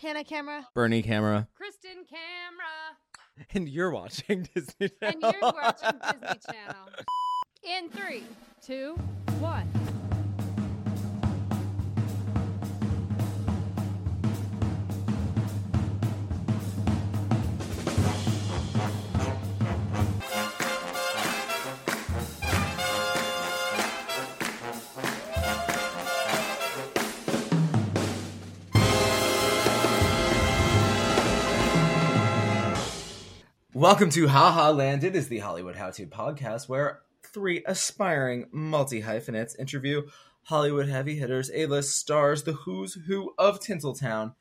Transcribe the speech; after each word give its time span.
Hannah 0.00 0.24
camera. 0.24 0.66
Bernie 0.74 1.02
camera. 1.02 1.46
Kristen 1.54 2.04
camera. 2.08 3.46
And 3.54 3.68
you're 3.70 3.90
watching 3.90 4.46
Disney 4.54 4.90
Channel. 5.00 5.22
And 5.22 5.22
you're 5.22 5.52
watching 5.52 5.98
Disney 6.02 6.40
Channel. 6.52 6.88
In 7.62 7.88
three, 7.88 8.24
two, 8.62 8.94
one. 9.38 9.66
Welcome 33.80 34.10
to 34.10 34.28
Haha 34.28 34.72
Land. 34.72 35.04
It 35.04 35.16
is 35.16 35.28
the 35.28 35.38
Hollywood 35.38 35.74
How 35.74 35.90
To 35.92 36.06
podcast 36.06 36.68
where 36.68 37.00
three 37.22 37.64
aspiring 37.66 38.44
multi 38.52 39.00
hyphenates 39.00 39.54
interview 39.54 40.02
Hollywood 40.42 40.86
heavy 40.86 41.16
hitters, 41.16 41.50
A 41.54 41.64
list 41.64 41.96
stars, 41.96 42.42
the 42.42 42.52
who's 42.52 42.92
who 43.06 43.32
of 43.38 43.58
Tinseltown, 43.58 44.34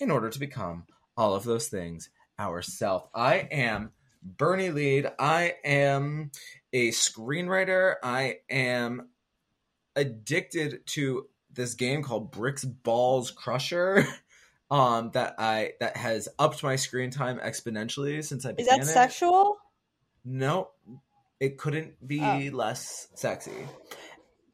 in 0.00 0.10
order 0.10 0.28
to 0.28 0.40
become 0.40 0.86
all 1.16 1.36
of 1.36 1.44
those 1.44 1.68
things 1.68 2.10
ourself. 2.36 3.08
I 3.14 3.46
am 3.52 3.92
Bernie 4.24 4.70
Lead. 4.70 5.08
I 5.20 5.54
am 5.64 6.32
a 6.72 6.88
screenwriter. 6.88 7.94
I 8.02 8.38
am 8.50 9.10
addicted 9.94 10.84
to 10.86 11.28
this 11.52 11.74
game 11.74 12.02
called 12.02 12.32
Bricks 12.32 12.64
Balls 12.64 13.30
Crusher. 13.30 14.04
Um, 14.70 15.10
that 15.14 15.34
I 15.38 15.72
that 15.80 15.96
has 15.96 16.28
upped 16.38 16.62
my 16.62 16.76
screen 16.76 17.10
time 17.10 17.38
exponentially 17.40 18.24
since 18.24 18.46
I 18.46 18.50
Is 18.50 18.56
began 18.56 18.80
Is 18.80 18.86
that 18.86 18.90
it. 18.90 18.94
sexual? 18.94 19.56
No, 20.24 20.70
it 21.40 21.58
couldn't 21.58 22.06
be 22.06 22.20
Oh. 22.52 22.56
less 22.56 23.08
sexy. 23.14 23.66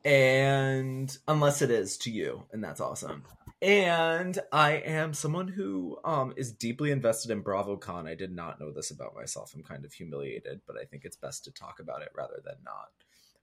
And 0.05 1.17
unless 1.27 1.63
it 1.63 1.71
is 1.71 1.99
to 1.99 2.11
you, 2.11 2.45
and 2.53 2.63
that's 2.63 2.81
awesome. 2.81 3.25
And 3.61 4.39
I 4.53 4.73
am 4.75 5.15
someone 5.15 5.49
who 5.49 5.99
um 6.05 6.33
is 6.37 6.53
deeply 6.53 6.91
invested 6.93 7.31
in 7.31 7.43
BravoCon. 7.43 8.09
I 8.09 8.15
did 8.15 8.31
not 8.35 8.61
know 8.61 8.71
this 8.73 8.91
about 8.91 9.15
myself. 9.17 9.53
I'm 9.55 9.63
kind 9.63 9.85
of 9.85 9.93
humiliated, 9.93 10.61
but 10.67 10.77
I 10.81 10.85
think 10.85 11.05
it's 11.05 11.17
best 11.17 11.45
to 11.45 11.51
talk 11.51 11.81
about 11.81 12.03
it 12.03 12.11
rather 12.15 12.41
than 12.45 12.57
not. 12.65 12.91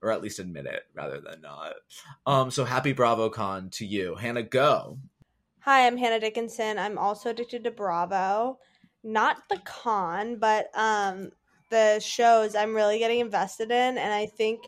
Or 0.01 0.11
at 0.11 0.21
least 0.21 0.39
admit 0.39 0.65
it 0.65 0.83
rather 0.93 1.19
than 1.19 1.41
not. 1.41 1.73
Um 2.25 2.49
so 2.51 2.63
happy 2.63 2.93
BravoCon 2.93 3.71
to 3.73 3.85
you. 3.85 4.15
Hannah 4.15 4.43
go. 4.43 4.99
Hi, 5.65 5.87
I'm 5.87 5.95
Hannah 5.95 6.19
Dickinson. 6.19 6.77
I'm 6.77 6.97
also 6.97 7.29
addicted 7.29 7.63
to 7.63 7.71
Bravo. 7.71 8.59
Not 9.01 9.47
the 9.49 9.59
con, 9.63 10.35
but 10.35 10.69
um 10.77 11.31
the 11.69 12.01
shows 12.01 12.53
I'm 12.53 12.75
really 12.75 12.99
getting 12.99 13.21
invested 13.21 13.71
in 13.71 13.97
and 13.97 14.13
I 14.13 14.25
think 14.25 14.59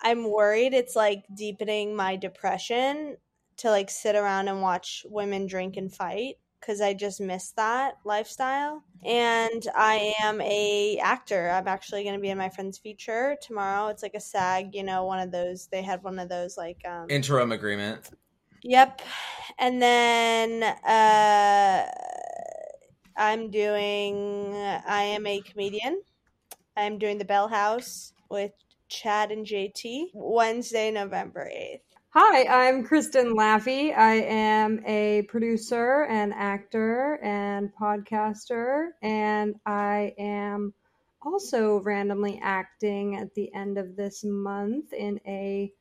I'm 0.00 0.30
worried 0.30 0.74
it's 0.74 0.94
like 0.94 1.24
deepening 1.34 1.96
my 1.96 2.14
depression 2.14 3.16
to 3.56 3.70
like 3.70 3.90
sit 3.90 4.14
around 4.14 4.46
and 4.46 4.62
watch 4.62 5.04
women 5.10 5.48
drink 5.48 5.76
and 5.76 5.92
fight 5.92 6.36
cuz 6.60 6.80
I 6.80 6.94
just 6.94 7.20
miss 7.20 7.50
that 7.56 7.96
lifestyle. 8.04 8.84
And 9.04 9.66
I 9.74 10.14
am 10.22 10.40
a 10.40 10.98
actor. 11.02 11.50
I'm 11.50 11.66
actually 11.66 12.04
going 12.04 12.14
to 12.14 12.22
be 12.22 12.30
in 12.30 12.38
my 12.38 12.48
friend's 12.48 12.78
feature 12.78 13.36
tomorrow. 13.42 13.88
It's 13.88 14.04
like 14.04 14.14
a 14.14 14.20
SAG, 14.20 14.72
you 14.72 14.84
know, 14.84 15.04
one 15.04 15.18
of 15.18 15.32
those 15.32 15.66
they 15.66 15.82
had 15.82 16.04
one 16.04 16.20
of 16.20 16.28
those 16.28 16.56
like 16.56 16.86
um 16.86 17.10
Interim 17.10 17.50
agreement. 17.50 18.10
Yep. 18.68 19.00
And 19.60 19.80
then 19.80 20.64
uh 20.64 21.86
I'm 23.16 23.48
doing 23.48 24.56
I 24.56 25.02
am 25.02 25.24
a 25.24 25.40
comedian. 25.40 26.02
I'm 26.76 26.98
doing 26.98 27.18
the 27.18 27.24
Bell 27.24 27.46
House 27.46 28.12
with 28.28 28.50
Chad 28.88 29.30
and 29.30 29.46
JT 29.46 30.06
Wednesday, 30.14 30.90
November 30.90 31.48
8th. 31.48 31.78
Hi, 32.10 32.66
I'm 32.66 32.82
Kristen 32.82 33.36
Laffey. 33.36 33.96
I 33.96 34.14
am 34.14 34.80
a 34.84 35.22
producer 35.28 36.02
and 36.10 36.34
actor 36.34 37.20
and 37.22 37.70
podcaster, 37.80 38.88
and 39.00 39.54
I 39.64 40.12
am 40.18 40.74
also 41.22 41.80
randomly 41.82 42.40
acting 42.42 43.14
at 43.14 43.32
the 43.34 43.54
end 43.54 43.78
of 43.78 43.94
this 43.94 44.24
month 44.24 44.92
in 44.92 45.20
a 45.24 45.72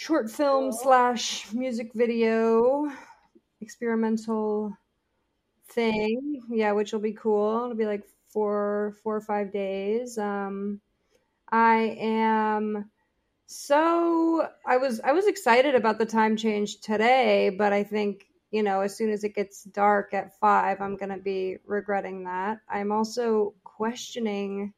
short 0.00 0.30
film 0.30 0.72
slash 0.72 1.52
music 1.52 1.90
video 1.92 2.90
experimental 3.60 4.74
thing. 5.72 6.40
Yeah, 6.48 6.72
which 6.72 6.94
will 6.94 7.00
be 7.00 7.12
cool. 7.12 7.64
It'll 7.64 7.76
be 7.76 7.84
like 7.84 8.04
four, 8.32 8.94
four 9.02 9.16
or 9.16 9.20
five 9.20 9.52
days. 9.52 10.16
Um, 10.16 10.80
I 11.52 11.98
am 12.00 12.90
so 13.44 14.48
I 14.66 14.78
was 14.78 15.00
I 15.00 15.12
was 15.12 15.26
excited 15.26 15.74
about 15.74 15.98
the 15.98 16.06
time 16.06 16.38
change 16.38 16.80
today, 16.80 17.50
but 17.50 17.74
I 17.74 17.82
think 17.82 18.24
you 18.50 18.62
know 18.62 18.80
as 18.80 18.96
soon 18.96 19.10
as 19.10 19.22
it 19.22 19.34
gets 19.34 19.64
dark 19.64 20.14
at 20.14 20.38
five, 20.38 20.80
I'm 20.80 20.96
gonna 20.96 21.18
be 21.18 21.58
regretting 21.66 22.24
that. 22.24 22.60
I'm 22.70 22.90
also 22.90 23.52
questioning 23.64 24.72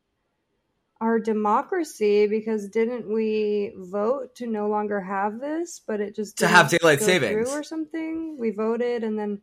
our 1.02 1.18
democracy 1.18 2.28
because 2.28 2.68
didn't 2.68 3.12
we 3.12 3.72
vote 3.76 4.36
to 4.36 4.46
no 4.46 4.68
longer 4.68 5.00
have 5.00 5.40
this, 5.40 5.80
but 5.84 6.00
it 6.00 6.14
just 6.14 6.38
To 6.38 6.46
have 6.46 6.70
daylight 6.70 7.00
savings. 7.00 7.50
through 7.50 7.58
or 7.58 7.64
something? 7.64 8.36
We 8.38 8.50
voted 8.52 9.02
and 9.02 9.18
then 9.18 9.40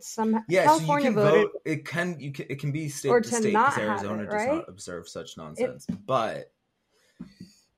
some 0.00 0.42
Yeah, 0.48 0.64
California 0.64 0.86
so 1.04 1.08
you 1.10 1.14
can 1.14 1.14
voted. 1.14 1.42
vote. 1.52 1.62
It 1.66 1.84
can 1.84 2.18
you 2.18 2.32
can, 2.32 2.46
it 2.48 2.58
can 2.58 2.72
be 2.72 2.88
state 2.88 3.10
Or 3.10 3.20
to 3.20 3.28
to 3.28 3.34
state 3.36 3.52
because 3.52 3.78
Arizona 3.78 4.22
it, 4.22 4.30
does 4.30 4.46
not 4.46 4.68
observe 4.68 5.08
such 5.10 5.36
nonsense. 5.36 5.86
but 6.06 6.50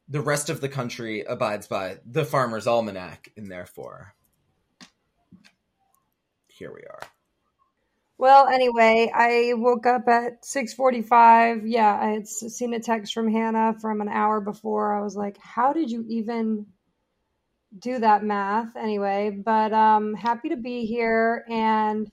the 0.09 0.21
rest 0.21 0.49
of 0.49 0.61
the 0.61 0.69
country 0.69 1.23
abides 1.25 1.67
by 1.67 1.99
the 2.07 2.25
Farmer's 2.25 2.69
Almanac, 2.69 3.33
and 3.37 3.51
therefore, 3.51 4.15
here 6.47 6.73
we 6.73 6.83
are. 6.83 7.01
Well, 8.19 8.47
anyway, 8.49 9.11
I 9.15 9.53
woke 9.57 9.87
up 9.87 10.09
at 10.09 10.45
6:45. 10.45 11.67
Yeah, 11.67 11.99
I 12.01 12.11
had 12.11 12.23
s- 12.23 12.55
seen 12.57 12.75
a 12.75 12.81
text 12.81 13.13
from 13.13 13.29
Hannah 13.31 13.75
from 13.81 14.01
an 14.01 14.09
hour 14.09 14.41
before. 14.41 14.95
I 14.95 15.03
was 15.03 15.17
like, 15.17 15.37
"How 15.39 15.73
did 15.73 15.91
you 15.91 16.05
even 16.09 16.67
do 17.79 17.99
that 17.99 18.25
math?" 18.25 18.77
Anyway, 18.77 19.31
but 19.31 19.73
um 19.73 20.15
happy 20.15 20.49
to 20.51 20.57
be 20.57 20.87
here 20.87 21.45
and 21.49 22.11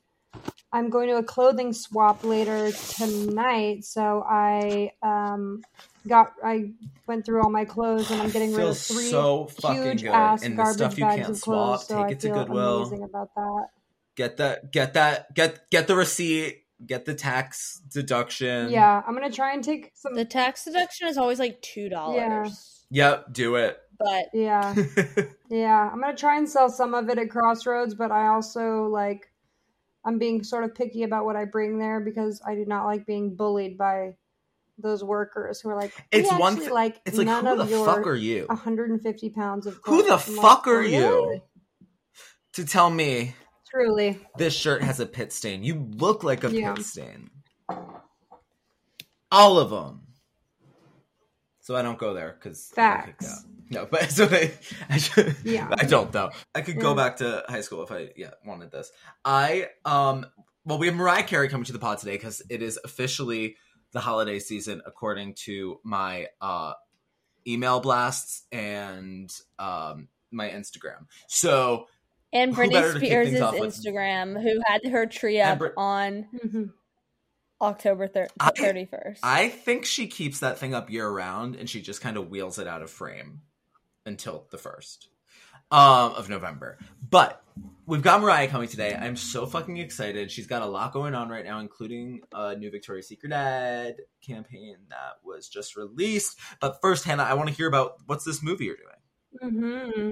I'm 0.73 0.89
going 0.89 1.09
to 1.09 1.17
a 1.17 1.23
clothing 1.23 1.73
swap 1.73 2.23
later 2.23 2.71
tonight, 2.97 3.85
so 3.85 4.23
I 4.27 4.91
um 5.03 5.61
got 6.07 6.33
I 6.43 6.71
went 7.07 7.25
through 7.25 7.43
all 7.43 7.51
my 7.51 7.65
clothes 7.65 8.09
and 8.11 8.21
I'm 8.21 8.31
getting 8.31 8.53
rid 8.53 8.63
of 8.69 8.77
Feels 8.77 8.87
three 8.87 9.09
so 9.09 9.47
fucking 9.47 9.81
huge 9.81 10.03
good. 10.03 10.13
ass 10.13 10.43
And 10.43 10.53
the 10.53 10.57
garbage 10.57 10.75
stuff 10.75 10.97
you 10.97 11.05
bags 11.05 11.23
can't 11.23 11.35
of 11.35 11.41
clothes, 11.41 11.81
swap, 11.81 11.87
so 11.87 11.95
take 11.95 12.05
I 12.05 12.11
it 12.11 12.19
to 12.21 12.27
feel 12.29 12.35
Goodwill. 12.35 12.85
amazing 12.85 13.03
about 13.03 13.29
that. 13.35 13.67
Get 14.15 14.37
that, 14.37 14.71
get 14.71 14.93
that, 14.95 15.33
get 15.33 15.69
get 15.69 15.87
the 15.87 15.95
receipt, 15.95 16.63
get 16.85 17.05
the 17.05 17.13
tax 17.13 17.81
deduction. 17.91 18.69
Yeah, 18.69 19.01
I'm 19.05 19.13
gonna 19.13 19.31
try 19.31 19.53
and 19.53 19.63
take 19.63 19.91
some. 19.93 20.15
The 20.15 20.25
tax 20.25 20.65
deduction 20.65 21.07
is 21.07 21.17
always 21.17 21.39
like 21.39 21.61
two 21.61 21.89
dollars. 21.89 22.85
Yeah. 22.89 23.11
Yep, 23.11 23.33
do 23.33 23.55
it. 23.55 23.77
But 23.97 24.25
Yeah, 24.33 24.75
yeah. 25.49 25.89
I'm 25.91 26.01
gonna 26.01 26.15
try 26.15 26.37
and 26.37 26.49
sell 26.49 26.69
some 26.69 26.93
of 26.93 27.09
it 27.09 27.17
at 27.17 27.29
Crossroads, 27.29 27.93
but 27.95 28.11
I 28.11 28.27
also 28.27 28.87
like. 28.87 29.27
I'm 30.03 30.17
being 30.17 30.43
sort 30.43 30.63
of 30.63 30.73
picky 30.73 31.03
about 31.03 31.25
what 31.25 31.35
I 31.35 31.45
bring 31.45 31.77
there 31.77 31.99
because 31.99 32.41
I 32.43 32.55
do 32.55 32.65
not 32.65 32.85
like 32.85 33.05
being 33.05 33.35
bullied 33.35 33.77
by 33.77 34.15
those 34.79 35.03
workers 35.03 35.61
who 35.61 35.69
are 35.69 35.75
like, 35.75 35.93
it's 36.11 36.27
one 36.33 36.53
actually 36.53 36.69
like 36.69 36.99
it's 37.05 37.17
like 37.17 37.27
none 37.27 37.45
who 37.45 37.51
of 37.51 37.69
the 37.69 37.75
your 37.75 37.85
fuck 37.85 38.07
are 38.07 38.15
you? 38.15 38.45
150 38.47 39.29
pounds 39.29 39.67
of 39.67 39.79
Who 39.83 39.97
the 39.97 40.07
clothes." 40.07 40.27
I'm 40.27 40.35
like, 40.35 40.43
fuck 40.43 40.67
are 40.67 40.79
oh, 40.79 40.81
you 40.81 41.41
to 42.53 42.65
tell 42.65 42.89
me 42.89 43.35
Truly, 43.73 44.19
this 44.37 44.53
shirt 44.53 44.81
has 44.83 44.99
a 44.99 45.05
pit 45.05 45.31
stain? 45.31 45.63
You 45.63 45.87
look 45.95 46.23
like 46.23 46.43
a 46.43 46.51
Yeah. 46.51 46.73
pit 46.73 46.85
stain. 46.85 47.29
All 49.31 49.57
of 49.59 49.69
them. 49.69 50.01
So 51.61 51.75
I 51.75 51.81
don't 51.81 51.97
go 51.97 52.13
there 52.13 52.33
because 52.37 52.67
Facts. 52.73 53.45
No, 53.69 53.85
but 53.91 54.11
so 54.11 54.25
they, 54.25 54.51
I, 54.89 54.97
should, 54.97 55.35
Yeah. 55.43 55.69
I 55.79 55.85
don't 55.85 56.11
though. 56.11 56.31
I 56.53 56.61
could 56.61 56.79
go 56.79 56.89
Yeah. 56.89 56.95
back 56.95 57.17
to 57.17 57.45
high 57.47 57.61
school 57.61 57.83
if 57.83 57.91
I 57.91 58.09
yeah 58.17 58.31
wanted 58.45 58.71
this. 58.71 58.91
I 59.23 59.69
um 59.85 60.25
well 60.65 60.77
we 60.79 60.87
have 60.87 60.95
Mariah 60.95 61.23
Carey 61.23 61.47
coming 61.47 61.65
to 61.65 61.73
the 61.73 61.79
pod 61.79 61.99
today 61.99 62.13
because 62.17 62.41
it 62.49 62.61
is 62.61 62.77
officially 62.83 63.55
the 63.93 63.99
holiday 64.01 64.39
season 64.39 64.81
according 64.85 65.35
to 65.45 65.79
my 65.83 66.27
uh 66.41 66.73
email 67.47 67.79
blasts 67.79 68.43
and 68.51 69.31
um 69.59 70.09
my 70.31 70.49
Instagram. 70.49 71.05
So 71.27 71.85
and 72.33 72.55
Who 72.55 72.61
Britney 72.61 72.93
to 72.93 72.97
Spears' 72.99 73.29
things 73.31 73.59
with? 73.59 73.75
Instagram, 73.75 74.41
who 74.41 74.61
had 74.65 74.85
her 74.91 75.05
tree 75.05 75.39
up 75.41 75.59
Brit- 75.59 75.73
on 75.77 76.27
Mhm. 76.43 76.73
October 77.61 78.07
thir- 78.07 78.27
I- 78.39 78.51
31st. 78.51 79.19
I 79.23 79.49
think 79.49 79.85
she 79.85 80.07
keeps 80.07 80.39
that 80.39 80.57
thing 80.57 80.73
up 80.73 80.89
year 80.89 81.09
round 81.09 81.55
and 81.55 81.69
she 81.69 81.81
just 81.81 82.01
kind 82.01 82.17
of 82.17 82.29
wheels 82.29 82.57
it 82.57 82.67
out 82.67 82.81
of 82.81 82.89
frame 82.89 83.41
until 84.05 84.47
the 84.51 84.57
first 84.57 85.07
um, 85.69 86.11
of 86.13 86.27
November. 86.27 86.77
But 87.09 87.41
we've 87.85 88.01
got 88.01 88.19
Mariah 88.19 88.47
coming 88.49 88.67
today. 88.67 88.93
I'm 88.93 89.15
so 89.15 89.45
fucking 89.45 89.77
excited. 89.77 90.29
She's 90.31 90.47
got 90.47 90.63
a 90.63 90.65
lot 90.65 90.91
going 90.91 91.15
on 91.15 91.29
right 91.29 91.45
now, 91.45 91.59
including 91.59 92.21
a 92.33 92.55
new 92.57 92.69
Victoria's 92.71 93.07
Secret 93.07 93.31
ad 93.31 93.95
campaign 94.25 94.75
that 94.89 95.19
was 95.23 95.47
just 95.47 95.77
released. 95.77 96.37
But 96.59 96.79
first, 96.81 97.05
Hannah, 97.05 97.23
I 97.23 97.35
want 97.35 97.47
to 97.49 97.55
hear 97.55 97.67
about 97.67 97.97
what's 98.07 98.25
this 98.25 98.41
movie 98.43 98.65
you're 98.65 98.75
doing. 98.75 99.53
Mm-hmm. 99.53 100.11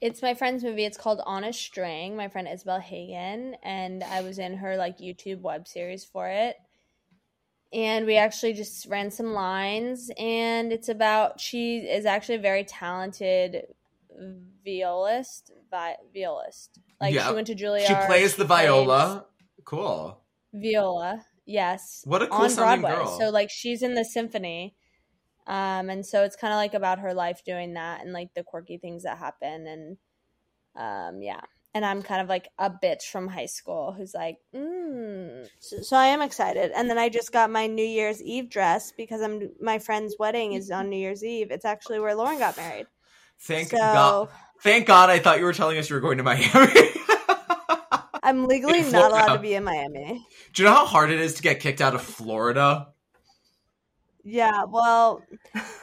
It's 0.00 0.20
my 0.20 0.34
friend's 0.34 0.62
movie. 0.62 0.84
It's 0.84 0.98
called 0.98 1.20
On 1.24 1.44
a 1.44 1.52
String. 1.52 2.16
My 2.16 2.28
friend 2.28 2.46
Isabel 2.50 2.80
Hagen, 2.80 3.56
and 3.62 4.02
I 4.04 4.20
was 4.22 4.38
in 4.38 4.58
her 4.58 4.76
like 4.76 4.98
YouTube 4.98 5.40
web 5.40 5.66
series 5.66 6.04
for 6.04 6.28
it. 6.28 6.56
And 7.72 8.06
we 8.06 8.16
actually 8.16 8.52
just 8.52 8.86
ran 8.86 9.10
some 9.10 9.32
lines, 9.32 10.10
and 10.18 10.72
it's 10.72 10.88
about 10.88 11.40
she 11.40 11.78
is 11.78 12.06
actually 12.06 12.36
a 12.36 12.40
very 12.40 12.64
talented 12.64 13.66
violist, 14.64 15.50
vi- 15.70 15.96
violist. 16.14 16.78
Like 17.00 17.14
Yeah. 17.14 17.28
she 17.28 17.34
went 17.34 17.46
to 17.48 17.54
Juilliard. 17.54 17.86
she 17.86 17.94
plays 18.06 18.36
the 18.36 18.44
viola. 18.44 19.26
Cool. 19.64 20.20
Viola, 20.52 21.24
yes. 21.46 22.02
What 22.04 22.22
a 22.22 22.28
cool 22.28 22.42
on 22.42 22.50
sounding 22.50 22.82
Broadway. 22.82 23.04
girl. 23.04 23.18
So 23.18 23.30
like 23.30 23.50
she's 23.50 23.82
in 23.82 23.94
the 23.94 24.04
symphony. 24.04 24.76
Um 25.46 25.90
and 25.90 26.04
so 26.04 26.24
it's 26.24 26.36
kind 26.36 26.52
of 26.52 26.56
like 26.56 26.74
about 26.74 27.00
her 27.00 27.14
life 27.14 27.42
doing 27.44 27.74
that 27.74 28.00
and 28.02 28.12
like 28.12 28.32
the 28.34 28.42
quirky 28.42 28.78
things 28.78 29.02
that 29.02 29.18
happen 29.18 29.66
and 29.66 29.96
um 30.76 31.22
yeah. 31.22 31.40
And 31.76 31.84
I'm 31.84 32.02
kind 32.02 32.22
of 32.22 32.28
like 32.28 32.48
a 32.56 32.70
bitch 32.70 33.02
from 33.10 33.26
high 33.26 33.46
school 33.46 33.92
who's 33.92 34.14
like, 34.14 34.36
mm. 34.54 35.48
So, 35.58 35.82
so 35.82 35.96
I 35.96 36.06
am 36.06 36.22
excited. 36.22 36.70
And 36.72 36.88
then 36.88 36.98
I 36.98 37.08
just 37.08 37.32
got 37.32 37.50
my 37.50 37.66
New 37.66 37.84
Year's 37.84 38.22
Eve 38.22 38.48
dress 38.48 38.92
because 38.96 39.20
I'm 39.20 39.50
my 39.60 39.80
friend's 39.80 40.14
wedding 40.16 40.52
is 40.52 40.70
on 40.70 40.88
New 40.88 40.96
Year's 40.96 41.24
Eve. 41.24 41.50
It's 41.50 41.64
actually 41.64 41.98
where 41.98 42.14
Lauren 42.14 42.38
got 42.38 42.56
married. 42.56 42.86
Thank 43.40 43.70
so 43.70 43.76
God. 43.76 44.28
Thank 44.60 44.86
God. 44.86 45.10
I 45.10 45.18
thought 45.18 45.38
you 45.38 45.44
were 45.44 45.52
telling 45.52 45.76
us 45.78 45.90
you 45.90 45.94
were 45.94 46.00
going 46.00 46.18
to 46.18 46.24
Miami. 46.24 46.90
I'm 48.22 48.46
legally 48.48 48.82
not 48.82 49.10
allowed 49.10 49.24
Florida. 49.24 49.36
to 49.36 49.38
be 49.40 49.54
in 49.54 49.64
Miami. 49.64 50.26
Do 50.52 50.62
you 50.62 50.68
know 50.68 50.74
how 50.74 50.86
hard 50.86 51.10
it 51.10 51.20
is 51.20 51.34
to 51.34 51.42
get 51.42 51.60
kicked 51.60 51.80
out 51.80 51.94
of 51.94 52.02
Florida? 52.02 52.88
Yeah, 54.24 54.64
well, 54.64 55.22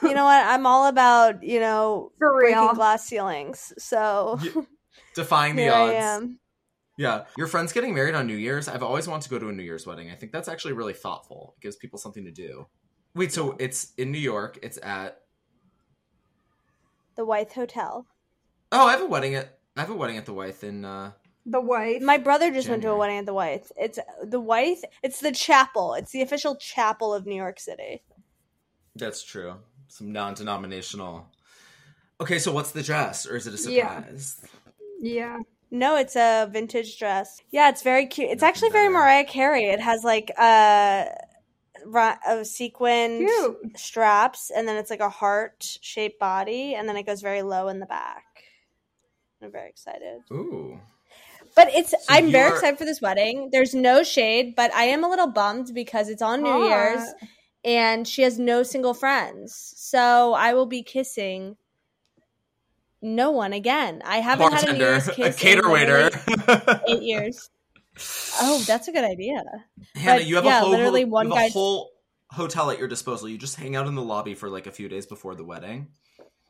you 0.01 0.13
know 0.13 0.25
what? 0.31 0.45
I'm 0.45 0.65
all 0.65 0.87
about, 0.87 1.43
you 1.43 1.59
know, 1.59 2.11
For 2.17 2.33
breaking 2.33 2.59
real. 2.59 2.73
glass 2.73 3.05
ceilings. 3.05 3.71
So 3.77 4.39
Y- 4.41 4.65
Defying 5.15 5.55
the 5.55 5.69
odds. 5.69 5.91
I 5.93 5.95
am. 5.95 6.39
Yeah. 6.97 7.25
Your 7.37 7.47
friend's 7.47 7.71
getting 7.73 7.93
married 7.93 8.15
on 8.15 8.27
New 8.27 8.35
Year's. 8.35 8.67
I've 8.67 8.83
always 8.83 9.07
wanted 9.07 9.23
to 9.23 9.29
go 9.29 9.39
to 9.39 9.49
a 9.49 9.51
New 9.51 9.63
Year's 9.63 9.85
wedding. 9.85 10.09
I 10.11 10.15
think 10.15 10.31
that's 10.31 10.47
actually 10.47 10.73
really 10.73 10.93
thoughtful. 10.93 11.55
It 11.57 11.61
gives 11.63 11.75
people 11.75 11.99
something 11.99 12.25
to 12.25 12.31
do. 12.31 12.67
Wait, 13.15 13.31
so 13.33 13.55
it's 13.59 13.93
in 13.97 14.11
New 14.11 14.17
York. 14.19 14.57
It's 14.63 14.79
at 14.81 15.21
The 17.15 17.25
Wythe 17.25 17.51
Hotel. 17.51 18.05
Oh, 18.71 18.87
I 18.87 18.91
have 18.93 19.01
a 19.01 19.05
wedding 19.05 19.35
at 19.35 19.57
I 19.75 19.81
have 19.81 19.89
a 19.89 19.95
wedding 19.95 20.17
at 20.17 20.25
the 20.25 20.33
Wythe 20.33 20.63
in 20.63 20.85
uh 20.85 21.11
The 21.45 21.59
wife. 21.61 22.01
My 22.01 22.17
brother 22.17 22.51
just 22.51 22.69
went 22.69 22.81
to 22.83 22.89
a 22.91 22.95
wedding 22.97 23.17
at 23.17 23.25
the 23.25 23.33
Wythe. 23.33 23.65
It's 23.77 23.99
the 24.23 24.39
Wythe. 24.39 24.83
It's 25.03 25.19
the 25.19 25.31
chapel. 25.31 25.93
It's 25.93 26.11
the 26.11 26.21
official 26.21 26.55
chapel 26.55 27.13
of 27.13 27.25
New 27.25 27.35
York 27.35 27.59
City. 27.59 28.01
That's 28.95 29.23
true. 29.23 29.55
Some 29.87 30.11
non-denominational. 30.11 31.27
Okay, 32.19 32.39
so 32.39 32.51
what's 32.51 32.71
the 32.71 32.83
dress 32.83 33.25
or 33.25 33.35
is 33.35 33.47
it 33.47 33.53
a 33.53 33.57
surprise? 33.57 34.41
yeah. 35.01 35.39
No, 35.73 35.95
it's 35.95 36.17
a 36.17 36.49
vintage 36.51 36.99
dress. 36.99 37.41
Yeah, 37.51 37.69
it's 37.69 37.81
very 37.81 38.05
cute. 38.05 38.29
It's 38.29 38.41
Nothing 38.41 38.49
actually 38.49 38.69
very. 38.71 38.89
Mariah 38.89 39.23
Carey. 39.23 39.65
It 39.69 39.79
has 39.79 40.03
like 40.03 40.29
a, 40.37 41.07
a 42.27 42.43
sequined 42.45 43.25
Cute. 43.25 43.79
straps, 43.79 44.51
and 44.53 44.67
then 44.67 44.75
it's 44.75 44.89
like 44.89 44.99
a 44.99 45.07
heart 45.09 45.77
shaped 45.81 46.19
body, 46.19 46.75
and 46.75 46.89
then 46.89 46.97
it 46.97 47.05
goes 47.05 47.21
very 47.21 47.41
low 47.41 47.69
in 47.69 47.79
the 47.79 47.85
back. 47.85 48.25
I'm 49.41 49.49
very 49.51 49.69
excited. 49.69 50.19
Ooh. 50.31 50.77
But 51.55 51.69
it's 51.73 51.93
I'm 52.09 52.31
very 52.31 52.47
you're- 52.47 52.55
excited 52.57 52.77
for 52.77 52.85
this 52.85 52.99
wedding. 53.01 53.47
There's 53.53 53.73
no 53.73 54.03
shade, 54.03 54.55
but 54.57 54.73
I 54.73 54.83
am 54.85 55.05
a 55.05 55.09
little 55.09 55.27
bummed 55.27 55.71
because 55.73 56.09
it's 56.09 56.21
on 56.21 56.43
New 56.43 56.65
Year's 56.65 56.99
Hot. 56.99 57.15
And 57.63 58.07
she 58.07 58.21
has 58.23 58.39
no 58.39 58.63
single 58.63 58.93
friends. 58.93 59.73
So 59.77 60.33
I 60.33 60.53
will 60.53 60.65
be 60.65 60.83
kissing 60.83 61.57
no 63.01 63.31
one 63.31 63.53
again. 63.53 64.01
I 64.05 64.17
haven't 64.17 64.51
had 64.53 64.69
a 64.69 64.73
New 64.73 64.79
Bartender, 64.79 65.17
Year's 65.17 65.35
a 65.35 65.39
cater 65.39 65.65
in 65.65 65.71
waiter. 65.71 66.09
eight 66.87 67.01
years. 67.01 67.49
Oh, 68.41 68.63
that's 68.67 68.87
a 68.87 68.91
good 68.91 69.03
idea. 69.03 69.41
Hannah, 69.95 70.19
But, 70.19 70.25
you 70.27 70.35
have 70.35 70.45
yeah, 70.45 70.59
a 70.59 70.61
whole 70.61 70.69
literally 70.71 71.05
one 71.05 71.29
guy- 71.29 71.45
a 71.45 71.49
whole 71.51 71.91
hotel 72.29 72.69
at 72.71 72.79
your 72.79 72.87
disposal. 72.87 73.27
You 73.27 73.37
just 73.37 73.55
hang 73.57 73.75
out 73.75 73.87
in 73.87 73.95
the 73.95 74.01
lobby 74.03 74.33
for 74.35 74.49
like 74.49 74.67
a 74.67 74.71
few 74.71 74.87
days 74.87 75.05
before 75.05 75.35
the 75.35 75.43
wedding. 75.43 75.87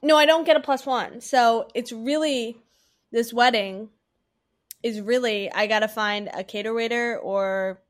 No, 0.03 0.17
I 0.17 0.25
don't 0.25 0.45
get 0.45 0.55
a 0.55 0.59
plus 0.59 0.85
one. 0.85 1.21
So 1.21 1.67
it's 1.73 1.91
really 1.91 2.57
this 3.11 3.33
wedding 3.33 3.89
is 4.83 4.99
really 5.01 5.51
I 5.51 5.67
gotta 5.67 5.87
find 5.87 6.29
a 6.33 6.43
cater 6.43 6.73
waiter 6.73 7.17
or 7.17 7.81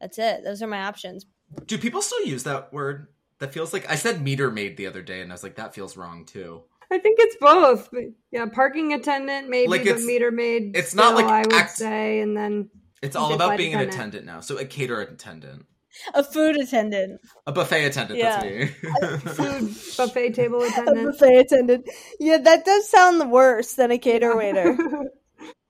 that's 0.00 0.18
it. 0.18 0.44
Those 0.44 0.62
are 0.62 0.66
my 0.66 0.82
options. 0.84 1.26
Do 1.66 1.78
people 1.78 2.02
still 2.02 2.24
use 2.26 2.44
that 2.44 2.72
word? 2.72 3.08
That 3.38 3.52
feels 3.52 3.72
like 3.72 3.90
I 3.90 3.96
said 3.96 4.22
meter 4.22 4.50
maid 4.50 4.76
the 4.76 4.86
other 4.86 5.02
day, 5.02 5.20
and 5.20 5.32
I 5.32 5.34
was 5.34 5.42
like, 5.42 5.56
that 5.56 5.74
feels 5.74 5.96
wrong 5.96 6.24
too. 6.26 6.62
I 6.90 6.98
think 6.98 7.16
it's 7.20 7.36
both. 7.40 7.88
Yeah, 8.30 8.46
parking 8.46 8.92
attendant 8.92 9.48
maybe, 9.48 9.68
Like, 9.68 9.80
but 9.82 9.88
it's- 9.88 10.04
meter 10.04 10.30
maid. 10.30 10.76
it's 10.76 10.94
not 10.94 11.14
like 11.14 11.24
I 11.26 11.40
would 11.40 11.52
act- 11.52 11.76
say, 11.76 12.20
and 12.20 12.36
then 12.36 12.68
It's 13.02 13.16
all 13.16 13.32
about 13.34 13.46
flight 13.46 13.58
being 13.58 13.74
an 13.74 13.80
attendant. 13.80 13.94
attendant 14.24 14.26
now. 14.26 14.40
So 14.40 14.58
a 14.58 14.64
cater 14.64 15.00
attendant, 15.00 15.66
A 16.14 16.22
food 16.22 16.56
attendant. 16.56 17.20
a 17.46 17.52
buffet 17.52 17.86
attendant. 17.86 18.20
That's 18.20 18.44
me. 18.44 18.66
food 19.32 19.68
buffet 19.96 20.34
table 20.34 20.60
A 20.62 20.66
attendant. 20.68 21.18
buffet 21.18 21.36
attendant. 21.38 21.88
Yeah, 22.20 22.36
that 22.38 22.64
does 22.64 22.88
sound 22.88 23.32
worse 23.32 23.74
than 23.74 23.90
a 23.90 23.98
cater 23.98 24.36
waiter. 24.36 24.76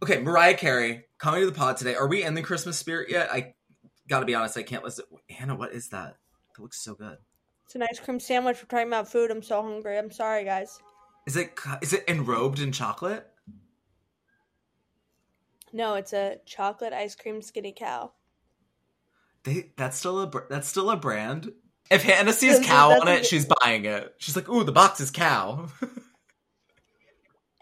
okay, 0.03 0.19
Mariah 0.21 0.55
Carey 0.57 1.05
coming 1.19 1.41
to 1.41 1.47
the 1.47 1.53
pod 1.57 1.77
today. 1.79 1.95
Are 1.95 2.09
we 2.09 2.23
in 2.23 2.35
the 2.35 2.43
Christmas 2.43 2.77
spirit 2.77 3.09
yet? 3.11 3.31
I 3.33 3.55
gotta 4.09 4.27
be 4.27 4.35
honest, 4.35 4.57
I 4.57 4.63
can't 4.63 4.85
listen. 4.85 5.05
Hannah, 5.31 5.55
what 5.55 5.73
is 5.73 5.89
that? 5.89 6.17
That 6.57 6.63
looks 6.63 6.83
so 6.83 6.95
good. 6.95 7.17
It's 7.67 7.75
an 7.75 7.83
ice 7.83 8.01
cream 8.01 8.21
sandwich. 8.21 8.59
We're 8.63 8.67
talking 8.67 8.89
about 8.89 9.11
food. 9.11 9.31
I'm 9.31 9.43
so 9.43 9.63
hungry. 9.63 9.97
I'm 9.99 10.11
sorry, 10.11 10.45
guys. 10.45 10.79
Is 11.27 11.37
it 11.37 11.53
is 11.81 11.93
it 11.93 12.07
enrobed 12.07 12.61
in 12.61 12.73
chocolate? 12.73 13.27
No, 15.73 15.95
it's 15.95 16.13
a 16.13 16.39
chocolate 16.45 16.93
ice 16.93 17.15
cream 17.15 17.41
skinny 17.41 17.73
cow. 17.77 18.13
They 19.45 19.73
that's 19.77 19.97
still 19.97 20.21
a 20.23 20.31
that's 20.51 20.69
still 20.69 20.91
a 20.91 20.97
brand. 20.97 21.53
If 21.91 22.03
Hannah 22.03 22.33
sees 22.33 22.59
cow 22.67 22.91
on 23.01 23.09
it, 23.09 23.19
good- 23.19 23.27
she's 23.27 23.47
buying 23.61 23.85
it. 23.87 24.15
She's 24.19 24.37
like, 24.37 24.49
"Ooh, 24.49 24.65
the 24.65 24.73
box 24.73 25.01
is 25.01 25.11
cow." 25.11 25.69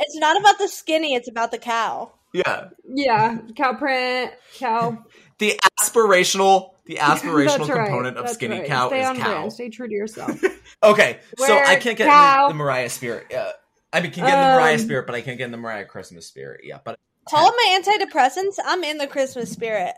It's 0.03 0.17
not 0.17 0.41
about 0.41 0.59
the 0.59 0.67
skinny. 0.67 1.15
It's 1.15 1.29
about 1.29 1.51
the 1.51 1.59
cow. 1.59 2.13
yeah, 2.33 2.69
yeah, 2.89 3.37
cow 3.55 3.75
print, 3.75 4.33
cow. 4.55 5.05
the 5.41 5.59
aspirational 5.81 6.75
the 6.87 6.97
aspirational 7.00 7.59
That's 7.59 7.69
right, 7.71 7.87
component 7.88 8.17
of 8.17 8.25
that's 8.25 8.35
skinny 8.35 8.61
right. 8.61 8.69
cow 8.69 8.88
Stay 8.88 9.00
is 9.00 9.07
on 9.09 9.17
cow. 9.17 9.25
brand. 9.25 9.53
Stay 9.53 9.69
true 9.71 9.88
to 9.88 9.95
yourself. 9.95 10.41
Okay, 10.83 11.19
so 11.37 11.59
I 11.59 11.76
can't 11.76 11.99
get 11.99 12.07
in 12.07 12.11
cow- 12.12 12.47
the, 12.47 12.55
the 12.55 12.59
Mariah 12.59 12.88
spirit. 12.88 13.26
Yeah, 13.31 13.50
I 13.93 14.00
mean, 14.00 14.12
can 14.12 14.25
get 14.25 14.33
in 14.33 14.41
the 14.41 14.57
Mariah 14.57 14.75
Um, 14.75 14.79
spirit, 14.81 15.05
but 15.07 15.14
I 15.14 15.21
can't 15.21 15.37
get 15.37 15.45
in 15.45 15.50
the 15.50 15.59
Mariah 15.59 15.85
Christmas 15.85 16.26
spirit. 16.26 16.62
Yeah, 16.64 16.79
but 16.83 16.99
Call 17.29 17.45
them 17.45 17.55
my 17.55 17.79
antidepressants. 17.83 18.55
I'm 18.64 18.83
in 18.85 18.97
the 18.97 19.07
Christmas 19.07 19.50
spirit. 19.50 19.95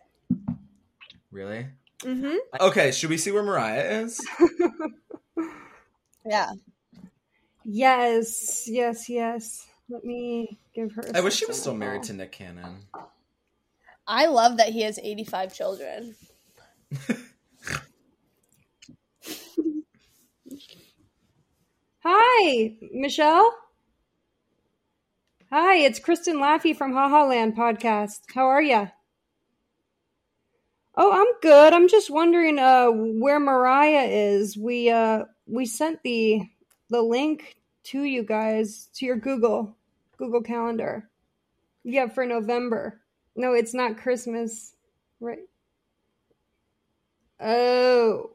really, 1.31 1.66
Mm-hmm. 2.02 2.35
okay. 2.62 2.90
Should 2.90 3.11
we 3.11 3.16
see 3.16 3.31
where 3.31 3.45
Mariah 3.45 4.02
is? 4.02 4.26
Yeah. 6.25 6.50
yes, 7.64 8.64
yes, 8.69 9.09
yes. 9.09 9.66
Let 9.88 10.05
me 10.05 10.59
give 10.75 10.93
her. 10.93 11.02
I 11.14 11.19
I 11.19 11.21
wish 11.21 11.35
she 11.37 11.47
was 11.47 11.61
still 11.61 11.75
married 11.75 12.02
to 12.05 12.12
Nick 12.12 12.33
Cannon. 12.33 12.87
I 14.06 14.26
love 14.26 14.56
that 14.59 14.71
he 14.71 14.82
has 14.82 14.99
85 14.99 15.54
children. 15.54 16.16
Hi, 22.04 22.75
Michelle. 22.92 23.54
Hi, 25.50 25.76
it's 25.76 25.99
Kristen 26.00 26.38
Laffey 26.38 26.75
from 26.76 26.92
Haha 26.94 27.26
Land 27.26 27.56
podcast. 27.56 28.21
How 28.35 28.47
are 28.47 28.62
ya? 28.62 28.88
Oh, 30.97 31.12
I'm 31.12 31.40
good. 31.40 31.73
I'm 31.73 31.88
just 31.88 32.11
wondering 32.11 32.59
uh 32.59 32.88
where 32.88 33.38
Mariah 33.38 34.09
is. 34.09 34.56
We 34.56 34.90
uh 34.90 35.25
we 35.47 35.66
sent 35.66 36.02
the 36.02 36.42
the 36.90 37.02
link 37.02 37.56
to 37.85 38.02
you 38.02 38.25
guys 38.25 38.88
to 38.94 39.06
your 39.06 39.16
Google 39.16 39.76
Google 40.16 40.42
Calendar. 40.42 41.09
Yeah, 41.85 42.09
for 42.09 42.26
November. 42.26 43.01
No, 43.35 43.53
it's 43.53 43.75
not 43.75 43.99
Christmas. 43.99 44.75
Right. 45.21 45.49
Oh. 47.41 48.31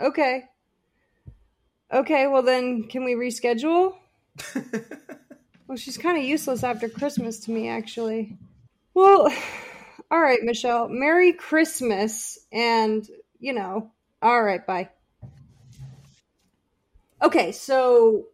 Okay. 0.00 0.44
Okay, 1.92 2.26
well 2.26 2.42
then 2.42 2.84
can 2.84 3.04
we 3.04 3.14
reschedule? 3.14 3.96
Well, 5.72 5.78
she's 5.78 5.96
kind 5.96 6.18
of 6.18 6.24
useless 6.24 6.64
after 6.64 6.86
Christmas 6.86 7.40
to 7.40 7.50
me, 7.50 7.70
actually. 7.70 8.36
Well, 8.92 9.32
all 10.10 10.20
right, 10.20 10.42
Michelle. 10.42 10.86
Merry 10.86 11.32
Christmas, 11.32 12.38
and 12.52 13.08
you 13.40 13.54
know, 13.54 13.90
all 14.20 14.42
right, 14.42 14.66
bye. 14.66 14.90
Okay, 17.22 17.52
so 17.52 18.26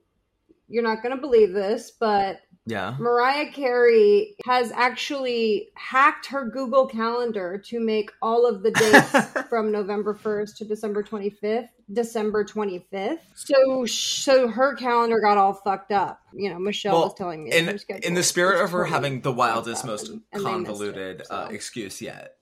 you're 0.68 0.82
not 0.82 1.00
going 1.00 1.14
to 1.14 1.20
believe 1.20 1.52
this, 1.52 1.92
but 1.92 2.40
Yeah. 2.68 2.96
Mariah 2.98 3.50
Carey 3.50 4.34
has 4.44 4.70
actually 4.72 5.68
hacked 5.74 6.26
her 6.26 6.50
Google 6.50 6.86
Calendar 6.86 7.56
to 7.66 7.80
make 7.80 8.10
all 8.20 8.46
of 8.46 8.62
the 8.62 8.70
dates 8.70 9.30
from 9.48 9.72
November 9.72 10.14
1st 10.14 10.56
to 10.56 10.64
December 10.66 11.02
25th, 11.02 11.68
December 11.90 12.44
25th. 12.44 13.20
So 13.34 13.86
so 13.86 14.48
her 14.48 14.74
calendar 14.74 15.18
got 15.20 15.38
all 15.38 15.54
fucked 15.54 15.92
up. 15.92 16.20
You 16.34 16.50
know, 16.50 16.58
Michelle 16.58 16.92
Well, 16.92 17.04
was 17.04 17.14
telling 17.14 17.44
me 17.44 17.52
in 17.52 17.78
in 18.02 18.12
the 18.12 18.22
spirit 18.22 18.62
of 18.62 18.72
her 18.72 18.84
having 18.84 19.22
the 19.22 19.32
wildest, 19.32 19.86
most 19.86 20.10
and- 20.10 20.20
they 20.32 20.38
it, 20.38 20.42
convoluted 20.42 21.22
uh, 21.30 21.48
excuse 21.50 22.02
yet, 22.02 22.36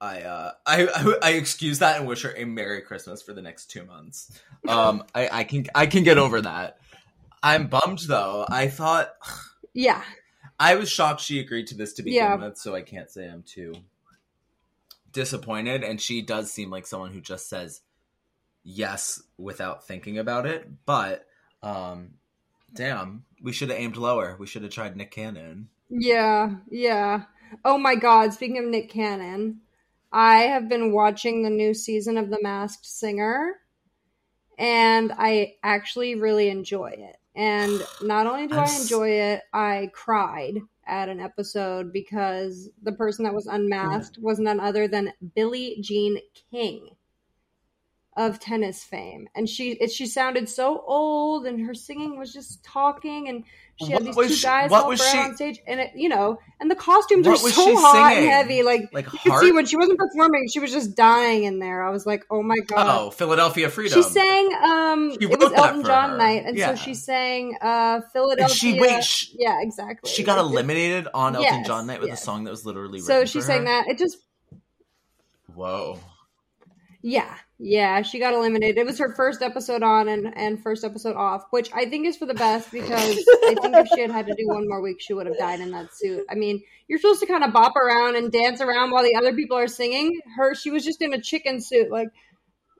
I, 0.00 0.22
uh, 0.22 0.52
I 0.66 0.86
I 0.86 1.14
I 1.22 1.30
excuse 1.32 1.80
that 1.80 1.98
and 1.98 2.08
wish 2.08 2.22
her 2.22 2.34
a 2.34 2.44
Merry 2.44 2.80
Christmas 2.80 3.20
for 3.20 3.34
the 3.34 3.42
next 3.42 3.66
two 3.70 3.84
months. 3.84 4.40
Um, 4.68 5.04
I, 5.14 5.28
I 5.32 5.44
can 5.44 5.66
I 5.74 5.86
can 5.86 6.02
get 6.04 6.18
over 6.18 6.42
that. 6.42 6.76
I'm 7.42 7.68
bummed 7.68 8.00
though. 8.06 8.44
I 8.48 8.68
thought 8.68 9.10
Yeah. 9.74 10.02
I 10.58 10.74
was 10.74 10.90
shocked 10.90 11.20
she 11.20 11.40
agreed 11.40 11.66
to 11.68 11.74
this 11.76 11.92
to 11.94 12.02
begin 12.02 12.16
Yeah. 12.18 12.34
with, 12.36 12.58
so 12.58 12.74
I 12.74 12.82
can't 12.82 13.10
say 13.10 13.28
I'm 13.28 13.42
too 13.42 13.74
disappointed. 15.12 15.82
And 15.82 16.00
she 16.00 16.22
does 16.22 16.52
seem 16.52 16.70
like 16.70 16.86
someone 16.86 17.12
who 17.12 17.20
just 17.20 17.48
says 17.48 17.80
yes 18.62 19.22
without 19.38 19.86
thinking 19.86 20.18
about 20.18 20.46
it. 20.46 20.68
But 20.86 21.26
um, 21.62 22.14
damn, 22.74 23.24
we 23.42 23.52
should 23.52 23.70
have 23.70 23.78
aimed 23.78 23.96
lower. 23.96 24.36
We 24.38 24.46
should 24.46 24.62
have 24.62 24.72
tried 24.72 24.96
Nick 24.96 25.10
Cannon. 25.10 25.68
Yeah, 25.88 26.56
yeah. 26.70 27.24
Oh 27.64 27.78
my 27.78 27.96
god, 27.96 28.32
speaking 28.32 28.58
of 28.58 28.64
Nick 28.64 28.90
Cannon, 28.90 29.60
I 30.12 30.42
have 30.42 30.68
been 30.68 30.92
watching 30.92 31.42
the 31.42 31.50
new 31.50 31.74
season 31.74 32.16
of 32.16 32.30
The 32.30 32.38
Masked 32.42 32.86
Singer 32.86 33.56
and 34.58 35.12
I 35.16 35.54
actually 35.62 36.14
really 36.16 36.48
enjoy 36.50 36.94
it. 36.96 37.16
And 37.36 37.82
not 38.02 38.26
only 38.26 38.46
do 38.46 38.56
I 38.56 38.70
enjoy 38.80 39.10
it, 39.10 39.42
I 39.52 39.90
cried 39.92 40.58
at 40.86 41.08
an 41.08 41.20
episode 41.20 41.92
because 41.92 42.68
the 42.82 42.92
person 42.92 43.24
that 43.24 43.34
was 43.34 43.46
unmasked 43.46 44.18
was 44.20 44.40
none 44.40 44.58
other 44.58 44.88
than 44.88 45.12
Billie 45.34 45.78
Jean 45.80 46.18
King 46.50 46.96
of 48.16 48.40
tennis 48.40 48.82
fame. 48.82 49.28
And 49.34 49.48
she 49.48 49.72
it, 49.72 49.92
she 49.92 50.06
sounded 50.06 50.48
so 50.48 50.82
old 50.86 51.46
and 51.46 51.64
her 51.64 51.74
singing 51.74 52.18
was 52.18 52.32
just 52.32 52.64
talking 52.64 53.28
and 53.28 53.44
she 53.84 53.92
had 53.92 54.00
What 54.00 54.04
these 54.04 54.16
was 54.16 54.28
two 54.28 54.34
she- 54.34 54.42
guys 54.46 54.70
what 54.70 54.86
was 54.86 55.02
she- 55.10 55.18
on 55.18 55.34
stage 55.36 55.58
and 55.66 55.80
it, 55.80 55.90
you 55.94 56.08
know, 56.08 56.38
and 56.60 56.70
the 56.70 56.74
costumes 56.74 57.26
are 57.26 57.36
so 57.36 57.76
hot 57.76 57.92
singing? 58.12 58.24
and 58.24 58.30
heavy 58.32 58.62
like 58.62 58.90
Like 58.92 59.12
you 59.12 59.18
could 59.18 59.38
see 59.40 59.52
when 59.52 59.64
she 59.66 59.76
wasn't 59.76 59.98
performing, 59.98 60.48
she 60.52 60.60
was 60.60 60.70
just 60.70 60.94
dying 60.96 61.44
in 61.44 61.58
there. 61.58 61.82
I 61.82 61.90
was 61.90 62.04
like, 62.06 62.24
"Oh 62.30 62.42
my 62.42 62.56
god!" 62.66 62.86
oh, 63.00 63.10
Philadelphia 63.10 63.68
Freedom. 63.70 64.02
She 64.02 64.08
sang 64.08 64.50
um 64.62 65.12
She 65.18 65.26
it 65.26 65.38
was 65.40 65.52
Elton 65.52 65.84
John 65.84 66.10
her. 66.10 66.16
night 66.18 66.42
and 66.46 66.56
Yeah. 66.56 66.74
so 66.74 66.82
she 66.84 66.94
sang 66.94 67.56
uh 67.60 68.00
Philadelphia 68.12 68.44
And 68.44 68.52
she 68.52 68.80
wait. 68.80 69.02
She, 69.04 69.34
Yeah, 69.38 69.58
exactly. 69.62 70.10
she 70.10 70.22
got 70.22 70.38
eliminated 70.38 71.08
on 71.14 71.34
Elton 71.36 71.52
Yes, 71.58 71.66
John 71.66 71.86
night 71.86 72.00
with 72.00 72.08
yes. 72.10 72.20
a 72.20 72.24
song 72.24 72.44
that 72.44 72.50
was 72.50 72.66
literally 72.66 73.00
So 73.00 73.24
she 73.24 73.40
sang 73.40 73.60
her? 73.60 73.64
that. 73.64 73.88
It 73.88 73.98
just 73.98 74.18
Whoa. 75.54 75.98
yeah, 77.02 77.34
yeah, 77.62 78.00
she 78.00 78.18
got 78.18 78.32
eliminated. 78.32 78.78
It 78.78 78.86
was 78.86 78.98
her 78.98 79.14
first 79.14 79.42
episode 79.42 79.82
on 79.82 80.08
and 80.08 80.32
and 80.36 80.62
first 80.62 80.82
episode 80.82 81.14
off, 81.14 81.44
which 81.50 81.70
I 81.74 81.84
think 81.84 82.06
is 82.06 82.16
for 82.16 82.24
the 82.24 82.34
best 82.34 82.72
because 82.72 82.90
I 83.44 83.54
think 83.60 83.76
if 83.76 83.88
she 83.94 84.00
had 84.00 84.10
had 84.10 84.26
to 84.28 84.34
do 84.34 84.46
one 84.48 84.66
more 84.66 84.80
week, 84.80 85.00
she 85.00 85.12
would 85.12 85.26
have 85.26 85.36
died 85.36 85.60
in 85.60 85.70
that 85.72 85.92
suit. 85.94 86.24
I 86.30 86.36
mean, 86.36 86.62
you're 86.88 86.98
supposed 86.98 87.20
to 87.20 87.26
kind 87.26 87.44
of 87.44 87.52
bop 87.52 87.76
around 87.76 88.16
and 88.16 88.32
dance 88.32 88.62
around 88.62 88.92
while 88.92 89.02
the 89.04 89.14
other 89.14 89.34
people 89.34 89.58
are 89.58 89.68
singing. 89.68 90.20
Her, 90.36 90.54
she 90.54 90.70
was 90.70 90.84
just 90.84 91.02
in 91.02 91.12
a 91.12 91.20
chicken 91.20 91.60
suit, 91.60 91.90
like 91.90 92.08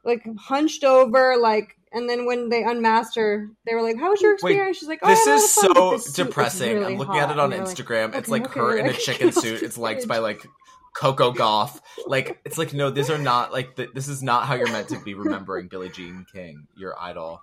like 0.04 0.24
hunched 0.38 0.84
over, 0.84 1.36
like. 1.36 1.76
And 1.92 2.08
then 2.08 2.24
when 2.24 2.48
they 2.50 2.62
unmasked 2.62 3.16
her, 3.16 3.48
they 3.66 3.74
were 3.74 3.82
like, 3.82 3.98
"How 3.98 4.10
was 4.10 4.22
your 4.22 4.36
Wait, 4.42 4.52
experience?" 4.52 4.78
She's 4.78 4.88
like, 4.88 5.00
"Oh, 5.02 5.08
This 5.08 5.26
I 5.26 5.30
had 5.32 5.36
a 5.36 5.40
lot 5.40 5.44
is 5.44 5.44
of 5.44 5.50
fun, 5.50 5.74
so 5.74 5.90
this 5.90 6.04
suit 6.14 6.26
was 6.28 6.28
depressing. 6.28 6.74
really 6.78 6.92
I'm 6.92 6.98
looking 6.98 7.14
hot." 7.16 7.30
at 7.30 7.30
it 7.32 7.38
on 7.40 7.52
And 7.52 7.52
they're 7.52 7.66
like, 7.66 7.76
Instagram. 7.76 8.14
it's 8.14 8.28
"Okay, 8.28 8.30
like 8.30 8.44
okay, 8.46 8.60
her 8.60 8.76
in 8.76 8.86
a 8.86 8.92
chicken 8.92 9.32
suit. 9.32 9.62
It's 9.64 9.76
liked 9.76 10.06
by 10.06 10.18
like 10.18 10.46
Coco 10.94 11.32
Gauff. 11.32 11.80
Like 12.06 12.40
it's 12.44 12.58
like 12.58 12.72
no, 12.72 12.90
these 12.90 13.10
are 13.10 13.18
not 13.18 13.52
like 13.52 13.76
th- 13.76 13.90
this 13.94 14.08
is 14.08 14.22
not 14.22 14.46
how 14.46 14.54
you're 14.54 14.70
meant 14.72 14.88
to 14.88 15.00
be 15.00 15.14
remembering 15.14 15.68
Billie 15.68 15.90
Jean 15.90 16.26
King, 16.32 16.66
your 16.76 16.94
idol. 17.00 17.40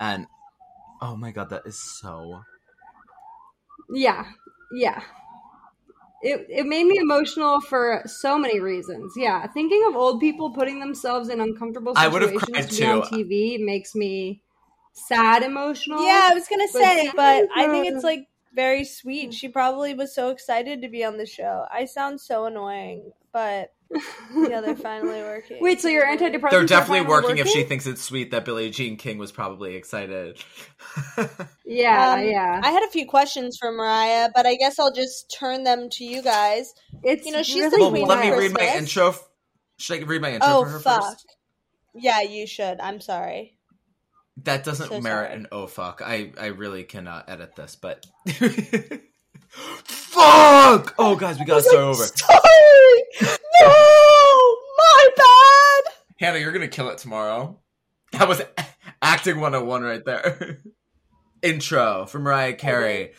And 0.00 0.26
oh 1.00 1.16
my 1.16 1.30
god, 1.30 1.50
that 1.50 1.66
is 1.66 1.78
so. 1.78 2.42
Yeah, 3.90 4.26
yeah. 4.72 5.02
It 6.22 6.46
it 6.48 6.66
made 6.66 6.84
me 6.86 6.98
emotional 6.98 7.60
for 7.60 8.02
so 8.06 8.38
many 8.38 8.60
reasons. 8.60 9.14
Yeah, 9.16 9.44
thinking 9.48 9.84
of 9.88 9.96
old 9.96 10.20
people 10.20 10.52
putting 10.52 10.78
themselves 10.78 11.28
in 11.28 11.40
uncomfortable 11.40 11.94
I 11.96 12.08
would've 12.08 12.30
situations 12.30 12.48
cried 12.52 12.70
to 12.70 12.76
be 12.76 12.86
on. 12.86 13.02
TV 13.02 13.64
makes 13.64 13.94
me 13.94 14.42
sad 14.92 15.42
emotional. 15.42 16.04
Yeah, 16.04 16.28
I 16.30 16.34
was 16.34 16.46
gonna 16.46 16.68
But 16.72 16.80
say, 16.80 17.10
but 17.14 17.48
I 17.56 17.68
think 17.68 17.86
it's 17.88 18.04
like 18.04 18.28
very 18.54 18.84
sweet. 18.84 19.34
She 19.34 19.48
probably 19.48 19.94
was 19.94 20.14
so 20.14 20.30
excited 20.30 20.82
to 20.82 20.88
be 20.88 21.04
on 21.04 21.16
the 21.18 21.26
show. 21.26 21.64
I 21.70 21.84
sound 21.86 22.20
so 22.20 22.44
annoying, 22.46 23.12
but 23.32 23.72
yeah, 24.34 24.60
they're 24.60 24.74
finally 24.76 25.20
working. 25.22 25.58
Wait, 25.60 25.80
so 25.80 25.88
your 25.88 26.04
antidepressants? 26.06 26.50
They're 26.50 26.60
are 26.60 26.66
definitely 26.66 27.00
finally 27.04 27.22
working, 27.22 27.38
if 27.38 27.48
she 27.48 27.62
thinks 27.64 27.86
it's 27.86 28.02
sweet 28.02 28.30
that 28.30 28.44
Billie 28.44 28.70
Jean 28.70 28.96
King 28.96 29.18
was 29.18 29.32
probably 29.32 29.76
excited. 29.76 30.38
Yeah, 31.64 32.12
Um, 32.18 32.24
yeah. 32.24 32.60
I 32.62 32.70
had 32.70 32.82
a 32.82 32.88
few 32.90 33.06
questions 33.06 33.56
for 33.58 33.72
Mariah, 33.72 34.28
but 34.34 34.46
I 34.46 34.56
guess 34.56 34.78
I'll 34.78 34.92
just 34.92 35.34
turn 35.38 35.64
them 35.64 35.88
to 35.92 36.04
you 36.04 36.22
guys. 36.22 36.72
it's 37.02 37.24
you 37.24 37.32
know, 37.32 37.42
she's 37.42 37.56
really 37.56 37.70
the 37.70 37.78
well, 37.80 37.90
queen 37.90 38.06
let 38.06 38.20
me 38.20 38.30
of 38.30 38.38
read 38.38 38.52
my 38.52 38.76
intro. 38.76 39.08
f- 39.10 39.26
Should 39.78 40.02
I 40.02 40.04
read 40.04 40.20
my 40.20 40.32
intro 40.34 40.48
Oh 40.50 40.64
for 40.64 40.70
her 40.70 40.80
fuck! 40.80 41.04
first? 41.04 41.36
Yeah, 41.94 42.20
you 42.22 42.46
should. 42.46 42.80
I'm 42.80 43.00
sorry. 43.00 43.56
That 44.44 44.64
doesn't 44.64 44.88
So 44.88 45.00
merit 45.00 45.28
sorry. 45.28 45.34
an 45.40 45.48
oh 45.52 45.66
fuck. 45.66 46.02
I 46.04 46.32
I 46.40 46.46
really 46.46 46.84
cannot 46.84 47.28
edit 47.28 47.54
this, 47.56 47.76
but 47.76 48.04
fuck. 49.84 50.94
Oh 50.98 51.16
guys, 51.16 51.38
we 51.38 51.44
gotta 51.44 51.62
start 51.62 51.82
over. 51.82 52.02
Sorry. 52.04 53.28
No, 53.60 53.68
my 54.78 55.08
bad. 55.16 55.92
Hannah, 56.18 56.38
you're 56.38 56.52
gonna 56.52 56.68
kill 56.68 56.88
it 56.90 56.98
tomorrow. 56.98 57.58
That 58.12 58.28
was 58.28 58.42
acting 59.02 59.40
101 59.40 59.82
right 59.82 60.04
there. 60.04 60.58
Intro 61.42 62.06
from 62.06 62.22
Mariah 62.22 62.54
Carey. 62.54 63.12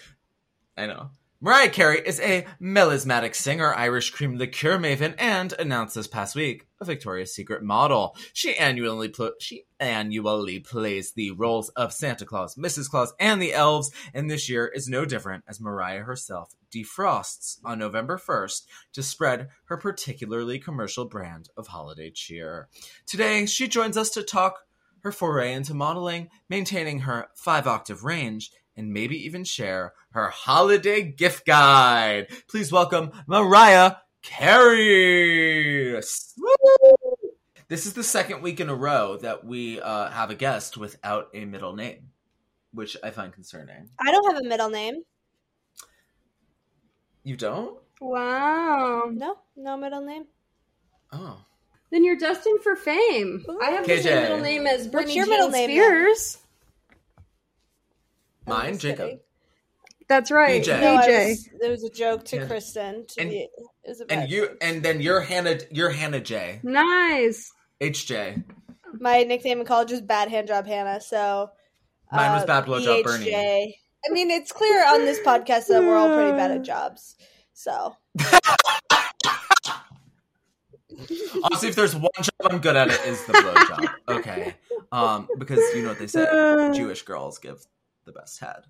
I 0.78 0.88
know. 0.88 1.10
Mariah 1.46 1.72
Carey 1.72 2.02
is 2.06 2.22
a 2.22 2.46
melismatic 2.62 3.36
singer, 3.36 3.74
Irish 3.76 4.12
cream 4.12 4.38
liqueur 4.38 4.78
maven, 4.78 5.14
and 5.18 5.52
announced 5.60 5.94
this 5.94 6.08
past 6.08 6.38
week 6.38 6.68
a 6.80 6.86
Victoria's 6.86 7.36
Secret 7.36 7.62
model. 7.62 8.16
She 8.32 8.56
annually 8.56 9.10
pl- 9.10 9.34
she 9.42 9.66
annually 9.78 10.62
plays 10.62 11.12
the 11.12 11.32
roles 11.32 11.68
of 11.72 11.92
Santa 11.92 12.26
Claus, 12.26 12.56
Mrs. 12.56 12.90
Claus, 12.90 13.14
and 13.20 13.42
the 13.42 13.54
elves, 13.54 13.92
and 14.14 14.32
this 14.32 14.48
year 14.48 14.68
is 14.68 14.88
no 14.88 15.04
different 15.04 15.44
as 15.46 15.60
Mariah 15.60 16.04
herself 16.04 16.56
defrosts 16.74 17.58
on 17.66 17.78
November 17.78 18.18
1st 18.18 18.62
to 18.94 19.04
spread 19.04 19.50
her 19.66 19.76
particularly 19.76 20.60
commercial 20.60 21.04
brand 21.04 21.50
of 21.58 21.68
holiday 21.68 22.10
cheer. 22.10 22.70
Today, 23.06 23.46
she 23.48 23.68
joins 23.68 23.98
us 23.98 24.12
to 24.12 24.24
talk 24.24 24.60
her 25.00 25.12
foray 25.12 25.52
into 25.52 25.74
modeling, 25.74 26.30
maintaining 26.48 27.00
her 27.00 27.28
five 27.36 27.68
octave 27.68 28.06
range, 28.06 28.52
and 28.76 28.94
maybe 28.94 29.26
even 29.26 29.44
share 29.44 29.94
her 30.12 30.30
holiday 30.30 31.02
gift 31.02 31.46
guide. 31.46 32.28
Please 32.48 32.72
welcome 32.72 33.12
Mariah 33.28 33.98
Carey. 34.22 36.00
This 37.68 37.86
is 37.86 37.94
the 37.94 38.04
second 38.04 38.42
week 38.42 38.60
in 38.60 38.70
a 38.70 38.76
row 38.76 39.18
that 39.18 39.46
we 39.46 39.82
uh, 39.82 40.10
have 40.10 40.30
a 40.30 40.36
guest 40.36 40.78
without 40.78 41.30
a 41.34 41.46
middle 41.46 41.76
name, 41.76 42.10
which 42.74 42.96
I 43.04 43.10
find 43.12 43.34
concerning. 43.34 43.90
I 44.00 44.12
don't 44.12 44.34
have 44.34 44.44
a 44.44 44.48
middle 44.48 44.70
name. 44.70 45.04
You 47.24 47.38
don't? 47.38 47.78
wow. 48.02 49.10
No, 49.12 49.38
no 49.56 49.78
middle 49.78 50.02
name. 50.02 50.26
Oh. 51.12 51.38
Then 51.90 52.04
you're 52.04 52.18
destined 52.18 52.62
for 52.62 52.76
fame. 52.76 53.46
I 53.62 53.72
have 53.72 53.88
the 53.88 54.02
same 54.02 54.24
middle 54.24 54.40
name 54.42 54.68
as 54.68 54.88
Britney 54.88 55.16
your 55.16 55.26
Jean 55.26 55.30
middle 55.30 55.50
name, 55.50 55.70
then? 55.70 55.78
Spears. 55.78 56.38
I'm 58.48 58.54
Mine, 58.54 58.70
just 58.74 58.82
Jacob. 58.82 59.06
kidding. 59.06 59.20
That's 60.10 60.32
right, 60.32 60.62
BJ. 60.62 60.82
No, 60.82 60.98
BJ. 60.98 61.30
was- 61.30 61.50
it 61.62 61.70
was 61.70 61.84
a 61.84 61.90
joke 61.90 62.26
to 62.26 62.38
Yeah. 62.38 62.46
Kristen. 62.48 63.06
To 63.08 63.22
And- 63.22 63.30
be, 63.30 63.38
it 63.38 63.50
was 63.88 64.02
a 64.02 64.12
And 64.12 64.30
you 64.30 64.48
joke. 64.48 64.58
and 64.62 64.84
then 64.84 65.02
you're 65.02 65.22
Hannah 65.22 65.60
you're 65.72 65.90
Hannah 65.92 66.20
J. 66.20 66.60
Nice. 66.64 67.52
HJ. 67.82 68.44
my 69.00 69.24
nickname 69.24 69.60
in 69.60 69.66
college 69.66 69.92
was 69.92 70.02
Bad 70.02 70.30
Hand 70.30 70.48
Job 70.48 70.68
Hannah. 70.68 71.02
So 71.02 71.50
Mine 72.12 72.32
was 72.34 72.44
uh, 72.44 72.46
Bad 72.48 72.66
Blowjob 72.66 73.04
Bernie. 73.04 73.32
BHJ. 73.32 73.74
I 74.06 74.12
mean, 74.12 74.30
it's 74.30 74.52
clear 74.52 74.86
on 74.88 75.00
this 75.06 75.20
podcast 75.22 75.68
that 75.68 75.82
we're 75.82 75.96
all 75.96 76.14
pretty 76.14 76.32
bad 76.32 76.52
at 76.52 76.62
jobs. 76.64 77.16
So 77.54 77.96
Honestly, 81.44 81.70
if 81.70 81.76
there's 81.76 81.96
one 81.96 82.12
job 82.22 82.32
I'm 82.52 82.60
good 82.60 82.76
at, 82.76 82.90
it 82.90 83.00
is 83.08 83.26
the 83.26 83.34
blowjob. 83.34 83.88
Okay, 84.20 84.54
um, 84.92 85.28
because 85.40 85.60
you 85.76 85.82
know 85.82 85.90
what 85.90 86.00
they 86.00 86.08
say: 86.08 86.24
Jewish 86.76 87.02
girls 87.04 87.40
give 87.40 87.66
the 88.06 88.12
best 88.12 88.40
head. 88.40 88.64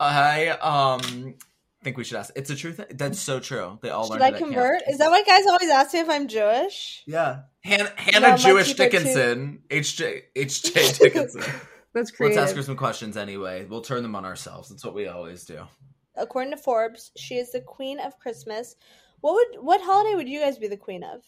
I 0.00 0.48
um 0.50 1.34
think 1.82 1.96
we 1.98 2.04
should 2.04 2.16
ask. 2.16 2.32
It's 2.34 2.50
a 2.50 2.56
truth. 2.56 2.80
That's 2.90 3.18
so 3.18 3.40
true. 3.40 3.78
They 3.82 3.90
all 3.90 4.04
should 4.06 4.20
learned 4.20 4.34
I 4.36 4.38
convert? 4.38 4.82
Is 4.88 4.98
that 4.98 5.10
why 5.10 5.22
guys 5.22 5.46
always 5.46 5.70
ask 5.70 5.92
me 5.94 6.00
if 6.00 6.08
I'm 6.08 6.28
Jewish? 6.28 7.02
Yeah, 7.06 7.42
Han- 7.64 7.92
Hannah 7.96 8.38
Jewish. 8.38 8.74
Dickinson, 8.74 9.62
HJ 9.70 10.22
HJ 10.34 10.98
Dickinson. 10.98 11.42
That's 11.94 12.10
crazy. 12.10 12.36
Let's 12.36 12.50
ask 12.50 12.56
her 12.56 12.62
some 12.62 12.76
questions 12.76 13.16
anyway. 13.16 13.66
We'll 13.66 13.80
turn 13.82 14.02
them 14.02 14.16
on 14.16 14.24
ourselves. 14.24 14.68
That's 14.68 14.84
what 14.84 14.94
we 14.94 15.06
always 15.06 15.44
do. 15.44 15.60
according 16.16 16.50
to 16.50 16.56
Forbes, 16.56 17.12
she 17.16 17.36
is 17.36 17.52
the 17.52 17.60
queen 17.60 18.00
of 18.00 18.18
Christmas. 18.18 18.74
What 19.20 19.34
would 19.34 19.64
what 19.64 19.80
holiday 19.80 20.16
would 20.16 20.28
you 20.28 20.40
guys 20.40 20.58
be 20.58 20.68
the 20.68 20.76
queen 20.76 21.04
of? 21.04 21.22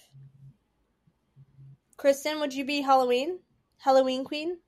Kristen, 1.97 2.41
would 2.41 2.53
you 2.53 2.65
be 2.65 2.81
Halloween? 2.81 3.39
Halloween 3.79 4.25
queen? 4.25 4.59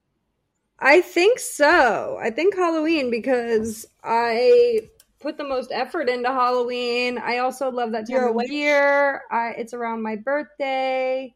I 0.80 1.00
think 1.00 1.38
so. 1.38 2.18
I 2.20 2.30
think 2.30 2.54
Halloween 2.54 3.10
because 3.10 3.86
I 4.02 4.88
put 5.20 5.36
the 5.36 5.44
most 5.44 5.72
effort 5.72 6.08
into 6.08 6.28
Halloween. 6.28 7.18
I 7.18 7.38
also 7.38 7.70
love 7.70 7.92
that 7.92 8.08
time 8.08 8.28
of 8.28 8.34
witch? 8.34 8.50
year. 8.50 9.22
I, 9.30 9.54
it's 9.58 9.74
around 9.74 10.02
my 10.02 10.16
birthday, 10.16 11.34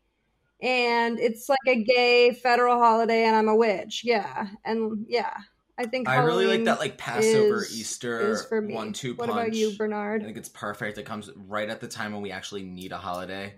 and 0.61 1.19
it's 1.19 1.49
like 1.49 1.59
a 1.67 1.83
gay 1.83 2.33
federal 2.35 2.79
holiday, 2.79 3.25
and 3.25 3.35
I'm 3.35 3.49
a 3.49 3.57
witch. 3.57 4.03
Yeah, 4.05 4.49
and 4.65 5.07
yeah, 5.09 5.37
I 5.77 5.87
think 5.87 6.09
I 6.09 6.19
really 6.19 6.47
like 6.47 6.65
that 6.65 6.79
like 6.79 6.97
Passover 6.97 7.63
is- 7.63 7.79
Easter 7.79 8.33
is 8.33 8.45
for 8.45 8.61
me. 8.61 8.75
one 8.75 8.93
two 8.93 9.15
punch. 9.15 9.29
What 9.29 9.35
punch. 9.35 9.47
about 9.49 9.57
you, 9.57 9.77
Bernard? 9.77 10.23
I 10.23 10.25
think 10.27 10.37
it's 10.37 10.49
perfect. 10.49 10.99
It 10.99 11.05
comes 11.05 11.31
right 11.49 11.69
at 11.69 11.81
the 11.81 11.89
time 11.89 12.13
when 12.13 12.23
we 12.23 12.31
actually 12.31 12.63
need 12.63 12.93
a 12.93 12.99
holiday. 12.99 13.55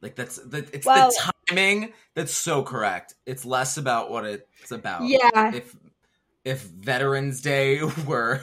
Like 0.00 0.14
that's 0.16 0.36
that 0.36 0.72
it's 0.74 0.86
Well- 0.86 1.10
the 1.10 1.32
timing 1.50 1.92
that's 2.14 2.32
so 2.34 2.62
correct. 2.62 3.14
It's 3.26 3.44
less 3.44 3.76
about 3.76 4.10
what 4.10 4.24
it's 4.24 4.70
about. 4.70 5.02
Yeah, 5.04 5.54
If 5.54 5.74
if 6.44 6.62
Veterans 6.62 7.40
Day 7.40 7.80
were 8.06 8.40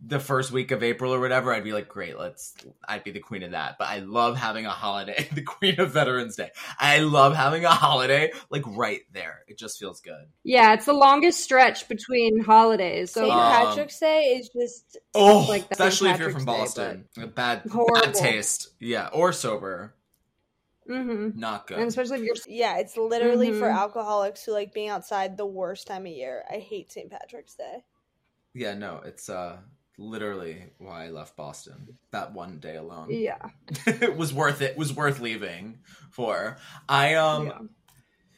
the 0.00 0.20
first 0.20 0.52
week 0.52 0.70
of 0.70 0.84
April 0.84 1.12
or 1.12 1.18
whatever, 1.18 1.52
I'd 1.52 1.64
be 1.64 1.72
like, 1.72 1.88
great, 1.88 2.16
let's 2.16 2.54
I'd 2.86 3.02
be 3.02 3.10
the 3.10 3.18
queen 3.18 3.42
of 3.42 3.50
that. 3.50 3.76
But 3.80 3.88
I 3.88 3.98
love 3.98 4.36
having 4.36 4.64
a 4.64 4.70
holiday, 4.70 5.28
the 5.34 5.42
queen 5.42 5.80
of 5.80 5.90
Veterans 5.92 6.36
Day. 6.36 6.50
I 6.78 6.98
love 7.00 7.34
having 7.34 7.64
a 7.64 7.70
holiday 7.70 8.30
like 8.50 8.62
right 8.66 9.00
there. 9.12 9.40
It 9.48 9.58
just 9.58 9.78
feels 9.80 10.00
good. 10.00 10.26
yeah, 10.44 10.74
it's 10.74 10.84
the 10.84 10.92
longest 10.92 11.40
stretch 11.40 11.88
between 11.88 12.38
holidays. 12.40 13.10
So 13.10 13.22
St. 13.22 13.32
Um, 13.32 13.66
Patrick's 13.66 13.98
Day 13.98 14.24
is 14.38 14.50
just 14.50 14.98
Oh, 15.14 15.46
Like 15.48 15.66
especially 15.70 16.10
if 16.10 16.18
you're 16.20 16.30
from 16.30 16.44
Day, 16.44 16.52
Boston. 16.58 17.04
Bad, 17.16 17.34
bad 17.34 17.62
Horrible. 17.72 18.12
taste. 18.12 18.68
Yeah, 18.78 19.08
or 19.08 19.32
sober. 19.32 19.94
Hmm 20.88 21.28
Not 21.34 21.66
good. 21.68 21.78
and 21.78 21.88
especially 21.88 22.18
if 22.18 22.24
you're 22.24 22.36
yeah, 22.56 22.78
it's 22.78 22.96
literally 22.96 23.52
for 23.52 23.68
Mhm. 23.68 23.76
alcoholics 23.76 24.44
who 24.44 24.52
like 24.52 24.72
being 24.74 24.88
outside 24.88 25.36
the 25.36 25.46
worst 25.46 25.86
time 25.86 26.06
of 26.06 26.12
year. 26.12 26.44
I 26.50 26.58
hate 26.58 26.90
St. 26.90 27.10
Patrick's 27.10 27.54
Day. 27.54 27.84
yeah, 28.54 28.74
no, 28.74 29.00
it's 29.04 29.28
uh 29.28 29.58
literally 29.98 30.64
why 30.78 31.06
I 31.06 31.10
left 31.10 31.36
Boston. 31.36 31.98
That 32.12 32.32
one 32.32 32.58
day 32.58 32.76
alone. 32.76 33.08
yeah, 33.10 33.50
it 33.86 34.16
was 34.16 34.32
worth 34.32 34.62
it. 34.62 34.76
Was 34.76 34.92
worth 34.94 35.20
leaving 35.20 35.80
for. 36.10 36.56
I 36.88 37.14
um 37.14 37.46
yeah. 37.46 37.58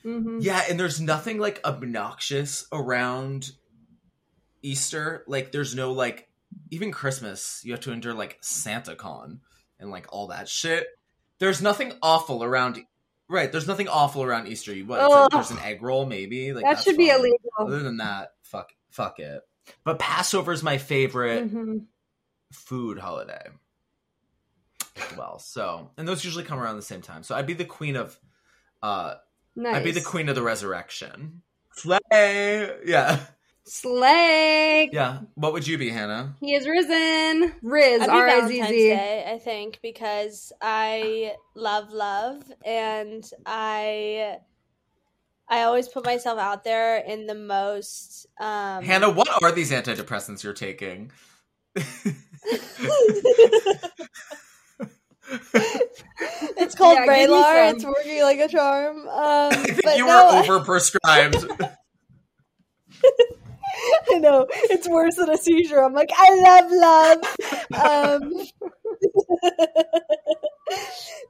hmm 0.02 0.38
yeah, 0.40 0.62
and 0.68 0.78
there's 0.80 1.00
nothing 1.00 1.38
like 1.38 1.60
obnoxious 1.64 2.66
around 2.72 3.50
Easter. 4.62 5.24
Like 5.26 5.52
there's 5.52 5.74
no 5.74 5.92
like 5.92 6.28
even 6.70 6.90
Christmas, 6.92 7.60
you 7.64 7.72
have 7.72 7.80
to 7.82 7.92
endure 7.92 8.14
like 8.14 8.38
Santa 8.42 8.94
Con 8.96 9.40
and 9.78 9.90
like 9.90 10.06
all 10.12 10.28
that 10.28 10.48
shit. 10.48 10.86
There's 11.40 11.60
nothing 11.60 11.92
awful 12.02 12.44
around 12.44 12.80
Right, 13.28 13.50
there's 13.52 13.68
nothing 13.68 13.86
awful 13.88 14.22
around 14.24 14.48
Easter. 14.48 14.74
You 14.74 14.86
what? 14.86 15.00
it's 15.04 15.14
like- 15.14 15.30
there's 15.30 15.50
an 15.52 15.58
egg 15.64 15.82
roll, 15.82 16.04
maybe. 16.04 16.52
Like 16.52 16.64
that 16.64 16.70
that's 16.74 16.84
should 16.84 16.96
be 16.96 17.10
illegal. 17.10 17.38
Other 17.58 17.78
than 17.80 17.98
that, 17.98 18.32
fuck, 18.42 18.72
fuck 18.90 19.18
it. 19.20 19.42
But 19.84 19.98
Passover 20.00 20.52
is 20.52 20.62
my 20.62 20.78
favorite 20.78 21.48
hmm 21.48 21.78
food 22.52 22.98
holiday. 22.98 23.46
Well, 25.16 25.38
so 25.38 25.90
and 25.96 26.06
those 26.08 26.24
usually 26.24 26.44
come 26.44 26.58
around 26.58 26.76
the 26.76 26.82
same 26.82 27.02
time. 27.02 27.22
So 27.22 27.34
I'd 27.36 27.46
be 27.46 27.54
the 27.54 27.64
queen 27.64 27.94
of, 27.96 28.18
uh, 28.82 29.14
Nice. 29.54 29.76
I'd 29.76 29.84
be 29.84 29.92
the 29.92 30.00
queen 30.00 30.28
of 30.28 30.34
the 30.34 30.42
resurrection. 30.42 31.42
Slay, 31.74 31.98
yeah, 32.84 33.20
Slay. 33.64 34.88
yeah. 34.92 35.20
What 35.34 35.52
would 35.52 35.66
you 35.66 35.78
be, 35.78 35.90
Hannah? 35.90 36.34
He 36.40 36.54
is 36.54 36.66
risen. 36.66 37.54
Riz. 37.62 38.02
I'd 38.02 38.06
be 38.06 38.12
R 38.12 38.26
I 38.28 38.40
Valentine's 38.40 38.68
Z 38.68 38.72
Z. 38.78 38.88
Day, 38.88 39.24
I 39.32 39.38
think, 39.38 39.78
because 39.82 40.52
I 40.60 41.34
love 41.54 41.90
love 41.92 42.42
and 42.64 43.28
I 43.46 44.38
I 45.48 45.62
always 45.62 45.88
put 45.88 46.04
myself 46.04 46.38
out 46.38 46.64
there 46.64 46.98
in 46.98 47.26
the 47.26 47.34
most 47.34 48.26
um 48.40 48.82
Hannah, 48.84 49.10
what 49.10 49.28
are 49.42 49.52
these 49.52 49.70
antidepressants 49.72 50.42
you're 50.42 50.52
taking? 50.52 51.10
it's 56.56 56.74
called 56.74 56.98
Yeah, 56.98 57.06
give 57.06 57.30
me 57.30 57.36
Vraylar. 57.36 57.68
some. 57.68 57.76
It's 57.76 57.84
working 57.84 58.22
like 58.22 58.38
a 58.40 58.48
charm. 58.48 58.96
Um 59.08 59.52
I 59.52 59.54
think 59.64 59.82
but 59.84 59.96
you 59.96 60.06
no, 60.06 60.42
were 60.48 60.58
overprescribed. 60.60 61.68
I 64.12 64.18
know 64.18 64.46
it's 64.50 64.88
worse 64.88 65.16
than 65.16 65.30
a 65.30 65.36
seizure. 65.36 65.82
I'm 65.82 65.92
like, 65.92 66.10
I 66.16 66.34
love 66.36 66.70
love. 66.70 67.18
Um, 67.74 68.32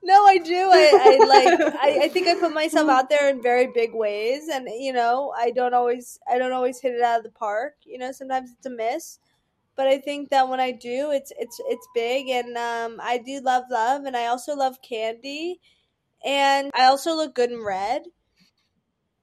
no, 0.02 0.26
I 0.26 0.38
do. 0.38 0.70
I, 0.72 0.90
I 1.00 1.16
like. 1.26 1.60
I, 1.80 2.04
I 2.04 2.08
think 2.08 2.28
I 2.28 2.34
put 2.38 2.52
myself 2.52 2.88
out 2.88 3.08
there 3.08 3.28
in 3.30 3.42
very 3.42 3.66
big 3.68 3.94
ways, 3.94 4.48
and 4.52 4.68
you 4.68 4.92
know, 4.92 5.32
I 5.36 5.50
don't 5.50 5.74
always. 5.74 6.18
I 6.30 6.38
don't 6.38 6.52
always 6.52 6.80
hit 6.80 6.94
it 6.94 7.02
out 7.02 7.18
of 7.18 7.24
the 7.24 7.30
park. 7.30 7.74
You 7.84 7.98
know, 7.98 8.12
sometimes 8.12 8.50
it's 8.56 8.66
a 8.66 8.70
miss. 8.70 9.18
But 9.76 9.86
I 9.86 9.98
think 9.98 10.30
that 10.30 10.48
when 10.48 10.60
I 10.60 10.72
do, 10.72 11.10
it's 11.10 11.32
it's 11.38 11.60
it's 11.68 11.88
big, 11.94 12.28
and 12.28 12.56
um, 12.56 13.00
I 13.02 13.18
do 13.18 13.40
love 13.40 13.64
love, 13.70 14.04
and 14.04 14.16
I 14.16 14.26
also 14.26 14.54
love 14.54 14.82
candy, 14.82 15.60
and 16.24 16.70
I 16.74 16.86
also 16.86 17.14
look 17.14 17.34
good 17.34 17.50
in 17.50 17.64
red. 17.64 18.02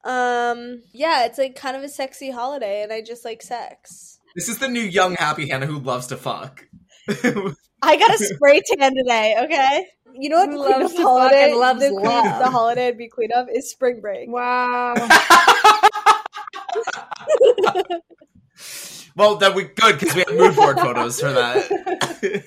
Um, 0.04 0.84
yeah, 0.94 1.26
it's 1.26 1.38
like 1.38 1.56
kind 1.56 1.76
of 1.76 1.84
a 1.84 1.90
sexy 1.90 2.32
holiday, 2.32 2.84
and 2.84 2.94
I 2.94 3.02
just 3.02 3.26
like 3.26 3.42
sex. 3.42 4.20
this 4.36 4.48
is 4.50 4.60
the 4.60 4.68
new 4.68 4.82
young 4.82 5.16
happy 5.16 5.50
Hannah 5.50 5.66
who 5.66 5.80
loves 5.80 6.08
to 6.08 6.18
fuck. 6.18 6.66
I 7.10 7.98
got 7.98 8.14
a 8.14 8.18
spray 8.36 8.62
tan 8.66 8.96
today. 8.96 9.36
Okay, 9.44 9.88
you 10.14 10.30
know 10.30 10.38
what? 10.38 10.50
Who 10.50 10.64
queen 10.64 10.72
loves 10.72 10.86
of 10.86 10.92
to 10.92 10.98
fuck 10.98 11.06
holiday, 11.06 11.52
and 11.52 11.60
loves 11.60 11.80
the, 11.80 11.90
queen, 11.90 12.06
love. 12.06 12.40
the 12.40 12.50
holiday 12.50 12.88
I'd 12.88 12.98
be 12.98 13.10
queen 13.10 13.30
of 13.36 13.48
is 13.54 13.70
spring 13.70 14.02
break. 14.02 14.30
Wow. 14.30 14.94
well, 19.16 19.36
then 19.36 19.56
we 19.56 19.64
good 19.64 20.00
because 20.00 20.16
we 20.16 20.24
have 20.28 20.38
mood 20.38 20.56
board 20.56 20.78
photos 20.80 21.20
for 21.20 21.32
that. 21.32 22.44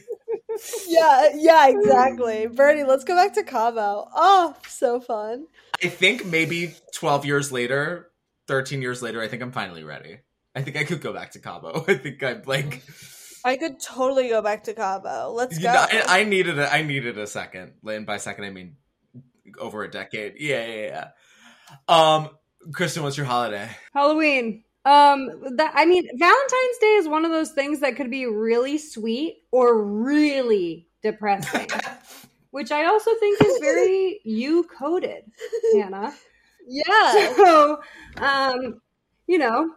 Yeah, 1.00 1.28
yeah, 1.34 1.68
exactly. 1.68 2.46
Bernie, 2.46 2.84
let's 2.84 3.04
go 3.04 3.14
back 3.14 3.34
to 3.34 3.42
Cabo. 3.42 4.08
Oh, 4.14 4.54
so 4.68 5.00
fun. 5.00 5.46
I 5.82 5.88
think 5.88 6.26
maybe 6.26 6.74
12 6.94 7.24
years 7.24 7.50
later, 7.50 8.10
13 8.48 8.82
years 8.82 9.02
later, 9.02 9.22
I 9.22 9.28
think 9.28 9.42
I'm 9.42 9.52
finally 9.52 9.84
ready. 9.84 10.18
I 10.54 10.62
think 10.62 10.76
I 10.76 10.84
could 10.84 11.00
go 11.00 11.12
back 11.12 11.32
to 11.32 11.38
Cabo. 11.38 11.84
I 11.88 11.94
think 11.94 12.22
I'm 12.22 12.42
like, 12.46 12.82
I 13.44 13.56
could 13.56 13.80
totally 13.80 14.28
go 14.28 14.42
back 14.42 14.64
to 14.64 14.74
Cabo. 14.74 15.32
Let's 15.32 15.56
you 15.56 15.64
go. 15.64 15.72
know, 15.72 15.86
I, 15.90 16.20
I 16.20 16.24
needed 16.24 16.58
a, 16.58 16.72
I 16.72 16.82
needed 16.82 17.16
a 17.18 17.26
second. 17.26 17.72
And 17.88 18.06
by 18.06 18.18
second, 18.18 18.44
I 18.44 18.50
mean 18.50 18.76
over 19.58 19.82
a 19.82 19.90
decade. 19.90 20.34
Yeah, 20.38 20.66
yeah, 20.66 20.86
yeah. 20.86 21.08
Um, 21.88 22.30
Kristen, 22.72 23.02
what's 23.02 23.16
your 23.16 23.26
holiday? 23.26 23.70
Halloween. 23.94 24.64
Um, 24.84 25.56
that 25.56 25.72
I 25.74 25.84
mean, 25.84 26.08
Valentine's 26.18 26.78
Day 26.80 26.94
is 26.94 27.08
one 27.08 27.24
of 27.24 27.30
those 27.30 27.52
things 27.52 27.80
that 27.80 27.96
could 27.96 28.10
be 28.10 28.26
really 28.26 28.78
sweet 28.78 29.36
or 29.50 29.82
really 29.82 30.88
depressing, 31.02 31.68
which 32.50 32.70
I 32.72 32.86
also 32.86 33.14
think 33.16 33.40
is 33.42 33.58
very 33.60 34.20
you 34.24 34.64
coded, 34.64 35.24
Hannah. 35.74 36.14
yeah, 36.66 37.34
So, 37.36 37.80
um, 38.18 38.80
you 39.26 39.38
know, 39.38 39.70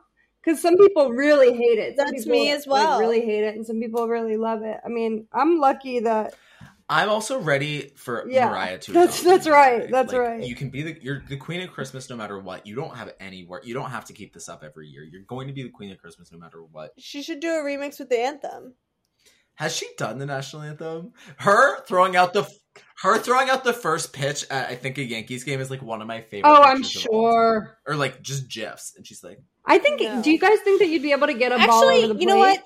because 0.43 0.61
some 0.61 0.75
people 0.77 1.09
really 1.11 1.53
hate 1.55 1.79
it. 1.79 1.95
Some 1.97 2.07
That's 2.07 2.25
people, 2.25 2.39
me 2.39 2.51
as 2.51 2.67
like, 2.67 2.87
well. 2.87 2.99
really 2.99 3.21
hate 3.21 3.43
it, 3.43 3.55
and 3.55 3.65
some 3.65 3.79
people 3.79 4.07
really 4.07 4.37
love 4.37 4.63
it. 4.63 4.77
I 4.85 4.89
mean, 4.89 5.27
I'm 5.31 5.59
lucky 5.59 5.99
that 6.01 6.33
I'm 6.89 7.09
also 7.09 7.39
ready 7.39 7.91
for 7.95 8.27
Yeah, 8.29 8.49
Mariah 8.49 8.77
to. 8.79 8.91
that's- 8.91 9.21
that's 9.23 9.45
me. 9.45 9.51
right, 9.53 9.89
that's 9.89 10.13
right. 10.13 10.43
You 10.43 10.53
can 10.53 10.69
be 10.69 10.81
the 10.83 10.97
you're 11.01 11.23
the 11.29 11.37
queen 11.37 11.61
of 11.61 11.71
Christmas 11.71 12.09
no 12.09 12.15
matter 12.17 12.37
what. 12.37 12.67
You 12.67 12.75
don't 12.75 12.95
have 12.97 13.13
any 13.21 13.45
work. 13.45 13.65
You 13.65 13.73
don't 13.73 13.89
have 13.89 14.03
to 14.05 14.13
keep 14.13 14.33
this 14.33 14.49
up 14.49 14.63
every 14.65 14.87
year. 14.89 15.03
You're 15.03 15.21
going 15.21 15.47
to 15.47 15.53
be 15.53 15.63
the 15.63 15.69
queen 15.69 15.91
of 15.91 15.97
Christmas 15.97 16.31
no 16.31 16.37
matter 16.37 16.61
what. 16.61 16.91
she 16.97 17.23
should 17.23 17.39
do 17.39 17.49
a 17.51 17.63
remix 17.63 17.99
with 17.99 18.09
the 18.09 18.19
anthem. 18.19 18.73
Has 19.55 19.75
she 19.75 19.87
done 19.97 20.17
the 20.17 20.25
national 20.25 20.63
anthem? 20.63 21.13
Her 21.37 21.81
throwing 21.85 22.15
out 22.15 22.33
the 22.33 22.49
her 23.01 23.17
throwing 23.19 23.49
out 23.49 23.63
the 23.63 23.73
first 23.73 24.13
pitch 24.13 24.45
at 24.49 24.69
I 24.69 24.75
think 24.75 24.97
a 24.97 25.03
Yankees 25.03 25.43
game 25.43 25.59
is 25.59 25.69
like 25.69 25.81
one 25.81 26.01
of 26.01 26.07
my 26.07 26.21
favorite. 26.21 26.49
Oh, 26.49 26.61
I'm 26.63 26.77
pictures 26.81 27.05
of 27.05 27.11
all 27.11 27.25
time. 27.25 27.33
sure. 27.33 27.77
Or 27.87 27.95
like 27.95 28.21
just 28.21 28.49
gifs, 28.49 28.93
and 28.97 29.05
she's 29.05 29.23
like, 29.23 29.39
I 29.65 29.77
think. 29.77 30.01
No. 30.01 30.21
Do 30.21 30.31
you 30.31 30.39
guys 30.39 30.59
think 30.61 30.79
that 30.79 30.87
you'd 30.87 31.01
be 31.03 31.11
able 31.11 31.27
to 31.27 31.33
get 31.33 31.51
a 31.51 31.57
ball 31.57 31.83
over 31.83 31.91
the 31.91 31.97
Actually, 31.99 32.07
plate? 32.13 32.21
you 32.21 32.27
know 32.27 32.37
what? 32.37 32.63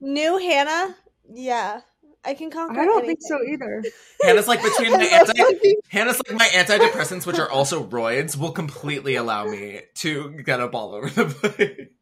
New 0.00 0.38
Hannah, 0.38 0.96
yeah, 1.32 1.80
I 2.24 2.34
can 2.34 2.50
conquer. 2.50 2.80
I 2.80 2.84
don't 2.84 3.06
think 3.06 3.18
so 3.22 3.38
either. 3.48 3.82
Hannah's 4.22 4.48
like 4.48 4.62
between 4.62 4.90
my 4.98 5.08
I 5.12 5.18
love 5.18 5.30
anti 5.38 5.74
Hannah's 5.88 6.20
like 6.28 6.38
my 6.38 6.46
antidepressants, 6.46 7.26
which 7.26 7.38
are 7.38 7.50
also 7.50 7.84
roids, 7.86 8.36
will 8.36 8.50
completely 8.52 9.14
allow 9.14 9.44
me 9.46 9.82
to 9.96 10.30
get 10.44 10.58
a 10.60 10.66
ball 10.66 10.94
over 10.94 11.08
the 11.08 11.24
plate. 11.26 11.92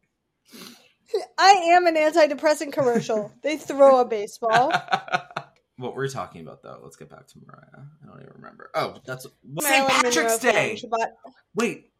I 1.37 1.51
am 1.73 1.87
an 1.87 1.95
antidepressant 1.95 2.73
commercial. 2.73 3.31
they 3.41 3.57
throw 3.57 4.01
a 4.01 4.05
baseball. 4.05 4.71
what 5.77 5.95
were 5.95 6.03
we 6.03 6.09
talking 6.09 6.41
about 6.41 6.61
though? 6.61 6.79
Let's 6.83 6.95
get 6.95 7.09
back 7.09 7.27
to 7.27 7.39
Mariah. 7.45 7.85
I 8.03 8.07
don't 8.07 8.21
even 8.21 8.33
remember. 8.35 8.69
Oh, 8.75 8.95
that's 9.05 9.25
St. 9.59 9.87
Patrick's 9.87 10.43
Monroe. 10.43 10.51
Day. 10.51 10.81
Wait, 11.55 11.91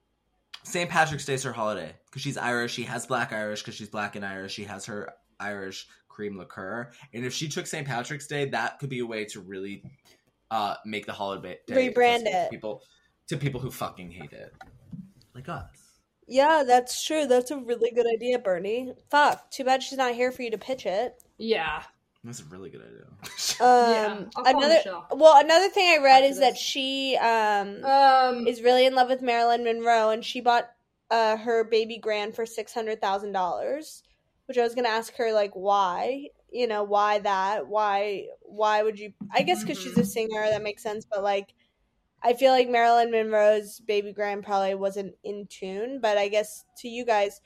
St. 0.64 0.90
Patrick's 0.90 1.26
Day 1.26 1.34
is 1.34 1.44
her 1.44 1.54
holiday 1.54 1.94
because 2.06 2.22
she's 2.22 2.38
Irish. 2.38 2.74
She 2.74 2.84
has 2.84 3.06
black 3.06 3.34
Irish 3.34 3.62
because 3.62 3.76
she's 3.76 3.90
black 3.90 4.16
and 4.16 4.26
Irish. 4.26 4.54
She 4.54 4.64
has 4.66 4.86
her 4.86 5.14
Irish 5.40 5.88
cream 6.08 6.38
liqueur. 6.38 6.92
And 7.14 7.26
if 7.26 7.34
she 7.34 7.48
took 7.48 7.66
St. 7.66 7.88
Patrick's 7.88 8.28
Day, 8.28 8.50
that 8.50 8.80
could 8.80 8.90
be 8.90 9.00
a 9.00 9.06
way 9.06 9.26
to 9.26 9.40
really 9.40 9.84
uh, 10.52 10.76
make 10.86 11.06
the 11.06 11.14
holiday 11.14 11.58
Rebrand 11.70 12.26
it. 12.26 12.52
people 12.52 12.84
to 13.28 13.38
people 13.38 13.62
who 13.62 13.72
fucking 13.72 14.12
hate 14.12 14.34
it, 14.34 14.54
like 15.34 15.50
us. 15.50 15.81
Yeah, 16.32 16.64
that's 16.66 17.04
true. 17.04 17.28
That's 17.28 17.52
a 17.52 17.58
really 17.58 17.92
good 17.92 18.08
idea, 18.08 18.40
Bernie. 18.40 18.94
Fuck. 19.10 19.52
Too 19.52 19.66
bad 19.66 19.84
she's 19.84 19.98
not 19.98 20.16
here 20.16 20.32
for 20.32 20.44
you 20.44 20.52
to 20.52 20.58
pitch 20.58 20.86
it. 20.86 21.22
Yeah. 21.38 21.84
That's 22.24 22.40
a 22.40 22.46
really 22.46 22.70
good 22.70 22.82
idea. 22.82 23.06
Um, 23.60 24.30
I'll 24.38 24.58
another 24.58 24.80
well, 25.12 25.38
another 25.38 25.70
thing 25.70 25.94
I 25.94 26.04
read 26.04 26.24
After 26.24 26.32
is 26.32 26.40
that 26.40 26.58
she 26.58 27.18
um 27.18 27.84
Um, 27.84 28.48
is 28.48 28.62
really 28.62 28.86
in 28.86 28.96
love 28.96 29.10
with 29.10 29.22
Marilyn 29.22 29.64
Monroe, 29.64 30.10
and 30.10 30.24
she 30.24 30.40
bought 30.42 30.72
uh 31.12 31.38
her 31.38 31.64
baby 31.66 31.98
grand 31.98 32.34
for 32.34 32.46
six 32.46 32.74
hundred 32.74 33.02
thousand 33.02 33.34
dollars. 33.34 34.04
Which 34.48 34.58
I 34.58 34.64
was 34.64 34.74
gonna 34.74 34.90
ask 34.90 35.16
her, 35.18 35.32
like, 35.34 35.52
why? 35.54 36.30
You 36.52 36.68
know, 36.68 36.84
why 36.84 37.20
that? 37.20 37.68
Why? 37.68 38.28
Why 38.42 38.82
would 38.84 38.98
you? 39.00 39.14
I 39.32 39.42
guess 39.44 39.62
because 39.64 39.80
she's 39.80 39.98
a 39.98 40.06
singer, 40.06 40.46
that 40.50 40.64
makes 40.64 40.82
sense. 40.82 41.06
But 41.06 41.24
like, 41.24 41.54
I 42.24 42.34
feel 42.34 42.52
like 42.52 42.70
Marilyn 42.70 43.12
Monroe's 43.12 43.80
baby 43.80 44.14
grand 44.14 44.44
probably 44.44 44.76
wasn't 44.76 45.16
in 45.24 45.48
tune. 45.48 46.00
But 46.02 46.18
I 46.18 46.28
guess 46.28 46.66
to 46.78 46.88
you 46.88 47.06
guys, 47.06 47.42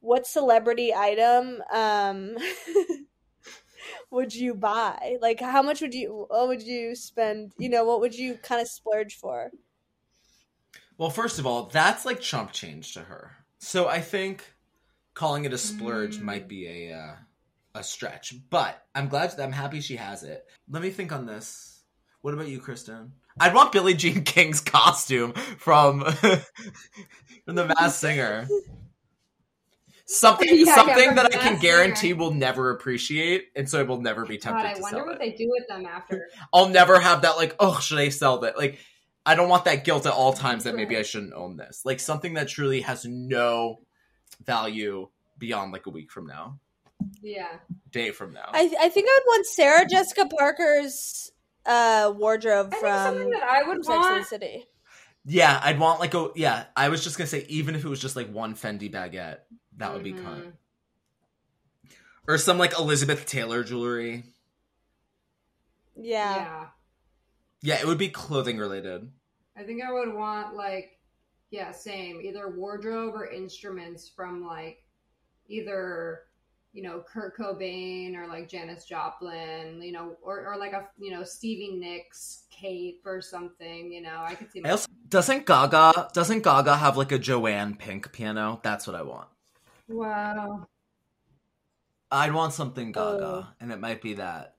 what 0.00 0.26
celebrity 0.26 0.94
item 0.94 1.62
um 1.72 2.36
would 4.10 4.34
you 4.34 4.54
buy? 4.54 5.16
Like, 5.20 5.40
how 5.40 5.62
much 5.62 5.80
would 5.80 5.94
you? 5.94 6.26
What 6.28 6.48
would 6.48 6.62
you 6.62 6.94
spend? 6.94 7.52
You 7.58 7.68
know, 7.68 7.84
what 7.84 8.00
would 8.00 8.14
you 8.14 8.34
kind 8.36 8.60
of 8.60 8.68
splurge 8.68 9.16
for? 9.16 9.50
Well, 10.98 11.10
first 11.10 11.38
of 11.38 11.46
all, 11.46 11.64
that's 11.64 12.04
like 12.04 12.20
chump 12.20 12.52
change 12.52 12.94
to 12.94 13.00
her. 13.00 13.32
So 13.58 13.88
I 13.88 14.00
think 14.00 14.44
calling 15.14 15.44
it 15.44 15.52
a 15.52 15.58
splurge 15.58 16.18
Mm. 16.18 16.22
might 16.22 16.48
be 16.48 16.66
a 16.90 16.96
uh, 16.96 17.16
a 17.74 17.82
stretch. 17.82 18.34
But 18.50 18.82
I'm 18.94 19.08
glad 19.08 19.38
I'm 19.38 19.52
happy 19.52 19.80
she 19.80 19.96
has 19.96 20.22
it. 20.22 20.46
Let 20.68 20.82
me 20.82 20.90
think 20.90 21.12
on 21.12 21.26
this. 21.26 21.69
What 22.22 22.34
about 22.34 22.48
you, 22.48 22.60
Kristen? 22.60 23.12
I'd 23.38 23.54
want 23.54 23.72
Billie 23.72 23.94
Jean 23.94 24.22
King's 24.24 24.60
costume 24.60 25.32
from 25.32 26.04
from 27.44 27.54
the 27.54 27.66
Masked 27.66 28.00
Singer. 28.00 28.46
Something 30.06 30.48
Yeah, 30.52 30.74
something 30.74 31.06
from 31.06 31.16
that 31.16 31.34
I 31.34 31.38
can 31.38 31.58
guarantee 31.60 32.08
Singer. 32.08 32.16
will 32.16 32.34
never 32.34 32.70
appreciate, 32.70 33.46
and 33.54 33.68
so 33.68 33.78
I 33.80 33.84
will 33.84 34.00
never 34.00 34.26
be 34.26 34.38
tempted. 34.38 34.62
God, 34.62 34.74
tempted 34.74 34.80
I 34.80 34.82
wonder 34.82 35.04
what 35.06 35.14
it. 35.14 35.20
they 35.20 35.32
do 35.32 35.48
with 35.50 35.66
them 35.68 35.86
after. 35.86 36.28
I'll 36.52 36.68
never 36.68 36.98
have 37.00 37.22
that 37.22 37.36
like, 37.36 37.54
oh, 37.60 37.78
should 37.80 37.98
I 37.98 38.08
sell 38.08 38.38
that? 38.40 38.58
Like, 38.58 38.78
I 39.24 39.34
don't 39.34 39.48
want 39.48 39.64
that 39.66 39.84
guilt 39.84 40.06
at 40.06 40.12
all 40.12 40.32
times 40.32 40.64
that 40.64 40.74
maybe 40.74 40.96
I 40.96 41.02
shouldn't 41.02 41.34
own 41.34 41.56
this. 41.56 41.82
Like 41.84 42.00
something 42.00 42.34
that 42.34 42.48
truly 42.48 42.80
has 42.82 43.04
no 43.04 43.80
value 44.44 45.08
beyond 45.38 45.72
like 45.72 45.86
a 45.86 45.90
week 45.90 46.10
from 46.10 46.26
now, 46.26 46.58
Yeah. 47.22 47.58
day 47.90 48.10
from 48.10 48.32
now. 48.32 48.50
I 48.52 48.74
I 48.80 48.88
think 48.88 49.06
I'd 49.08 49.22
want 49.26 49.46
Sarah 49.46 49.86
Jessica 49.88 50.26
Parker's 50.26 51.30
uh 51.66 52.12
wardrobe 52.16 52.68
I 52.68 52.70
think 52.70 52.80
from 52.82 52.96
something 53.04 53.30
that 53.30 53.42
I 53.42 53.62
would 53.68 53.84
Sex 53.84 53.88
and 53.96 54.04
the 54.04 54.08
want. 54.10 54.26
City. 54.26 54.66
yeah, 55.24 55.60
I'd 55.62 55.78
want 55.78 56.00
like 56.00 56.14
a 56.14 56.30
yeah. 56.34 56.64
I 56.76 56.88
was 56.88 57.04
just 57.04 57.18
gonna 57.18 57.28
say 57.28 57.44
even 57.48 57.74
if 57.74 57.84
it 57.84 57.88
was 57.88 58.00
just 58.00 58.16
like 58.16 58.32
one 58.32 58.54
Fendi 58.54 58.90
baguette, 58.90 59.38
that 59.76 59.92
would 59.92 60.02
be 60.02 60.12
Mhm. 60.14 60.24
cunt. 60.24 60.52
Or 62.28 62.38
some 62.38 62.58
like 62.58 62.78
Elizabeth 62.78 63.26
Taylor 63.26 63.64
jewelry. 63.64 64.24
Yeah. 65.96 66.36
yeah. 66.36 66.66
Yeah, 67.62 67.80
it 67.80 67.86
would 67.86 67.98
be 67.98 68.08
clothing 68.08 68.56
related. 68.58 69.10
I 69.56 69.64
think 69.64 69.82
I 69.82 69.92
would 69.92 70.14
want 70.14 70.54
like 70.54 70.98
yeah, 71.50 71.72
same. 71.72 72.20
Either 72.22 72.48
wardrobe 72.48 73.14
or 73.14 73.26
instruments 73.26 74.08
from 74.08 74.46
like 74.46 74.82
either 75.48 76.20
you 76.72 76.82
know 76.82 77.02
Kurt 77.06 77.36
Cobain 77.36 78.14
or 78.16 78.26
like 78.28 78.48
Janis 78.48 78.84
Joplin, 78.84 79.82
you 79.82 79.92
know, 79.92 80.16
or 80.22 80.46
or 80.46 80.56
like 80.58 80.72
a 80.72 80.86
you 80.98 81.10
know 81.10 81.24
Stevie 81.24 81.72
Nicks 81.76 82.44
cape 82.50 83.00
or 83.04 83.20
something. 83.20 83.92
You 83.92 84.02
know, 84.02 84.22
I 84.24 84.34
could 84.34 84.50
see. 84.52 84.62
I 84.64 84.70
also 84.70 84.86
doesn't 85.08 85.46
Gaga 85.46 86.10
doesn't 86.12 86.42
Gaga 86.42 86.76
have 86.76 86.96
like 86.96 87.12
a 87.12 87.18
Joanne 87.18 87.74
Pink 87.76 88.12
piano? 88.12 88.60
That's 88.62 88.86
what 88.86 88.94
I 88.96 89.02
want. 89.02 89.28
wow, 89.88 90.66
I'd 92.10 92.32
want 92.34 92.52
something 92.52 92.92
Gaga, 92.92 93.24
Oh. 93.24 93.46
and 93.60 93.72
it 93.72 93.80
might 93.80 94.02
be 94.02 94.14
that. 94.14 94.54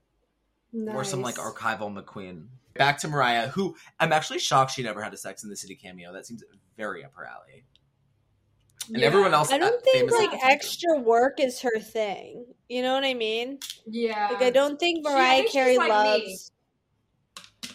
nice. 0.72 0.94
or 0.94 1.04
some 1.04 1.22
like 1.22 1.36
archival 1.36 1.92
McQueen. 1.92 2.46
Back 2.74 2.98
to 3.00 3.08
Mariah, 3.08 3.48
who 3.48 3.76
I'm 4.00 4.12
actually 4.14 4.38
shocked 4.38 4.70
she 4.72 4.82
never 4.82 5.02
had 5.02 5.12
a 5.12 5.16
Sex 5.18 5.44
in 5.44 5.50
the 5.50 5.56
City 5.56 5.74
cameo. 5.74 6.10
That 6.12 6.24
seems 6.26 6.42
very 6.76 7.04
up 7.04 7.12
her 7.14 7.26
alley. 7.26 7.64
And 8.88 8.98
Yeah. 8.98 9.06
everyone 9.06 9.32
else, 9.34 9.50
I 9.52 9.58
don't 9.58 9.82
think 9.84 10.10
like 10.10 10.30
extra 10.44 10.98
work 10.98 11.38
is 11.40 11.60
her 11.60 11.78
thing. 11.78 12.46
You 12.68 12.82
know 12.82 12.94
what 12.94 13.04
I 13.04 13.14
mean? 13.14 13.58
Yeah, 13.86 14.28
Like 14.32 14.42
I 14.42 14.50
don't 14.50 14.78
think 14.78 15.04
Mariah 15.04 15.36
think 15.36 15.46
she's 15.48 15.52
Carey 15.54 15.76
like 15.78 15.88
me. 15.88 16.24
loves. 16.26 16.52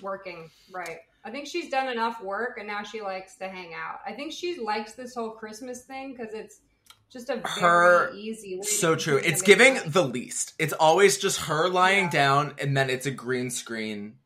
working 0.02 0.50
right. 0.72 0.98
I 1.24 1.32
think 1.32 1.48
she's 1.48 1.70
done 1.70 1.90
enough 1.90 2.22
work, 2.22 2.58
and 2.58 2.68
now 2.68 2.84
she 2.84 3.02
likes 3.02 3.36
to 3.38 3.50
hang 3.50 3.74
out. 3.74 4.00
I 4.06 4.14
think 4.14 4.32
she 4.32 4.60
likes 4.60 4.94
this 4.94 5.14
whole 5.14 5.32
Christmas 5.32 5.84
thing 5.84 6.14
because 6.16 6.34
it's 6.34 6.62
just 7.10 7.30
a 7.30 7.36
very 7.38 7.44
Her- 7.62 8.14
easy. 8.14 8.58
Way 8.58 8.62
so 8.64 8.96
to 8.96 9.02
true. 9.02 9.18
It's 9.18 9.42
giving 9.42 9.76
money. 9.76 9.90
the 9.90 10.04
least. 10.04 10.54
It's 10.60 10.74
always 10.74 11.18
just 11.18 11.42
her 11.42 11.68
lying 11.70 12.06
Yeah. 12.06 12.10
down, 12.12 12.56
and 12.60 12.78
then 12.78 12.90
it's 12.90 13.06
a 13.06 13.12
green 13.12 13.50
screen 13.50 14.20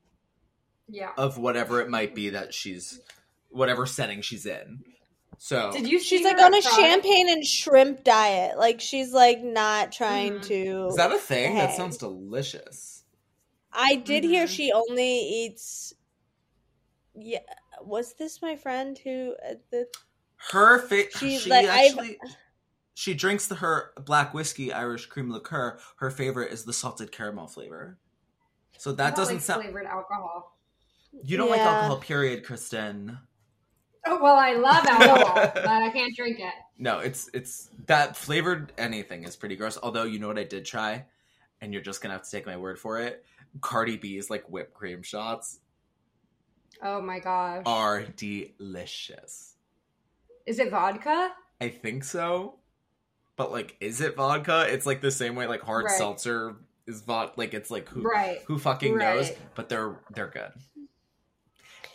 yeah. 0.90 1.12
of 1.18 1.38
whatever 1.38 1.80
it 1.82 1.90
might 1.90 2.14
be 2.14 2.30
that 2.32 2.54
she's, 2.54 3.00
whatever 3.50 3.86
setting 3.86 4.22
she's 4.22 4.46
in. 4.46 4.84
So 5.44 5.72
Did 5.72 5.90
you? 5.90 6.00
She's 6.00 6.24
like 6.24 6.38
on 6.40 6.54
a 6.54 6.62
try- 6.62 6.72
champagne 6.72 7.28
and 7.28 7.44
shrimp 7.44 8.04
diet. 8.04 8.60
Like 8.60 8.80
she's 8.80 9.12
like 9.12 9.42
not 9.42 9.92
trying 9.92 10.34
Mhm. 10.34 10.44
to. 10.44 10.86
is 10.90 10.96
that 10.98 11.12
a 11.12 11.18
thing? 11.18 11.56
That 11.56 11.76
sounds 11.76 11.98
delicious. 11.98 13.04
I 13.74 13.96
did 13.96 14.24
hear 14.24 14.46
Mhm. 14.46 14.50
she 14.56 14.72
only 14.72 15.18
eats. 15.18 15.96
Yeah, 17.16 17.40
was 17.82 18.14
this 18.14 18.40
my 18.44 18.56
friend 18.56 18.96
who? 19.00 19.34
Uh, 19.44 19.56
the, 19.72 19.88
Her 20.52 20.78
fa- 20.88 21.10
She, 21.18 21.40
she 21.40 21.50
like, 21.50 21.66
I've- 21.66 21.98
actually 22.00 22.20
she 22.94 23.16
drinks 23.16 23.48
the, 23.48 23.56
her 23.56 23.94
black 24.06 24.36
whiskey 24.36 24.72
Irish 24.72 25.08
cream 25.08 25.32
liqueur. 25.32 25.80
Her 25.96 26.12
favorite 26.12 26.52
is 26.54 26.66
the 26.66 26.74
salted 26.74 27.12
caramel 27.12 27.48
flavor. 27.48 27.98
So 28.78 28.92
that 28.92 29.16
doesn't 29.16 29.38
like 29.38 29.44
sound. 29.44 29.64
flavored 29.64 29.88
alcohol. 29.88 30.56
You 31.24 31.38
don't 31.38 31.50
like 31.50 31.62
alcohol, 31.62 31.98
period, 31.98 32.46
Kristen. 32.46 33.18
Oh 34.06 34.20
well, 34.22 34.36
I 34.36 34.54
love 34.54 34.86
alcohol, 34.86 35.36
but 35.54 35.68
I 35.68 35.90
can't 35.92 36.16
drink 36.16 36.40
it. 36.40 36.54
No, 36.78 37.00
it's 37.00 37.30
it's 37.34 37.70
that 37.86 38.16
flavored 38.18 38.74
anything 38.78 39.24
is 39.24 39.36
pretty 39.36 39.56
gross. 39.56 39.78
Although 39.82 40.04
you 40.04 40.20
know 40.20 40.28
what 40.28 40.40
I 40.40 40.44
did 40.44 40.66
try, 40.66 41.06
and 41.62 41.72
you're 41.74 41.82
just 41.84 42.02
gonna 42.02 42.14
have 42.16 42.24
to 42.24 42.32
take 42.32 42.46
my 42.46 42.58
word 42.58 42.80
for 42.80 43.00
it. 43.00 43.24
Cardi 43.62 43.98
B's 43.98 44.30
like 44.30 44.46
whipped 44.50 44.74
cream 44.74 45.04
shots 45.04 45.60
Oh 46.82 47.02
my 47.02 47.20
gosh, 47.20 47.64
are 47.66 48.04
delicious. 48.16 49.56
is 50.46 50.58
it 50.58 50.72
vodka? 50.72 51.32
I 51.60 51.70
think 51.70 52.04
so, 52.04 52.56
but 53.36 53.52
like, 53.52 53.76
is 53.80 54.02
it 54.02 54.16
vodka? 54.16 54.66
It's 54.70 54.86
like 54.88 55.02
the 55.02 55.12
same 55.12 55.36
way 55.36 55.46
like 55.48 55.62
hard 55.62 55.86
Right. 55.86 55.94
seltzer 55.98 56.56
is 56.88 57.02
vodka. 57.02 57.34
Like 57.38 57.54
it's 57.54 57.70
like 57.70 57.88
who 57.90 58.02
Right. 58.02 58.40
who 58.48 58.58
fucking 58.58 58.98
knows? 58.98 59.32
But 59.54 59.70
they're 59.70 60.00
they're 60.12 60.28
good. 60.30 60.52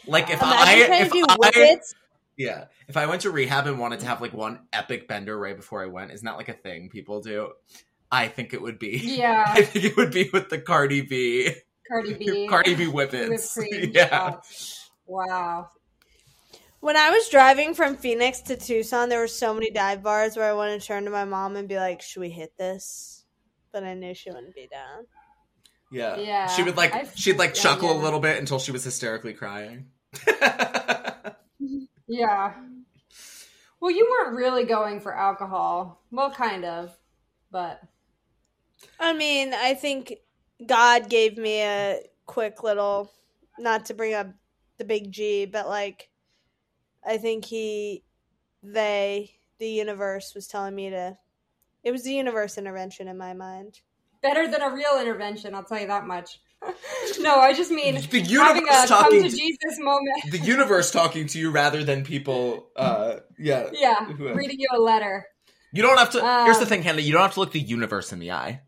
Like 0.07 0.31
if 0.31 0.41
imagine 0.43 0.83
I 0.83 0.87
trying 0.87 1.03
if 1.03 1.13
to 1.13 1.19
do 1.19 1.25
I 1.29 1.37
whippets. 1.37 1.95
yeah 2.37 2.65
if 2.89 2.97
I 2.97 3.07
went 3.07 3.23
to 3.23 3.31
rehab 3.31 3.67
and 3.67 3.79
wanted 3.79 4.01
to 4.01 4.07
have 4.07 4.21
like 4.21 4.33
one 4.33 4.61
epic 4.73 5.09
bender 5.09 5.39
right 5.39 5.57
before 5.57 5.83
I 5.83 5.87
went, 5.87 6.13
isn't 6.13 6.25
that 6.25 6.37
like 6.37 6.49
a 6.49 6.55
thing 6.55 6.89
people 6.91 7.21
do? 7.21 7.53
I 8.11 8.29
think 8.29 8.53
it 8.55 8.63
would 8.63 8.79
be. 8.79 8.99
Yeah, 8.99 9.45
I 9.49 9.63
think 9.63 9.85
it 9.85 9.97
would 9.97 10.13
be 10.13 10.31
with 10.33 10.49
the 10.49 10.59
Cardi 10.61 11.01
B, 11.03 11.51
Cardi 11.89 12.15
B. 12.15 12.47
Cardi 12.51 12.75
B 12.77 12.87
whippets. 12.87 13.59
yeah. 13.93 14.37
Wow. 15.07 15.71
When 16.81 16.97
I 16.97 17.11
was 17.11 17.29
driving 17.31 17.75
from 17.75 17.97
Phoenix 17.97 18.43
to 18.43 18.57
Tucson, 18.57 19.09
there 19.09 19.19
were 19.19 19.27
so 19.27 19.53
many 19.55 19.71
dive 19.71 20.03
bars 20.05 20.37
where 20.37 20.49
I 20.49 20.53
wanted 20.53 20.81
to 20.81 20.87
turn 20.87 21.05
to 21.07 21.11
my 21.11 21.25
mom 21.25 21.57
and 21.57 21.69
be 21.69 21.77
like, 21.77 22.01
"Should 22.03 22.21
we 22.21 22.31
hit 22.31 22.57
this?" 22.59 23.25
But 23.73 23.83
I 23.83 23.95
knew 23.95 24.15
she 24.15 24.31
wouldn't 24.31 24.55
be 24.55 24.69
down. 24.71 25.07
yeah, 25.91 26.17
Yeah, 26.19 26.47
She 26.49 26.63
would 26.63 26.77
like 26.77 26.95
I've- 26.95 27.11
she'd 27.17 27.39
like 27.39 27.57
yeah, 27.57 27.63
chuckle 27.63 27.91
a 27.91 27.99
little 28.01 28.21
bit 28.21 28.39
until 28.39 28.59
she 28.61 28.71
was 28.73 28.85
hysterically 28.85 29.35
crying. 29.35 29.87
Yeah. 32.09 32.55
Well, 33.81 33.91
you 33.91 34.09
weren't 34.11 34.37
really 34.37 34.65
going 34.65 35.01
for 35.01 35.15
alcohol. 35.17 36.03
Well, 36.11 36.31
kind 36.31 36.65
of, 36.65 36.97
but 37.51 37.81
I 38.99 39.13
mean, 39.13 39.53
I 39.55 39.75
think 39.75 40.15
God 40.65 41.09
gave 41.09 41.37
me 41.39 41.63
a 41.63 42.01
quick 42.27 42.63
little, 42.63 43.13
not 43.59 43.87
to 43.87 43.95
bring 43.95 44.15
up 44.15 44.29
the 44.79 44.85
big 44.85 45.11
G, 45.13 45.47
but 45.47 45.69
like, 45.69 46.11
I 47.07 47.19
think 47.19 47.45
he, 47.45 48.05
they, 48.63 49.33
the 49.59 49.69
universe 49.69 50.33
was 50.35 50.47
telling 50.47 50.75
me 50.75 50.91
to. 50.91 51.17
It 51.85 51.93
was 51.93 52.03
the 52.05 52.15
universe 52.15 52.59
intervention 52.59 53.09
in 53.09 53.17
my 53.17 53.33
mind. 53.35 53.81
better 54.23 54.49
than 54.51 54.63
a 54.63 54.75
real 54.75 54.99
intervention. 55.01 55.55
I'll 55.55 55.65
tell 55.65 55.81
you 55.81 55.87
that 55.87 56.07
much. 56.07 56.41
no, 57.21 57.37
I 57.39 57.53
just 57.53 57.71
mean 57.71 57.95
The 57.95 58.01
having 58.01 58.27
universe 58.31 58.85
a 58.85 58.87
talking 58.89 59.23
to 59.23 59.31
to- 59.31 59.37
Jesus 59.37 59.79
moment. 59.79 60.31
the 60.31 60.39
universe 60.39 60.91
talking 60.91 61.27
to 61.29 61.39
you 61.39 61.51
rather 61.51 61.85
than 61.85 62.05
people. 62.05 62.69
Uh, 62.77 63.17
yeah. 63.39 63.69
Yeah, 63.73 64.05
Who- 64.07 64.33
reading 64.35 64.59
you 64.61 64.69
a 64.75 64.81
letter. 64.81 65.27
You 65.73 65.83
don't 65.83 65.99
have 65.99 66.11
to. 66.11 66.21
here's 66.45 66.57
the 66.59 66.63
Um, 66.65 66.69
thing, 66.69 66.83
Hannah. 66.83 67.03
You 67.03 67.13
don't 67.13 67.23
have 67.23 67.35
to 67.35 67.41
look 67.41 67.53
the 67.53 67.61
universe 67.61 68.13
in 68.13 68.19
the 68.19 68.33
eye, 68.33 68.63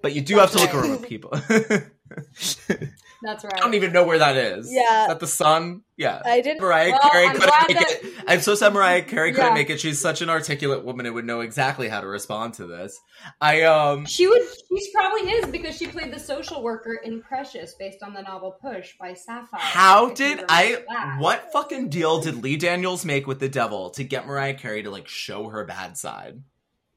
but 0.00 0.14
you 0.14 0.22
do 0.22 0.36
have 0.38 0.50
to 0.52 0.58
look 0.58 0.74
around 0.74 1.02
people. 1.02 1.30
That's 3.22 3.44
right. 3.44 3.54
I 3.54 3.60
don't 3.60 3.74
even 3.74 3.92
know 3.92 4.04
where 4.04 4.18
that 4.18 4.36
is. 4.36 4.72
Yeah. 4.72 5.02
Is 5.02 5.08
that 5.08 5.20
the 5.20 5.26
sun? 5.26 5.82
Yeah. 5.96 6.20
I 6.24 6.40
didn't. 6.40 6.60
Mariah 6.60 6.90
Well, 6.90 7.10
Carey 7.10 7.26
I'm 7.26 7.36
couldn't 7.36 7.68
make 7.68 7.78
that- 7.78 8.04
it. 8.04 8.24
I'm 8.26 8.40
so 8.40 8.54
sad 8.54 8.72
Mariah 8.74 9.02
Carey 9.02 9.32
couldn't 9.32 9.54
make 9.54 9.70
it. 9.70 9.80
She's 9.80 10.00
such 10.00 10.22
an 10.22 10.28
articulate 10.30 10.84
woman 10.84 11.06
and 11.06 11.14
would 11.14 11.24
know 11.24 11.40
exactly 11.40 11.88
how 11.88 12.00
to 12.00 12.06
respond 12.06 12.54
to 12.54 12.66
this. 12.66 12.98
I 13.40 13.62
um 13.62 14.06
She 14.06 14.26
would. 14.26 14.42
She 14.42 14.92
probably 14.92 15.30
is 15.30 15.46
because 15.50 15.76
she 15.76 15.86
played 15.86 16.12
the 16.12 16.18
social 16.18 16.62
worker 16.62 16.94
in 17.04 17.20
Precious, 17.22 17.74
based 17.78 18.02
on 18.02 18.12
the 18.14 18.22
novel 18.22 18.58
Push 18.60 18.94
by 18.98 19.14
Sapphire. 19.14 19.60
how 19.60 20.08
you 20.08 20.14
did 20.14 20.44
I 20.48 20.82
that. 20.88 21.16
what 21.20 21.52
fucking 21.52 21.88
deal 21.90 22.20
did 22.20 22.42
Lee 22.42 22.56
Daniels 22.56 23.04
make 23.04 23.26
with 23.26 23.38
the 23.40 23.48
devil 23.48 23.90
to 23.90 24.02
get 24.04 24.26
Mariah 24.26 24.54
Carey 24.54 24.82
to 24.82 24.90
like 24.90 25.06
show 25.08 25.48
her 25.48 25.64
bad 25.64 25.96
side? 25.96 26.42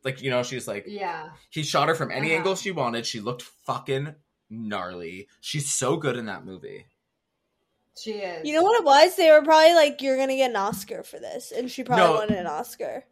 Like, 0.03 0.21
you 0.21 0.29
know, 0.29 0.43
she's 0.43 0.67
like 0.67 0.85
Yeah, 0.87 1.29
he 1.49 1.63
shot 1.63 1.87
her 1.89 1.95
from 1.95 2.11
any 2.11 2.27
Uh-huh. 2.29 2.37
angle 2.37 2.55
she 2.55 2.71
wanted. 2.71 3.05
She 3.07 3.19
looked 3.19 3.41
fucking 3.65 4.13
gnarly. 4.49 5.27
She's 5.41 5.71
so 5.71 5.97
good 5.97 6.17
in 6.17 6.25
that 6.27 6.45
movie. 6.45 6.85
she 7.97 8.11
is. 8.13 8.45
You 8.47 8.53
know 8.55 8.63
what 8.63 8.79
it 8.79 8.85
was? 8.85 9.15
They 9.15 9.31
were 9.31 9.41
probably 9.43 9.73
like, 9.73 10.01
"You're 10.01 10.17
gonna 10.17 10.35
get 10.35 10.49
an 10.49 10.55
Oscar 10.57 11.01
for 11.03 11.17
this," 11.19 11.51
and 11.51 11.71
she 11.71 11.83
probably 11.83 12.03
No. 12.05 12.13
wanted 12.13 12.37
an 12.37 12.47
Oscar. 12.47 13.05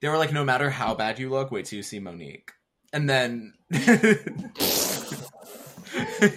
They 0.00 0.08
were 0.08 0.16
like, 0.18 0.32
no 0.32 0.44
matter 0.44 0.68
how 0.70 0.94
bad 0.94 1.18
you 1.20 1.30
look, 1.30 1.50
wait 1.52 1.66
till 1.66 1.76
you 1.76 1.82
see 1.84 2.00
Mo'Nique. 2.00 2.48
And 2.92 3.08
then 3.08 3.54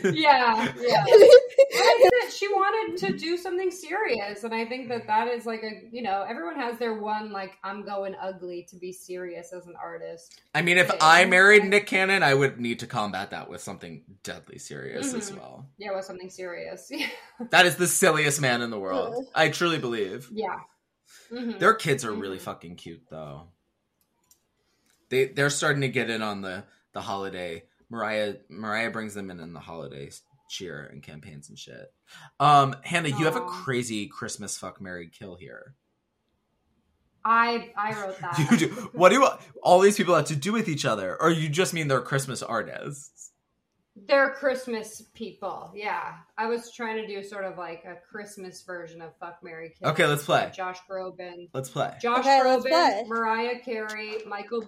Yeah, 0.03 0.73
yeah. 0.79 1.03
I 1.77 1.97
think 1.99 2.11
that 2.23 2.31
she 2.33 2.47
wanted 2.47 2.97
to 3.05 3.17
do 3.17 3.37
something 3.37 3.69
serious, 3.71 4.43
and 4.43 4.53
I 4.53 4.65
think 4.65 4.89
that 4.89 5.07
that 5.07 5.27
is 5.27 5.45
like 5.45 5.63
a 5.63 5.87
you 5.91 6.01
know 6.01 6.25
everyone 6.27 6.55
has 6.55 6.77
their 6.79 6.93
one 6.95 7.31
like 7.31 7.57
I'm 7.63 7.83
going 7.85 8.15
ugly 8.21 8.65
to 8.69 8.75
be 8.77 8.91
serious 8.91 9.53
as 9.53 9.67
an 9.67 9.75
artist. 9.81 10.39
I 10.53 10.61
mean, 10.61 10.77
if 10.77 10.91
I 11.01 11.25
married 11.25 11.65
Nick 11.65 11.87
Cannon, 11.87 12.23
I 12.23 12.33
would 12.33 12.59
need 12.59 12.79
to 12.79 12.87
combat 12.87 13.31
that 13.31 13.49
with 13.49 13.61
something 13.61 14.03
deadly 14.23 14.57
serious 14.57 15.13
as 15.13 15.31
Mhm. 15.31 15.37
well. 15.37 15.65
Yeah, 15.77 15.95
with 15.95 16.05
something 16.05 16.29
serious. 16.29 16.91
That 17.51 17.65
is 17.65 17.75
the 17.75 17.87
silliest 17.87 18.39
man 18.41 18.61
in 18.61 18.69
the 18.69 18.79
world. 18.79 19.25
I 19.35 19.49
truly 19.49 19.77
believe. 19.77 20.29
yeah. 20.31 20.59
Mhm. 21.31 21.59
Their 21.59 21.73
kids 21.73 22.03
are 22.05 22.11
really 22.13 22.37
Mhm. 22.37 22.41
fucking 22.41 22.75
cute 22.77 23.03
though. 23.09 23.47
They 25.09 25.25
they're 25.27 25.49
starting 25.49 25.81
to 25.81 25.87
get 25.89 26.09
in 26.09 26.21
on 26.21 26.41
the 26.41 26.63
the 26.93 27.01
holiday. 27.01 27.63
Mariah 27.95 28.35
Mariah 28.49 28.91
brings 28.91 29.13
them 29.13 29.31
in 29.31 29.39
in 29.39 29.53
the 29.53 29.59
holidays 29.59 30.21
cheer 30.47 30.87
and 30.91 31.01
campaigns 31.01 31.49
and 31.49 31.57
shit. 31.57 31.91
Um, 32.39 32.75
Hannah, 32.83 33.09
you 33.09 33.25
have 33.25 33.35
a 33.35 33.41
crazy 33.41 34.07
Christmas 34.07 34.57
fuck 34.57 34.79
Mary 34.79 35.09
kill 35.11 35.35
here. 35.35 35.73
I 37.23 37.71
I 37.75 37.99
wrote 37.99 38.19
that. 38.21 38.47
You 38.51 38.57
do. 38.57 38.67
What 38.93 39.09
do 39.09 39.27
all 39.63 39.79
these 39.79 39.97
people 39.97 40.13
have 40.15 40.25
to 40.25 40.35
do 40.35 40.51
with 40.53 40.69
each 40.69 40.85
other, 40.85 41.19
or 41.19 41.31
you 41.31 41.49
just 41.49 41.73
mean 41.73 41.87
they're 41.87 42.01
Christmas 42.01 42.43
artists? 42.43 43.31
They're 44.07 44.31
Christmas 44.31 45.01
people. 45.13 45.71
Yeah, 45.73 46.15
I 46.37 46.47
was 46.47 46.71
trying 46.73 46.97
to 46.97 47.07
do 47.07 47.23
sort 47.23 47.45
of 47.45 47.57
like 47.57 47.85
a 47.85 47.95
Christmas 47.95 48.61
version 48.63 49.01
of 49.01 49.15
Fuck 49.21 49.39
Mary 49.41 49.73
Kill. 49.79 49.89
Okay, 49.91 50.05
let's 50.05 50.25
play. 50.25 50.51
Josh 50.53 50.79
Groban, 50.89 51.47
Let's 51.53 51.69
play. 51.69 51.93
Josh 52.01 52.19
Okay. 52.19 52.41
Groban, 52.43 53.07
Mariah 53.07 53.59
Carey, 53.59 54.17
Michael. 54.27 54.65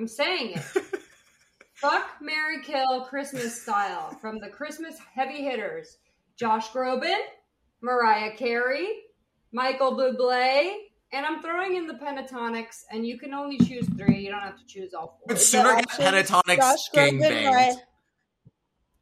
I'm 0.00 0.08
saying 0.08 0.54
it. 0.54 0.62
Fuck 1.74 2.08
Mary 2.22 2.62
Kill 2.62 3.02
Christmas 3.04 3.60
style 3.60 4.16
from 4.18 4.38
the 4.38 4.48
Christmas 4.48 4.96
heavy 5.14 5.44
hitters: 5.44 5.98
Josh 6.38 6.70
Groban, 6.70 7.20
Mariah 7.82 8.34
Carey, 8.34 8.88
Michael 9.52 9.92
Bublé, 9.92 10.72
and 11.12 11.26
I'm 11.26 11.42
throwing 11.42 11.76
in 11.76 11.86
the 11.86 11.94
Pentatonix. 11.94 12.84
And 12.90 13.06
you 13.06 13.18
can 13.18 13.34
only 13.34 13.58
choose 13.58 13.86
three. 13.98 14.20
You 14.20 14.30
don't 14.30 14.40
have 14.40 14.56
to 14.56 14.66
choose 14.66 14.94
all 14.94 15.18
four. 15.18 15.26
But 15.28 15.38
sooner 15.38 15.64
that 15.64 15.86
get 15.98 16.14
Pentatonix 16.14 16.56
Josh 16.56 16.88
gang 16.94 17.18
Groban, 17.18 17.28
banged 17.28 17.44
Mariah- 17.54 17.76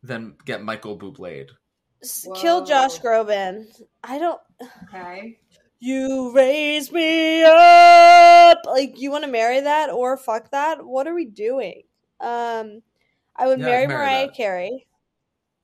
than 0.02 0.34
get 0.44 0.64
Michael 0.64 0.98
Bublé. 0.98 1.46
S- 2.02 2.26
Kill 2.34 2.64
Josh 2.64 2.98
Groban. 2.98 3.66
I 4.02 4.18
don't. 4.18 4.40
Okay. 4.92 5.38
You 5.80 6.32
raise 6.34 6.90
me 6.92 7.42
up. 7.44 8.58
Like 8.66 8.98
you 9.00 9.10
want 9.10 9.24
to 9.24 9.30
marry 9.30 9.60
that 9.60 9.90
or 9.90 10.16
fuck 10.16 10.50
that? 10.50 10.84
What 10.84 11.06
are 11.06 11.14
we 11.14 11.24
doing? 11.24 11.82
Um, 12.20 12.82
I 13.36 13.46
would 13.46 13.60
Yeah, 13.60 13.66
marry 13.66 13.86
marry 13.86 13.86
Mariah 13.86 14.26
that. 14.26 14.34
Carey. 14.34 14.86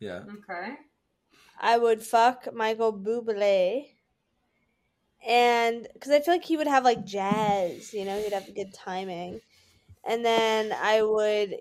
Yeah. 0.00 0.22
Okay. 0.28 0.74
I 1.58 1.78
would 1.78 2.02
fuck 2.02 2.52
Michael 2.54 2.92
Bublé. 2.92 3.86
And 5.26 5.88
because 5.94 6.12
I 6.12 6.20
feel 6.20 6.34
like 6.34 6.44
he 6.44 6.56
would 6.56 6.66
have 6.66 6.84
like 6.84 7.04
jazz, 7.04 7.92
you 7.94 8.04
know, 8.04 8.20
he'd 8.22 8.32
have 8.32 8.54
good 8.54 8.74
timing. 8.74 9.40
And 10.04 10.24
then 10.24 10.72
I 10.72 11.02
would, 11.02 11.56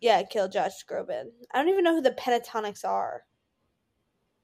yeah, 0.00 0.22
kill 0.24 0.48
Josh 0.48 0.84
Groban. 0.86 1.30
I 1.52 1.58
don't 1.58 1.68
even 1.68 1.84
know 1.84 1.94
who 1.96 2.02
the 2.02 2.12
Pentatonix 2.12 2.84
are. 2.84 3.24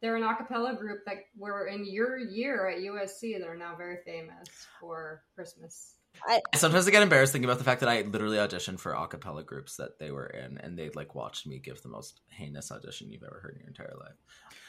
They're 0.04 0.16
an 0.16 0.22
a 0.22 0.36
cappella 0.36 0.74
group 0.74 1.06
that 1.06 1.16
were 1.34 1.66
in 1.66 1.86
your 1.90 2.18
year 2.18 2.68
at 2.68 2.76
USC. 2.76 3.38
They're 3.38 3.56
now 3.56 3.74
very 3.74 3.96
famous 4.04 4.66
for 4.78 5.22
Christmas. 5.34 5.94
I, 6.28 6.42
sometimes 6.54 6.86
I 6.86 6.90
get 6.90 7.02
embarrassed 7.02 7.32
thinking 7.32 7.48
about 7.48 7.56
the 7.56 7.64
fact 7.64 7.80
that 7.80 7.88
I 7.88 8.02
literally 8.02 8.36
auditioned 8.36 8.80
for 8.80 8.92
a 8.92 9.06
cappella 9.06 9.42
groups 9.42 9.78
that 9.78 9.98
they 9.98 10.10
were 10.10 10.26
in, 10.26 10.58
and 10.58 10.78
they 10.78 10.90
like 10.90 11.14
watched 11.14 11.46
me 11.46 11.58
give 11.58 11.80
the 11.80 11.88
most 11.88 12.20
heinous 12.28 12.70
audition 12.70 13.10
you've 13.10 13.22
ever 13.22 13.40
heard 13.42 13.54
in 13.54 13.60
your 13.60 13.68
entire 13.68 13.94
life. 13.98 14.12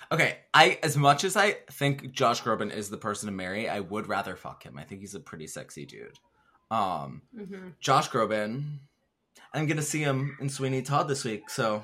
Okay, 0.10 0.38
I 0.54 0.80
as 0.82 0.95
much 0.95 1.26
as 1.26 1.36
I 1.36 1.58
think 1.69 2.13
Josh 2.13 2.41
Groban 2.41 2.74
is 2.74 2.89
the 2.89 2.95
person 2.95 3.28
to 3.28 3.34
marry, 3.34 3.67
I 3.67 3.82
would 3.82 4.08
rather 4.08 4.38
fuck 4.38 4.63
him. 4.63 4.78
I 4.78 4.86
think 4.86 5.02
he's 5.02 5.15
a 5.15 5.19
pretty 5.19 5.48
sexy 5.48 5.86
dude. 5.86 6.17
Um, 6.71 7.24
hmm 7.38 7.71
Josh 7.82 8.10
Groban, 8.10 8.78
I'm 9.54 9.67
gonna 9.67 9.82
see 9.82 10.00
him 10.00 10.38
in 10.39 10.48
Sweeney 10.48 10.82
Todd 10.82 11.10
this 11.10 11.26
week, 11.26 11.50
so 11.50 11.84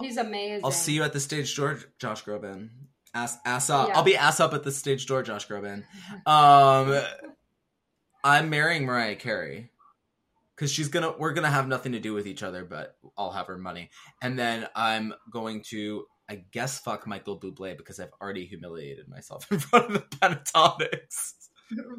He's 0.00 0.16
amazing. 0.16 0.60
I'll 0.64 0.70
see 0.70 0.92
you 0.92 1.02
at 1.02 1.12
the 1.12 1.20
stage 1.20 1.54
door, 1.56 1.78
Josh 1.98 2.24
Groban. 2.24 2.70
Ass, 3.14 3.38
ass 3.44 3.70
up. 3.70 3.88
Yeah. 3.88 3.96
I'll 3.96 4.04
be 4.04 4.16
ass 4.16 4.38
up 4.38 4.54
at 4.54 4.62
the 4.62 4.70
stage 4.70 5.06
door, 5.06 5.22
Josh 5.22 5.48
Groban. 5.48 5.84
Um, 6.26 7.00
I'm 8.22 8.50
marrying 8.50 8.84
Mariah 8.84 9.16
Carey 9.16 9.70
because 10.54 10.70
she's 10.72 10.88
gonna. 10.88 11.14
We're 11.16 11.32
gonna 11.32 11.50
have 11.50 11.68
nothing 11.68 11.92
to 11.92 12.00
do 12.00 12.12
with 12.12 12.26
each 12.26 12.42
other, 12.42 12.64
but 12.64 12.96
I'll 13.16 13.30
have 13.30 13.46
her 13.46 13.56
money. 13.56 13.90
And 14.20 14.38
then 14.38 14.66
I'm 14.74 15.14
going 15.30 15.62
to, 15.68 16.04
I 16.28 16.42
guess, 16.52 16.80
fuck 16.80 17.06
Michael 17.06 17.40
Bublé 17.40 17.76
because 17.76 17.98
I've 18.00 18.12
already 18.20 18.44
humiliated 18.46 19.08
myself 19.08 19.46
in 19.52 19.58
front 19.58 19.86
of 19.86 19.92
the 19.94 20.16
Pentatonix. 20.16 21.32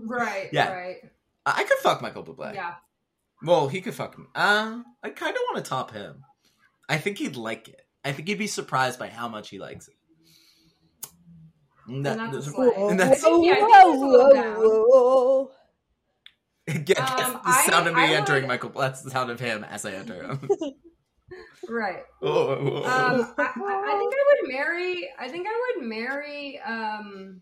Right. 0.05 0.49
Yeah. 0.51 0.71
Right. 0.71 0.97
I 1.45 1.63
could 1.63 1.77
fuck 1.79 2.01
Michael 2.01 2.23
Bublé. 2.23 2.53
Yeah. 2.53 2.75
Well, 3.41 3.69
he 3.69 3.81
could 3.81 3.93
fuck 3.95 4.17
me. 4.17 4.25
Uh, 4.35 4.81
I 5.01 5.09
kind 5.09 5.35
of 5.35 5.41
want 5.49 5.63
to 5.63 5.69
top 5.69 5.91
him. 5.91 6.23
I 6.89 6.97
think 6.97 7.17
he'd 7.19 7.35
like 7.37 7.69
it. 7.69 7.81
I 8.03 8.11
think 8.11 8.27
he'd 8.27 8.37
be 8.39 8.47
surprised 8.47 8.99
by 8.99 9.07
how 9.07 9.27
much 9.29 9.49
he 9.49 9.59
likes 9.59 9.87
it. 9.87 9.95
And 11.87 11.97
And 12.07 12.33
that's 12.33 12.47
a 12.47 12.51
that- 12.51 12.73
And 12.77 12.99
that's- 12.99 13.23
I 13.23 13.29
yeah, 13.41 13.51
I 13.51 13.55
think 13.55 13.71
there's 13.73 14.01
a 14.01 14.05
little 14.05 14.33
down. 14.33 14.55
whoa. 14.57 15.51
Get, 16.67 16.85
get 16.85 16.99
Um, 16.99 17.33
the 17.33 17.39
I- 17.45 17.65
sound 17.69 17.87
of 17.87 17.95
me 17.95 18.01
I 18.01 18.13
entering 18.13 18.43
would- 18.43 18.47
Michael. 18.49 18.69
That's 18.71 19.01
the 19.01 19.11
sound 19.11 19.29
of 19.31 19.39
him 19.39 19.63
as 19.63 19.85
I 19.85 19.91
enter 19.93 20.23
him. 20.23 20.49
Right. 21.67 22.01
oh, 22.23 22.77
Um, 22.77 23.33
I, 23.37 23.43
I 23.43 23.45
I 23.45 23.97
think 23.99 24.13
I 24.13 24.23
would 24.41 24.51
marry. 24.51 25.09
I 25.19 25.27
think 25.27 25.45
I 25.47 25.73
would 25.77 25.87
marry 25.87 26.59
um, 26.61 27.41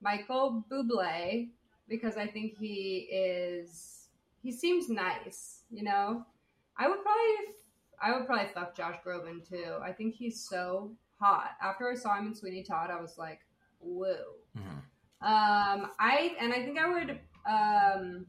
Michael 0.00 0.64
Bublé 0.68 1.50
because 1.88 2.16
I 2.16 2.26
think 2.26 2.58
he 2.58 3.06
is. 3.12 4.08
He 4.42 4.50
seems 4.50 4.88
nice. 4.88 5.60
You 5.70 5.84
know, 5.84 6.24
I 6.76 6.88
would 6.88 7.00
probably. 7.02 7.54
I 8.02 8.16
would 8.16 8.26
probably 8.26 8.46
fuck 8.52 8.76
Josh 8.76 8.96
Groban 9.04 9.46
too. 9.48 9.76
I 9.82 9.92
think 9.92 10.14
he's 10.14 10.40
so 10.40 10.92
hot. 11.20 11.50
After 11.62 11.90
I 11.90 11.94
saw 11.94 12.16
him 12.18 12.28
in 12.28 12.34
Sweeney 12.34 12.62
Todd, 12.62 12.90
I 12.90 13.00
was 13.00 13.16
like, 13.18 13.40
whoa. 13.80 14.34
Mhm. 14.56 14.82
Um, 15.22 15.90
I 15.98 16.36
and 16.40 16.52
I 16.52 16.64
think 16.64 16.78
I 16.78 16.88
would. 16.88 17.20
Um, 17.46 18.26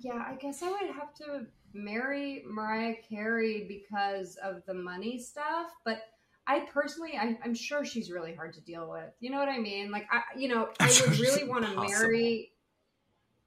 yeah, 0.00 0.24
I 0.26 0.34
guess 0.40 0.62
I 0.62 0.70
would 0.70 0.90
have 0.94 1.14
to 1.16 1.46
marry 1.72 2.42
Mariah 2.46 2.96
Carey 3.08 3.64
because 3.68 4.36
of 4.36 4.64
the 4.66 4.74
money 4.74 5.18
stuff, 5.18 5.70
but. 5.84 6.02
I 6.46 6.60
personally, 6.72 7.12
I, 7.16 7.38
I'm 7.44 7.54
sure 7.54 7.84
she's 7.84 8.10
really 8.10 8.34
hard 8.34 8.54
to 8.54 8.60
deal 8.62 8.90
with. 8.90 9.12
You 9.20 9.30
know 9.30 9.38
what 9.38 9.48
I 9.48 9.58
mean? 9.58 9.92
Like, 9.92 10.08
I, 10.10 10.22
you 10.36 10.48
know, 10.48 10.70
I 10.80 10.86
would 10.86 11.20
really 11.20 11.44
want 11.44 11.64
to 11.64 11.76
marry. 11.76 12.50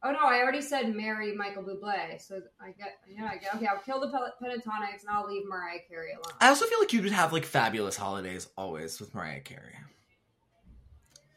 Oh 0.06 0.12
no, 0.12 0.20
I 0.20 0.40
already 0.42 0.62
said 0.62 0.94
marry 0.94 1.34
Michael 1.34 1.64
Bublé, 1.64 2.22
so 2.22 2.42
I 2.60 2.72
get, 2.72 2.98
yeah, 3.08 3.30
I 3.32 3.38
get. 3.38 3.56
Okay, 3.56 3.68
I'll 3.68 3.80
kill 3.80 4.02
the 4.02 4.08
Pentatonix 4.08 5.02
and 5.02 5.10
I'll 5.10 5.26
leave 5.28 5.48
Mariah 5.48 5.80
Carey 5.88 6.12
alone. 6.12 6.36
I 6.42 6.50
also 6.50 6.66
feel 6.66 6.80
like 6.80 6.92
you 6.92 7.02
would 7.04 7.12
have 7.14 7.32
like 7.32 7.46
fabulous 7.46 7.96
holidays 7.96 8.48
always 8.58 9.00
with 9.00 9.16
Mariah 9.16 9.40
Carey. 9.40 9.76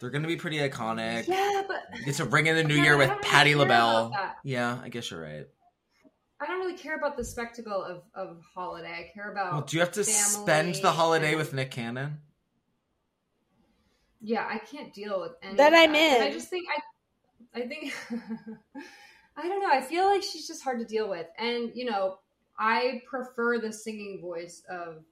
They're 0.01 0.11
gonna 0.11 0.27
be 0.27 0.37
pretty 0.37 0.59
iconic. 0.59 1.29
yeah, 1.29 1.63
but 1.69 1.85
It's 2.07 2.19
a 2.21 2.25
ring 2.25 2.47
in 2.49 2.57
the 2.57 2.65
new 2.65 2.75
Yeah, 2.75 2.83
year 2.83 2.97
with 2.97 3.09
don't 3.09 3.19
really 3.19 3.31
Patti 3.31 3.55
LaBelle. 3.55 4.13
Yeah, 4.43 4.79
I 4.83 4.89
guess 4.89 5.11
you're 5.13 5.23
right. 5.23 5.47
I 6.41 6.47
don't 6.47 6.59
really 6.59 6.77
care 6.77 6.97
about 6.97 7.17
the 7.17 7.25
spectacle 7.25 7.83
of, 7.83 8.03
of 8.15 8.43
holiday. 8.55 9.09
I 9.09 9.11
care 9.15 9.31
about 9.33 9.53
Well, 9.53 9.63
do 9.63 9.77
you 9.77 9.81
have 9.81 9.93
to 9.93 10.05
spend 10.05 10.75
the 10.77 10.91
holiday 10.91 11.29
and- 11.31 11.39
with 11.39 11.55
Nick 11.55 11.71
Cannon? 11.71 12.19
yeah. 14.21 14.47
I 14.49 14.59
can't 14.59 14.93
deal 14.93 15.21
with 15.21 15.33
any. 15.43 15.57
Then 15.57 15.73
of 15.73 15.79
I'm 15.81 15.93
that. 15.93 15.99
And 16.21 16.25
I 16.25 16.31
just 16.33 16.49
think 16.49 16.67
I, 16.77 16.81
I 17.57 17.67
think 17.67 17.93
I 19.37 19.49
don't 19.49 19.63
know. 19.63 19.71
I 19.71 19.81
feel 19.81 20.05
like 20.05 20.23
she's 20.23 20.47
just 20.47 20.63
hard 20.63 20.79
to 20.79 20.85
deal 20.85 21.09
with, 21.09 21.27
and 21.39 21.73
you 21.75 21.87
know, 21.87 22.19
I 22.59 23.03
prefer 23.09 23.59
the 23.59 23.73
singing 23.73 24.21
voice 24.21 24.63
of 24.71 25.05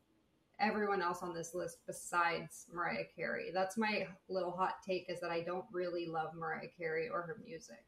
everyone 0.61 1.03
else 1.03 1.19
on 1.23 1.35
this 1.35 1.55
list 1.55 1.79
besides 1.87 2.67
Mariah 2.73 3.05
Carey. 3.17 3.51
That's 3.53 3.77
my 3.77 4.07
little 4.29 4.53
hot 4.53 4.77
take 4.87 5.07
is 5.09 5.21
that 5.21 5.31
I 5.31 5.41
don't 5.43 5.65
really 5.73 6.07
love 6.07 6.35
Mariah 6.35 6.69
Carey 6.79 7.09
or 7.09 7.23
her 7.23 7.39
music. 7.45 7.85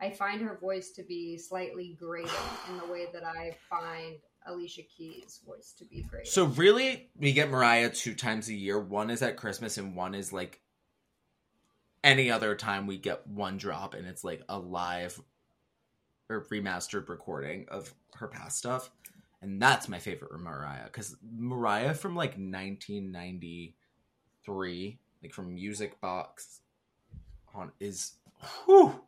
I 0.00 0.10
find 0.10 0.42
her 0.42 0.58
voice 0.60 0.90
to 0.92 1.02
be 1.02 1.38
slightly 1.38 1.96
grating 1.98 2.30
in 2.68 2.76
the 2.78 2.86
way 2.86 3.06
that 3.12 3.24
I 3.24 3.56
find 3.68 4.16
Alicia 4.46 4.82
Keys' 4.82 5.40
voice 5.46 5.74
to 5.78 5.84
be 5.86 6.02
grating. 6.02 6.30
So 6.30 6.44
really, 6.44 7.10
we 7.16 7.32
get 7.32 7.50
Mariah 7.50 7.90
two 7.90 8.14
times 8.14 8.48
a 8.48 8.54
year. 8.54 8.78
One 8.78 9.10
is 9.10 9.22
at 9.22 9.36
Christmas, 9.36 9.78
and 9.78 9.96
one 9.96 10.14
is 10.14 10.32
like 10.32 10.60
any 12.06 12.30
other 12.30 12.54
time 12.54 12.86
we 12.86 12.96
get 12.96 13.26
one 13.26 13.58
drop, 13.58 13.94
and 13.94 14.06
it's 14.06 14.22
like 14.22 14.42
a 14.48 14.56
live 14.58 15.20
or 16.30 16.46
remastered 16.46 17.08
recording 17.08 17.66
of 17.68 17.92
her 18.14 18.28
past 18.28 18.58
stuff. 18.58 18.92
And 19.42 19.60
that's 19.60 19.88
my 19.88 19.98
favorite 19.98 20.38
Mariah 20.38 20.84
because 20.84 21.16
Mariah 21.36 21.94
from 21.94 22.14
like 22.14 22.36
1993, 22.36 24.98
like 25.22 25.34
from 25.34 25.54
Music 25.54 26.00
Box, 26.00 26.60
on 27.54 27.72
is 27.80 28.12
whew, 28.64 29.00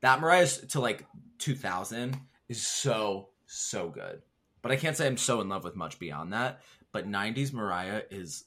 that 0.00 0.20
Mariah 0.20 0.48
to 0.70 0.80
like 0.80 1.06
2000 1.38 2.18
is 2.48 2.60
so 2.60 3.28
so 3.46 3.88
good. 3.88 4.22
But 4.60 4.72
I 4.72 4.76
can't 4.76 4.96
say 4.96 5.06
I'm 5.06 5.16
so 5.16 5.40
in 5.40 5.48
love 5.48 5.62
with 5.64 5.76
much 5.76 6.00
beyond 6.00 6.32
that. 6.32 6.62
But 6.92 7.08
90s 7.08 7.52
Mariah 7.52 8.02
is 8.10 8.46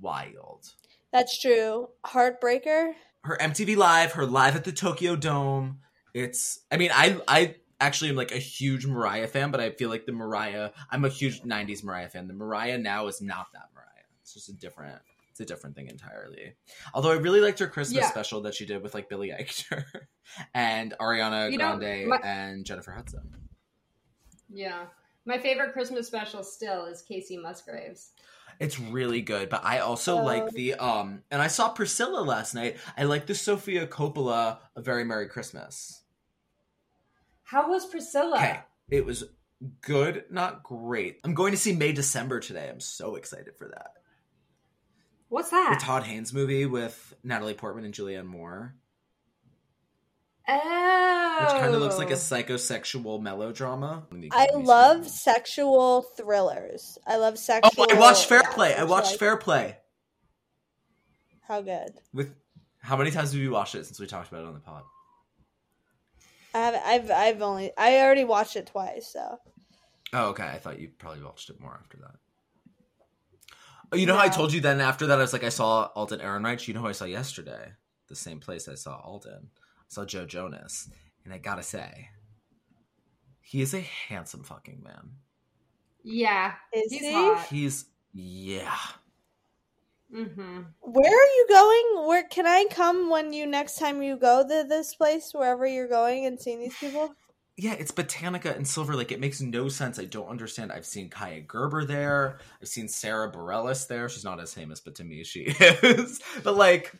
wild. 0.00 0.72
That's 1.12 1.40
true. 1.40 1.90
Heartbreaker. 2.04 2.94
Her 3.24 3.36
MTV 3.40 3.76
Live, 3.76 4.12
her 4.12 4.26
live 4.26 4.56
at 4.56 4.64
the 4.64 4.72
Tokyo 4.72 5.16
Dome. 5.16 5.80
It's. 6.14 6.60
I 6.70 6.76
mean, 6.76 6.90
I 6.92 7.20
I 7.28 7.56
actually 7.80 8.10
am 8.10 8.16
like 8.16 8.32
a 8.32 8.38
huge 8.38 8.86
Mariah 8.86 9.28
fan, 9.28 9.50
but 9.50 9.60
I 9.60 9.70
feel 9.70 9.88
like 9.90 10.06
the 10.06 10.12
Mariah. 10.12 10.70
I'm 10.90 11.04
a 11.04 11.08
huge 11.08 11.42
90s 11.42 11.84
Mariah 11.84 12.08
fan. 12.08 12.26
The 12.28 12.34
Mariah 12.34 12.78
now 12.78 13.06
is 13.06 13.20
not 13.20 13.46
that 13.52 13.68
Mariah. 13.74 13.84
It's 14.22 14.34
just 14.34 14.48
a 14.48 14.52
different. 14.54 14.98
It's 15.30 15.40
a 15.40 15.44
different 15.44 15.76
thing 15.76 15.86
entirely. 15.88 16.54
Although 16.94 17.12
I 17.12 17.16
really 17.16 17.40
liked 17.40 17.60
her 17.60 17.68
Christmas 17.68 18.02
Yeah. 18.02 18.10
special 18.10 18.40
that 18.42 18.54
she 18.54 18.66
did 18.66 18.82
with 18.82 18.94
like 18.94 19.08
Billy 19.08 19.28
Eichner 19.30 19.84
and 20.54 20.94
Ariana 21.00 21.52
You 21.52 21.58
know, 21.58 21.76
Grande 21.76 22.08
my- 22.08 22.20
and 22.24 22.64
Jennifer 22.64 22.90
Hudson. 22.90 23.20
yeah. 24.52 24.86
My 25.24 25.38
favorite 25.38 25.72
Christmas 25.74 26.06
special 26.06 26.42
still 26.42 26.86
is 26.86 27.02
Kacey 27.08 27.40
Musgraves. 27.40 28.12
It's 28.60 28.78
really 28.80 29.20
good, 29.22 29.48
but 29.48 29.64
I 29.64 29.78
also 29.78 30.18
Oh. 30.18 30.24
like 30.24 30.50
the 30.50 30.74
um 30.74 31.22
and 31.30 31.40
I 31.40 31.46
saw 31.46 31.68
Priscilla 31.68 32.20
last 32.22 32.54
night. 32.54 32.76
I 32.96 33.04
like 33.04 33.26
the 33.26 33.34
Sofia 33.34 33.86
Coppola 33.86 34.58
A 34.74 34.80
Very 34.82 35.04
Merry 35.04 35.28
Christmas. 35.28 36.02
How 37.44 37.70
was 37.70 37.86
Priscilla? 37.86 38.36
Okay. 38.36 38.60
It 38.90 39.04
was 39.06 39.24
good, 39.80 40.24
not 40.30 40.62
great. 40.62 41.20
I'm 41.24 41.34
going 41.34 41.52
to 41.52 41.58
see 41.58 41.74
May 41.74 41.92
December 41.92 42.40
today. 42.40 42.68
I'm 42.68 42.80
so 42.80 43.16
excited 43.16 43.56
for 43.56 43.68
that. 43.68 43.90
What's 45.28 45.50
that? 45.50 45.78
The? 45.78 45.84
Todd 45.84 46.04
Haynes 46.04 46.32
movie 46.32 46.66
with 46.66 47.14
Natalie 47.22 47.54
Portman 47.54 47.84
and 47.84 47.92
Julianne 47.94 48.26
Moore, 48.26 48.74
oh. 50.48 51.38
which 51.40 51.60
kind 51.60 51.74
of 51.74 51.80
looks 51.80 51.98
like 51.98 52.10
a 52.10 52.14
oh. 52.14 52.16
psychosexual 52.16 53.20
melodrama. 53.20 54.06
I 54.32 54.48
love 54.54 55.08
sexual 55.08 56.02
thrillers. 56.16 56.98
I 57.06 57.16
love 57.16 57.34
Oh, 57.34 57.36
sexual. 57.36 57.86
I 57.90 57.94
watched 57.94 58.26
Fair 58.26 58.42
Play. 58.42 58.74
I 58.74 58.84
watched 58.84 59.18
Fair 59.18 59.36
Play. 59.36 59.76
How 61.46 61.60
good? 61.60 61.92
With 62.12 62.34
how 62.80 62.96
many 62.96 63.10
times 63.10 63.32
have 63.32 63.40
you 63.40 63.50
watched 63.50 63.74
it 63.74 63.86
since 63.86 64.00
we 64.00 64.06
talked 64.06 64.28
about 64.28 64.42
it 64.42 64.48
on 64.48 64.54
the 64.54 64.60
pod? 64.60 64.82
I 66.54 66.58
have. 66.58 66.82
I've. 66.84 67.10
I've 67.10 67.42
only. 67.42 67.70
I 67.76 67.98
already 67.98 68.24
watched 68.24 68.56
it 68.56 68.66
twice. 68.66 69.12
So 69.12 69.38
Oh, 70.12 70.28
okay. 70.28 70.44
I 70.44 70.58
thought 70.58 70.80
you 70.80 70.88
probably 70.98 71.22
watched 71.22 71.50
it 71.50 71.60
more 71.60 71.76
after 71.78 71.98
that. 71.98 72.14
Oh, 73.92 73.96
you 73.96 74.06
know 74.06 74.16
how 74.16 74.24
I 74.24 74.28
told 74.28 74.52
you 74.52 74.60
then 74.60 74.80
after 74.80 75.06
that 75.06 75.18
I 75.18 75.22
was 75.22 75.32
like 75.32 75.44
I 75.44 75.48
saw 75.50 75.90
Alden 75.94 76.20
Ehrenreich. 76.20 76.68
You 76.68 76.74
know 76.74 76.80
who 76.80 76.88
I 76.88 76.92
saw 76.92 77.04
yesterday? 77.04 77.72
The 78.08 78.16
same 78.16 78.40
place 78.40 78.68
I 78.68 78.74
saw 78.74 79.00
Alden. 79.00 79.48
I 79.88 79.94
saw 79.94 80.04
Joe 80.04 80.26
Jonas, 80.26 80.90
and 81.24 81.32
I 81.32 81.38
gotta 81.38 81.62
say, 81.62 82.08
he 83.40 83.62
is 83.62 83.72
a 83.72 83.80
handsome 83.80 84.42
fucking 84.42 84.82
man. 84.84 85.12
Yeah. 86.04 86.52
is 86.74 86.92
He's 86.92 87.00
he? 87.00 87.12
hot. 87.12 87.46
He's 87.48 87.86
yeah. 88.12 88.76
Mm-hmm. 90.14 90.60
Where 90.80 91.12
are 91.12 91.26
you 91.36 91.46
going? 91.48 92.06
Where 92.08 92.24
can 92.28 92.46
I 92.46 92.66
come 92.70 93.10
when 93.10 93.32
you 93.32 93.46
next 93.46 93.78
time 93.78 94.02
you 94.02 94.16
go 94.16 94.42
to 94.42 94.66
this 94.68 94.94
place, 94.94 95.32
wherever 95.32 95.66
you're 95.66 95.88
going, 95.88 96.26
and 96.26 96.40
seeing 96.40 96.60
these 96.60 96.76
people? 96.76 97.14
Yeah, 97.56 97.72
it's 97.74 97.90
Botanica 97.90 98.54
and 98.54 98.66
Silver 98.66 98.94
Lake. 98.94 99.10
It 99.12 99.20
makes 99.20 99.40
no 99.40 99.68
sense. 99.68 99.98
I 99.98 100.04
don't 100.04 100.28
understand. 100.28 100.70
I've 100.70 100.86
seen 100.86 101.10
Kaia 101.10 101.46
Gerber 101.46 101.84
there. 101.84 102.38
I've 102.62 102.68
seen 102.68 102.86
Sara 102.88 103.30
Bareilles 103.32 103.86
there. 103.88 104.08
She's 104.08 104.24
not 104.24 104.40
as 104.40 104.54
famous, 104.54 104.80
but 104.80 104.94
to 104.96 105.04
me 105.04 105.24
she 105.24 105.40
is. 105.60 106.20
but 106.44 106.54
like, 106.56 106.92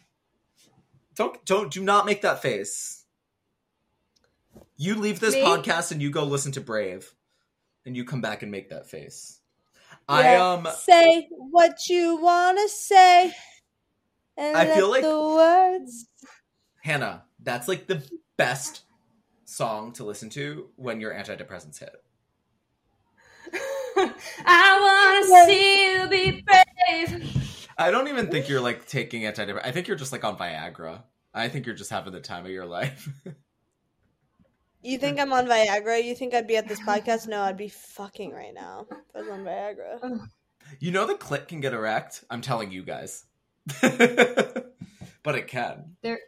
don't 1.18 1.44
don't 1.44 1.70
do 1.72 1.83
not 1.83 2.07
make 2.07 2.22
that 2.22 2.40
face. 2.40 3.04
You 4.76 4.94
leave 4.94 5.18
this 5.18 5.35
Me? 5.35 5.42
podcast 5.42 5.90
and 5.90 6.00
you 6.00 6.11
go 6.11 6.22
listen 6.24 6.52
to 6.52 6.61
Brave, 6.61 7.12
and 7.85 7.96
you 7.96 8.04
come 8.04 8.20
back 8.20 8.42
and 8.42 8.52
make 8.52 8.70
that 8.70 8.88
face. 8.88 9.40
I 10.09 10.35
Yeah. 10.35 10.52
um 10.52 10.68
say 10.78 11.28
what 11.31 11.88
you 11.88 12.16
wanna 12.16 12.68
say. 12.68 13.35
And 14.37 14.57
I 14.57 14.72
feel 14.74 14.88
like- 14.88 15.02
the 15.02 15.20
words. 15.20 16.07
Hannah. 16.83 17.24
That's 17.40 17.66
like 17.66 17.88
the 17.88 18.09
best 18.37 18.83
song 19.44 19.92
to 19.94 20.04
listen 20.04 20.31
to 20.31 20.70
when 20.76 21.00
your 21.00 21.12
antidepressants 21.12 21.81
hit. 21.81 22.04
I 24.46 24.78
want 24.81 25.26
to 25.26 25.46
see 25.46 25.92
you 25.92 26.09
be 26.09 26.42
brave. 26.42 27.47
I 27.78 27.90
don't 27.90 28.08
even 28.08 28.26
think 28.28 28.48
you're 28.48 28.60
like 28.60 28.86
taking 28.86 29.22
antidepressants. 29.22 29.64
I 29.64 29.70
think 29.70 29.86
you're 29.86 29.96
just 29.96 30.10
like 30.12 30.24
on 30.24 30.36
Viagra. 30.36 31.02
I 31.32 31.48
think 31.48 31.64
you're 31.66 31.74
just 31.76 31.90
having 31.90 32.12
the 32.12 32.20
time 32.20 32.44
of 32.44 32.50
your 32.50 32.66
life. 32.66 33.08
You 34.82 34.96
think 34.98 35.18
I'm 35.20 35.32
on 35.32 35.46
Viagra? 35.46 36.02
You 36.02 36.14
think 36.14 36.34
I'd 36.34 36.46
be 36.46 36.56
at 36.56 36.68
this 36.68 36.80
podcast? 36.80 37.26
No, 37.26 37.42
I'd 37.42 37.56
be 37.56 37.68
fucking 37.68 38.32
right 38.32 38.54
now 38.54 38.86
if 38.90 38.98
I 39.14 39.20
was 39.20 39.28
on 39.28 39.44
Viagra. 39.44 40.28
you 40.80 40.90
know 40.92 41.06
the 41.06 41.14
clit 41.14 41.48
can 41.48 41.60
get 41.60 41.72
erect. 41.72 42.24
I'm 42.30 42.40
telling 42.40 42.70
you 42.70 42.82
guys, 42.82 43.24
but 43.80 45.34
it 45.34 45.48
can. 45.48 45.96
There. 46.02 46.20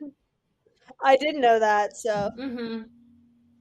I 1.02 1.16
didn't 1.16 1.40
know 1.40 1.58
that, 1.60 1.96
so 1.96 2.30
Mm-hmm. 2.38 2.82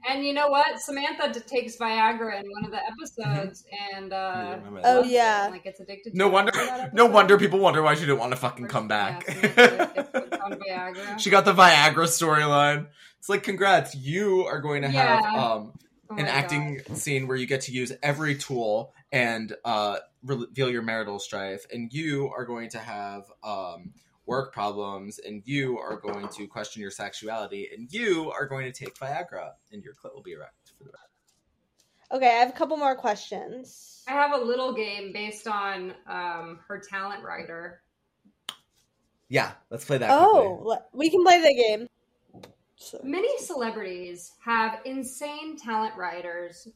And 0.08 0.24
you 0.26 0.34
know 0.34 0.48
what? 0.50 0.80
Samantha 0.80 1.40
takes 1.42 1.76
Viagra 1.78 2.40
in 2.42 2.50
one 2.50 2.66
of 2.66 2.72
the 2.72 2.80
episodes, 2.86 3.66
and 3.94 4.14
uh, 4.14 4.58
Oh, 4.84 5.02
that. 5.02 5.06
it, 5.06 5.12
yeah. 5.12 5.44
and, 5.46 5.54
like 5.54 5.64
gets 5.64 5.80
addicted. 5.80 6.16
No 6.16 6.26
to 6.26 6.30
it. 6.30 6.34
wonder. 6.34 6.52
No 6.94 7.06
wonder 7.06 7.38
people 7.38 7.60
wonder 7.60 7.82
why 7.82 7.96
she 7.96 8.02
didn't 8.02 8.20
want 8.20 8.32
to 8.32 8.38
fucking 8.38 8.64
Where- 8.64 8.70
come 8.70 8.88
back. 8.88 9.26
yeah, 9.28 9.42
Samantha 9.42 9.94
gets 9.94 10.10
hooked 10.14 10.34
on 10.42 10.52
Viagra. 10.54 11.20
she 11.20 11.30
got 11.30 11.46
the 11.46 11.54
Viagra 11.54 12.06
storyline. 12.08 12.88
It's 13.20 13.28
like, 13.30 13.44
congrats, 13.44 13.96
you 13.96 14.46
are 14.46 14.62
going 14.62 14.84
to 14.84 14.88
have 14.90 15.22
Yeah. 15.22 15.44
um, 15.54 15.74
Oh 16.12 16.16
an 16.16 16.24
my 16.26 16.30
acting 16.32 16.82
scene 16.96 17.28
where 17.28 17.38
you 17.38 17.46
get 17.46 17.62
to 17.62 17.72
use 17.72 17.92
every 18.02 18.36
tool 18.36 18.94
and 19.12 19.56
uh, 19.64 19.98
reveal 20.24 20.70
your 20.72 20.82
marital 20.82 21.20
strife, 21.20 21.66
and 21.72 21.92
you 21.94 22.32
are 22.36 22.46
going 22.46 22.70
to 22.70 22.80
have 22.80 23.24
um, 23.44 23.92
work 24.30 24.54
problems, 24.54 25.20
and 25.20 25.42
you 25.46 25.80
are 25.80 25.98
going 26.00 26.28
to 26.30 26.46
question 26.48 26.82
your 26.82 26.92
sexuality, 26.92 27.68
and 27.76 27.92
you 27.92 28.32
are 28.32 28.46
going 28.46 28.72
to 28.72 28.72
take 28.72 28.96
Viagra, 28.96 29.54
and 29.72 29.84
your 29.84 29.94
clit 29.96 30.14
will 30.14 30.22
be 30.22 30.34
erect 30.34 30.72
for 30.78 30.84
the 30.84 30.92
rest. 30.92 31.34
okay. 32.12 32.28
I 32.28 32.40
have 32.40 32.50
a 32.50 32.54
couple 32.54 32.78
more 32.78 32.96
questions. 32.96 34.04
I 34.08 34.12
have 34.12 34.40
a 34.40 34.44
little 34.44 34.74
game 34.74 35.12
based 35.12 35.48
on 35.48 35.94
um, 36.08 36.60
her 36.68 36.80
talent 36.80 37.24
rider. 37.24 37.82
Yeah, 39.30 39.52
let's 39.72 39.84
play 39.86 39.98
that. 39.98 40.12
Oh, 40.12 40.60
quickly. 40.64 40.86
we 40.94 41.10
can 41.10 41.24
play 41.24 41.42
the 41.42 41.56
game. 41.56 41.88
So- 42.76 43.02
Many 43.04 43.36
celebrities 43.40 44.32
have 44.46 44.80
insane 44.86 45.58
talent 45.58 45.96
riders 45.98 46.68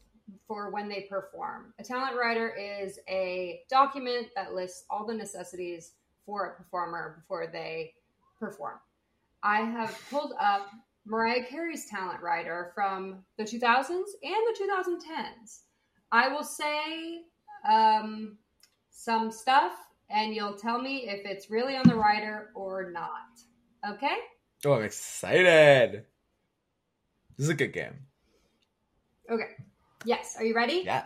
for 0.48 0.72
when 0.72 0.90
they 0.90 1.02
perform. 1.02 1.74
A 1.80 1.84
talent 1.84 2.16
rider 2.18 2.50
is 2.50 3.00
a 3.08 3.62
document 3.70 4.28
that 4.36 4.54
lists 4.54 4.86
all 4.90 5.06
the 5.06 5.14
necessities 5.14 5.92
for 6.26 6.48
a 6.48 6.56
performer 6.56 7.16
before 7.20 7.48
they 7.48 7.94
perform. 8.40 8.80
I 9.44 9.62
have 9.62 9.98
pulled 10.10 10.34
up 10.40 10.70
Mariah 11.06 11.44
Carey's 11.46 11.86
talent 11.90 12.22
rider 12.22 12.72
from 12.74 13.24
the 13.38 13.44
2000s 13.44 13.90
and 13.90 14.06
the 14.24 14.58
2010s. 14.60 15.62
I 16.12 16.30
will 16.30 16.44
say 16.44 17.24
um, 17.70 18.38
some 18.90 19.32
stuff, 19.32 19.74
and 20.10 20.34
you'll 20.34 20.56
tell 20.56 20.82
me 20.82 21.10
if 21.10 21.26
it's 21.26 21.50
really 21.50 21.76
on 21.76 21.88
the 21.88 21.96
rider 21.96 22.52
or 22.56 22.92
not. 22.92 23.12
Okay? 23.96 24.16
Oh, 24.66 24.74
I'm 24.74 24.84
excited. 24.84 26.06
This 27.38 27.46
is 27.46 27.50
a 27.50 27.56
good 27.56 27.74
game. 27.74 27.94
Okay. 29.30 29.50
Yes. 30.06 30.36
Are 30.38 30.46
you 30.46 30.56
ready? 30.56 30.84
Yeah. 30.86 31.06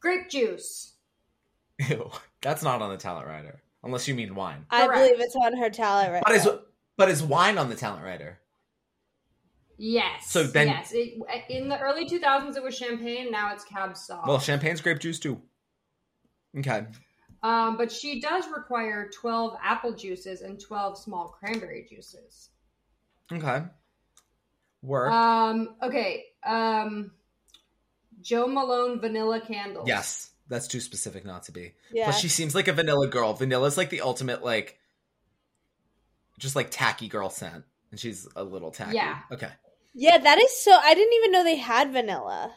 Grape 0.00 0.28
juice. 0.28 0.93
Ew. 1.90 2.10
That's 2.42 2.62
not 2.62 2.82
on 2.82 2.90
the 2.90 2.96
talent 2.96 3.26
rider, 3.26 3.60
unless 3.82 4.06
you 4.08 4.14
mean 4.14 4.34
wine. 4.34 4.66
I 4.70 4.86
Correct. 4.86 5.00
believe 5.00 5.20
it's 5.20 5.36
on 5.36 5.56
her 5.56 5.70
talent 5.70 6.12
right 6.12 6.22
Might 6.26 6.36
as 6.36 6.44
now. 6.44 6.50
well, 6.52 6.62
But 6.96 7.08
is 7.10 7.22
wine 7.22 7.58
on 7.58 7.68
the 7.68 7.74
talent 7.76 8.04
rider? 8.04 8.38
Yes. 9.76 10.30
So 10.30 10.44
then- 10.44 10.68
yes, 10.68 10.92
it, 10.94 11.14
in 11.48 11.68
the 11.68 11.78
early 11.78 12.06
2000s 12.08 12.56
it 12.56 12.62
was 12.62 12.76
champagne. 12.76 13.30
Now 13.30 13.52
it's 13.52 13.64
Cab 13.64 13.94
Sauv. 13.94 14.26
Well, 14.26 14.38
champagne's 14.38 14.80
grape 14.80 15.00
juice 15.00 15.18
too. 15.18 15.40
Okay. 16.56 16.86
um, 17.42 17.76
but 17.76 17.90
she 17.90 18.20
does 18.20 18.44
require 18.54 19.10
12 19.12 19.56
apple 19.62 19.92
juices 19.92 20.42
and 20.42 20.60
12 20.60 20.96
small 20.98 21.28
cranberry 21.28 21.84
juices. 21.90 22.50
Okay. 23.32 23.64
Work. 24.82 25.10
Um, 25.10 25.74
okay. 25.82 26.26
Um, 26.44 27.10
Jo 28.20 28.46
Malone 28.46 29.00
vanilla 29.00 29.40
candles. 29.40 29.88
yes. 29.88 30.30
That's 30.48 30.66
too 30.68 30.80
specific 30.80 31.24
not 31.24 31.44
to 31.44 31.52
be. 31.52 31.74
Yeah. 31.92 32.06
But 32.06 32.16
she 32.16 32.28
seems 32.28 32.54
like 32.54 32.68
a 32.68 32.72
vanilla 32.72 33.08
girl. 33.08 33.32
Vanilla's 33.34 33.76
like 33.76 33.90
the 33.90 34.02
ultimate 34.02 34.44
like 34.44 34.78
just 36.38 36.56
like 36.56 36.68
tacky 36.70 37.08
girl 37.08 37.30
scent. 37.30 37.64
And 37.90 38.00
she's 38.00 38.26
a 38.34 38.42
little 38.42 38.70
tacky. 38.70 38.96
Yeah. 38.96 39.18
Okay. 39.32 39.50
yeah, 39.94 40.18
that 40.18 40.38
is 40.38 40.62
so. 40.64 40.72
I 40.72 40.94
didn't 40.94 41.14
even 41.14 41.32
know 41.32 41.44
they 41.44 41.56
had 41.56 41.92
vanilla. 41.92 42.52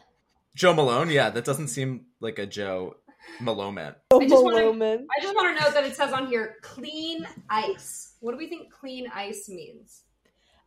Jo 0.56 0.74
Malone, 0.74 1.10
yeah, 1.10 1.30
that 1.30 1.44
doesn't 1.44 1.68
seem 1.68 2.06
like 2.20 2.38
a 2.40 2.46
Jo 2.46 2.96
Malone 3.40 3.74
man. 3.74 3.94
I 4.12 4.26
just 4.26 4.42
wanna- 4.42 4.72
Malone. 4.72 5.06
I 5.16 5.22
just 5.22 5.34
want 5.34 5.56
to 5.56 5.64
note 5.64 5.74
that 5.74 5.84
it 5.84 5.94
says 5.94 6.12
on 6.12 6.26
here 6.26 6.56
clean 6.62 7.26
ice. 7.48 8.14
What 8.20 8.32
do 8.32 8.38
we 8.38 8.48
think 8.48 8.72
clean 8.72 9.08
ice 9.14 9.48
means? 9.48 10.02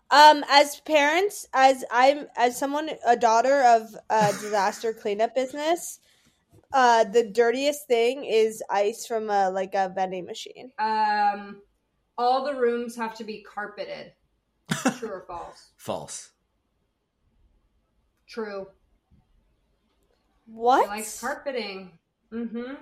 Um, 0.09 0.43
as 0.49 0.79
parents, 0.81 1.47
as 1.53 1.83
I'm, 1.91 2.27
as 2.37 2.57
someone, 2.57 2.89
a 3.05 3.15
daughter 3.17 3.61
of 3.63 3.93
a 4.09 4.27
disaster 4.33 4.93
cleanup 4.93 5.35
business, 5.35 5.99
uh, 6.73 7.03
the 7.05 7.23
dirtiest 7.23 7.87
thing 7.87 8.25
is 8.25 8.63
ice 8.69 9.05
from 9.05 9.29
a 9.29 9.49
like 9.49 9.73
a 9.73 9.91
vending 9.93 10.25
machine. 10.25 10.71
Um, 10.79 11.61
all 12.17 12.45
the 12.45 12.55
rooms 12.55 12.95
have 12.95 13.15
to 13.15 13.23
be 13.23 13.41
carpeted. 13.41 14.13
True 14.99 15.09
or 15.09 15.25
false? 15.27 15.71
False. 15.77 16.31
True. 18.27 18.67
What? 20.45 20.83
She 20.83 20.89
likes 20.89 21.19
carpeting. 21.19 21.91
Mm-hmm. 22.31 22.73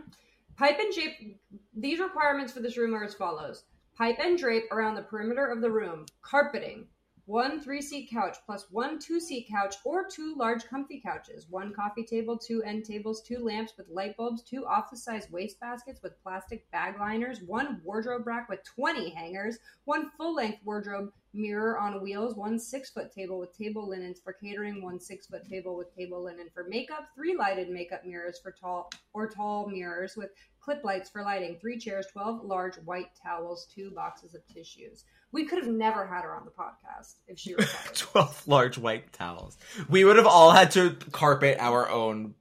Pipe 0.58 0.78
and 0.80 0.94
drape. 0.94 1.40
These 1.76 2.00
requirements 2.00 2.52
for 2.52 2.60
this 2.60 2.78
room 2.78 2.94
are 2.94 3.04
as 3.04 3.16
follows: 3.16 3.64
pipe 3.98 4.18
and 4.20 4.38
drape 4.38 4.72
around 4.72 4.96
the 4.96 5.02
perimeter 5.02 5.48
of 5.48 5.62
the 5.62 5.72
room. 5.72 6.06
Carpeting. 6.22 6.88
One 7.30 7.62
three-seat 7.62 8.10
couch 8.10 8.38
plus 8.44 8.66
one 8.72 8.98
two-seat 8.98 9.50
couch 9.52 9.76
or 9.86 10.04
two 10.04 10.34
large 10.36 10.66
comfy 10.66 11.00
couches. 11.00 11.46
One 11.48 11.72
coffee 11.72 12.04
table, 12.04 12.40
two 12.40 12.64
end 12.64 12.86
tables, 12.86 13.22
two 13.22 13.38
lamps 13.38 13.74
with 13.78 13.88
light 13.88 14.18
bulbs, 14.18 14.42
two 14.42 14.66
office-sized 14.66 15.32
waste 15.32 15.60
baskets 15.60 16.02
with 16.02 16.20
plastic 16.24 16.66
bag 16.72 17.00
liners, 17.00 17.44
one 17.46 17.82
wardrobe 17.84 18.26
rack 18.26 18.50
with 18.50 18.64
20 18.64 19.12
hangers, 19.12 19.60
one 19.86 20.10
full-length 20.18 20.66
wardrobe 20.66 21.12
mirror 21.34 21.78
on 21.78 22.02
wheels, 22.02 22.36
one 22.36 22.58
six-foot 22.60 23.12
table 23.14 23.40
with 23.40 23.56
table 23.58 23.88
linens 23.88 24.20
for 24.24 24.34
catering, 24.34 24.82
one 24.84 25.00
six-foot 25.00 25.48
table 25.50 25.76
with 25.78 25.96
table 25.96 26.24
linen 26.24 26.48
for 26.54 26.66
makeup, 26.68 27.08
three 27.16 27.36
lighted 27.38 27.70
makeup 27.70 28.06
mirrors 28.06 28.40
for 28.42 28.52
tall 28.52 28.90
or 29.14 29.30
tall 29.30 29.68
mirrors 29.70 30.16
with 30.18 30.30
clip 30.60 30.84
lights 30.84 31.10
for 31.10 31.22
lighting, 31.24 31.58
three 31.62 31.78
chairs, 31.78 32.08
12 32.12 32.44
large 32.44 32.76
white 32.78 33.10
towels, 33.22 33.68
two 33.74 33.92
boxes 33.92 34.34
of 34.36 34.42
tissues. 34.48 35.06
We 35.32 35.46
could 35.46 35.60
have 35.60 35.72
never 35.72 36.08
had 36.08 36.24
her 36.24 36.36
on 36.36 36.46
the 36.46 36.52
podcast 36.52 37.16
if 37.28 37.38
she 37.40 37.52
required. 37.56 37.96
12 37.96 38.48
large 38.48 38.78
white 38.78 39.14
towels. 39.14 39.58
We 39.88 40.04
would 40.04 40.16
have 40.18 40.26
all 40.28 40.52
had 40.52 40.72
to 40.72 40.96
carpet 41.12 41.58
our 41.60 41.88
own 41.90 42.34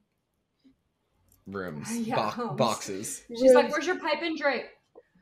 rooms, 1.46 1.88
Yeah, 2.06 2.32
bo- 2.36 2.54
boxes. 2.54 3.22
She's 3.28 3.54
like, 3.54 3.70
"Where's 3.70 3.86
your 3.86 3.98
pipe 3.98 4.22
and 4.22 4.36
drape?" 4.38 4.66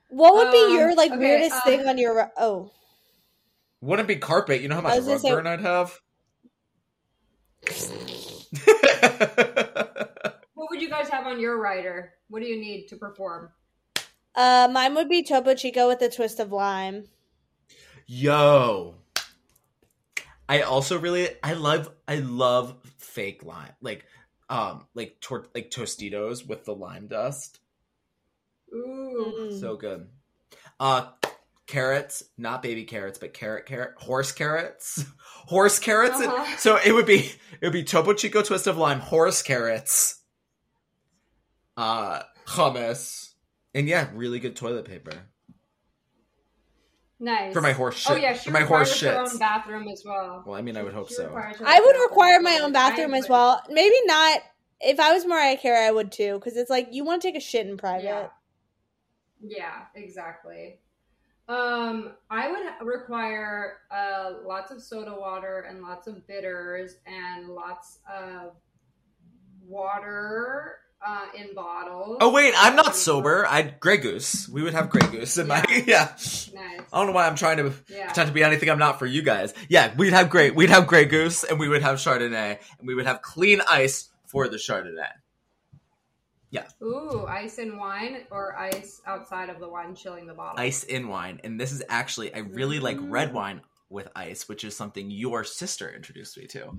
What 0.09 0.35
would 0.35 0.53
be 0.53 0.64
Um, 0.64 0.73
your 0.77 0.95
like 0.95 1.11
okay, 1.11 1.19
weirdest 1.19 1.57
uh, 1.57 1.61
thing 1.62 1.87
on 1.89 1.99
your? 1.99 2.31
Oh, 2.37 2.71
Wouldn't 3.87 4.09
be 4.09 4.16
carpet. 4.16 4.61
You 4.61 4.68
know 4.68 4.74
how 4.76 4.80
much 4.82 4.97
was 4.97 5.05
gonna 5.05 5.14
rug 5.14 5.22
say- 5.22 5.30
burn 5.30 5.47
I'd 5.47 5.61
have? 5.61 6.01
What 10.55 10.70
would 10.70 10.80
you 10.82 10.89
guys 10.91 11.09
have 11.11 11.26
on 11.26 11.39
your 11.39 11.61
rider? 11.61 12.14
What 12.28 12.43
do 12.43 12.49
you 12.49 12.59
need 12.61 12.89
to 12.89 12.97
perform? 12.97 13.51
uh, 14.34 14.68
mine 14.72 14.95
would 14.95 15.09
be 15.09 15.22
Topo 15.22 15.55
Chico 15.55 15.87
with 15.89 16.01
a 16.03 16.11
twist 16.11 16.41
of 16.41 16.51
lime. 16.53 17.05
Yo. 18.07 18.95
I 20.49 20.62
also 20.62 20.99
really 20.99 21.28
I 21.43 21.53
love 21.55 21.91
I 22.09 22.16
love 22.16 22.76
fake 22.99 23.45
lime. 23.45 23.72
Like 23.80 24.05
um 24.49 24.87
like 24.95 25.16
tor- 25.20 25.47
like 25.55 25.70
Tostitos 25.70 26.47
with 26.47 26.64
the 26.64 26.74
lime 26.74 27.07
dust. 27.09 27.61
Ooh. 28.74 29.57
So 29.61 29.76
good. 29.76 30.09
Uh 30.80 31.11
carrots, 31.67 32.23
not 32.39 32.62
baby 32.62 32.85
carrots, 32.85 33.19
but 33.19 33.35
carrot 33.35 33.67
carrot 33.67 33.95
horse 33.99 34.33
carrots. 34.33 35.05
horse 35.47 35.79
carrots. 35.79 36.21
Uh-huh. 36.21 36.57
So 36.59 36.79
it 36.85 36.93
would 36.93 37.07
be 37.07 37.31
it 37.61 37.62
would 37.62 37.73
be 37.73 37.85
Topo 37.85 38.14
Chico 38.14 38.43
twist 38.43 38.67
of 38.67 38.77
lime, 38.77 39.01
horse 39.01 39.43
carrots. 39.43 40.21
Uh 41.77 42.23
hummus. 42.47 43.35
And 43.75 43.89
yeah, 43.89 44.09
really 44.14 44.39
good 44.39 44.57
toilet 44.57 44.87
paper. 44.87 45.12
nice 47.21 47.53
For 47.53 47.61
my 47.61 47.73
horse 47.73 47.97
shit. 47.97 48.12
Oh 48.12 48.17
yeah, 48.17 48.33
she 48.35 48.45
for 48.45 48.53
my 48.53 48.62
horse 48.62 49.01
her 49.01 49.09
shits. 49.09 49.33
own 49.33 49.39
bathroom 49.39 49.89
as 49.89 50.03
well. 50.05 50.43
Well, 50.47 50.57
I 50.57 50.62
mean 50.62 50.77
I 50.77 50.83
would 50.83 50.95
hope 50.95 51.09
She 51.09 51.14
so. 51.14 51.35
I 51.35 51.81
would 51.81 51.97
require 52.11 52.41
my 52.41 52.61
own 52.62 52.73
bathroom 52.73 53.14
as 53.14 53.29
well. 53.29 53.61
Maybe 53.69 53.97
not. 54.05 54.41
If 54.79 55.01
I 55.01 55.12
was 55.12 55.25
Mariah 55.25 55.57
Carey, 55.57 55.87
I 55.87 55.91
would 55.91 56.12
too, 56.12 56.35
because 56.35 56.57
it's 56.57 56.69
like 56.71 56.89
you 56.93 57.05
want 57.05 57.23
to 57.23 57.29
take 57.29 57.37
a 57.37 57.41
shit 57.41 57.67
in 57.67 57.77
private. 57.77 58.05
Yeah. 58.05 58.29
Yeah, 59.43 59.85
exactly. 59.95 60.81
Um, 61.49 62.13
I 62.29 62.51
would 62.51 62.87
require 62.87 63.75
uh, 63.91 64.35
lots 64.45 64.71
of 64.73 64.83
soda 64.83 65.15
water 65.17 65.67
and 65.69 65.81
lots 65.81 66.07
of 66.09 66.27
bitters 66.27 66.97
and 67.07 67.49
lots 67.49 67.99
of 68.13 68.53
water 69.65 70.79
uh, 71.07 71.27
in 71.37 71.55
bottles. 71.55 72.19
Oh 72.21 72.33
wait, 72.33 72.55
I'm 72.57 72.75
not 72.75 72.97
sober. 72.97 73.47
I'd 73.47 73.79
Grey 73.81 73.99
Goose. 73.99 74.49
We 74.49 74.63
would 74.63 74.75
have 74.75 74.91
Grey 74.91 75.07
Goose 75.09 75.39
in 75.39 75.47
my 75.47 75.65
yeah. 75.87 76.09
Nice. 76.09 76.51
I 76.55 76.99
don't 76.99 77.07
know 77.07 77.13
why 77.13 77.27
I'm 77.27 77.37
trying 77.37 77.59
to 77.59 77.73
Yeah. 77.89 78.07
pretend 78.07 78.29
to 78.29 78.35
be 78.35 78.43
anything 78.43 78.71
I'm 78.71 78.79
not 78.79 78.99
for 78.99 79.07
you 79.07 79.23
guys. 79.23 79.53
Yeah, 79.69 79.93
we'd 79.97 80.13
have 80.13 80.31
great. 80.31 80.55
We'd 80.55 80.71
have 80.71 80.87
Grey 80.87 81.05
Goose, 81.05 81.45
and 81.45 81.61
we 81.61 81.69
would 81.69 81.83
have 81.83 81.97
Chardonnay, 81.99 82.59
and 82.79 82.89
we 82.89 82.95
would 82.95 83.07
have 83.07 83.23
clean 83.23 83.61
ice 83.69 84.09
for 84.27 84.49
the 84.49 84.57
Chardonnay. 84.57 85.11
Ooh, 86.83 87.27
ice 87.27 87.59
in 87.59 87.79
wine 87.79 88.25
or 88.31 88.57
ice 88.57 89.01
outside 89.07 89.49
of 89.49 89.61
the 89.61 89.69
wine, 89.69 89.95
chilling 89.95 90.27
the 90.27 90.35
bottle. 90.35 90.61
Ice 90.61 90.85
in 90.85 91.09
wine, 91.09 91.41
and 91.43 91.59
this 91.59 91.73
is 91.73 91.83
actually 91.89 92.35
I 92.35 92.39
really 92.39 92.81
like 92.81 92.99
red 93.01 93.31
Mm. 93.31 93.35
wine 93.35 93.63
with 93.89 94.09
ice, 94.15 94.49
which 94.49 94.65
is 94.65 94.77
something 94.77 95.11
your 95.11 95.45
sister 95.45 95.91
introduced 95.91 96.37
me 96.37 96.47
to. 96.49 96.77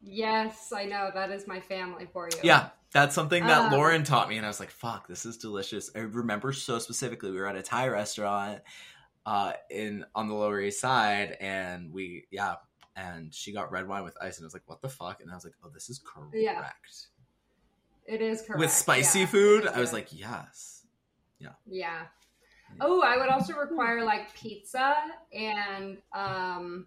Yes, 0.00 0.72
I 0.72 0.84
know 0.86 1.10
that 1.14 1.30
is 1.30 1.46
my 1.46 1.60
family 1.60 2.06
for 2.12 2.28
you. 2.28 2.38
Yeah, 2.42 2.70
that's 2.90 3.14
something 3.14 3.46
that 3.46 3.66
Um, 3.66 3.72
Lauren 3.72 4.02
taught 4.02 4.28
me, 4.28 4.36
and 4.36 4.44
I 4.44 4.48
was 4.48 4.58
like, 4.58 4.70
"Fuck, 4.70 5.06
this 5.06 5.24
is 5.24 5.38
delicious." 5.38 5.90
I 5.94 6.00
remember 6.00 6.52
so 6.52 6.78
specifically. 6.80 7.30
We 7.30 7.38
were 7.38 7.46
at 7.46 7.56
a 7.56 7.62
Thai 7.62 7.88
restaurant 7.88 8.62
uh, 9.24 9.52
in 9.70 10.04
on 10.16 10.28
the 10.28 10.34
Lower 10.34 10.60
East 10.60 10.80
Side, 10.80 11.36
and 11.40 11.92
we 11.92 12.26
yeah, 12.32 12.56
and 12.96 13.32
she 13.32 13.52
got 13.52 13.70
red 13.70 13.86
wine 13.86 14.02
with 14.02 14.16
ice, 14.20 14.38
and 14.38 14.44
I 14.44 14.46
was 14.46 14.54
like, 14.54 14.66
"What 14.66 14.82
the 14.82 14.88
fuck?" 14.88 15.20
And 15.20 15.30
I 15.30 15.34
was 15.34 15.44
like, 15.44 15.54
"Oh, 15.62 15.68
this 15.68 15.88
is 15.88 16.00
correct." 16.00 16.34
Yeah. 16.34 16.68
It 18.06 18.20
is 18.20 18.42
correct. 18.42 18.58
With 18.58 18.72
spicy 18.72 19.20
yeah. 19.20 19.26
food, 19.26 19.66
I 19.66 19.80
was 19.80 19.92
like, 19.92 20.08
"Yes." 20.12 20.84
Yeah. 21.38 21.50
Yeah. 21.66 22.02
Oh, 22.80 23.02
I 23.02 23.16
would 23.16 23.28
also 23.28 23.54
require 23.54 24.04
like 24.04 24.34
pizza 24.34 24.94
and 25.32 25.98
um, 26.14 26.86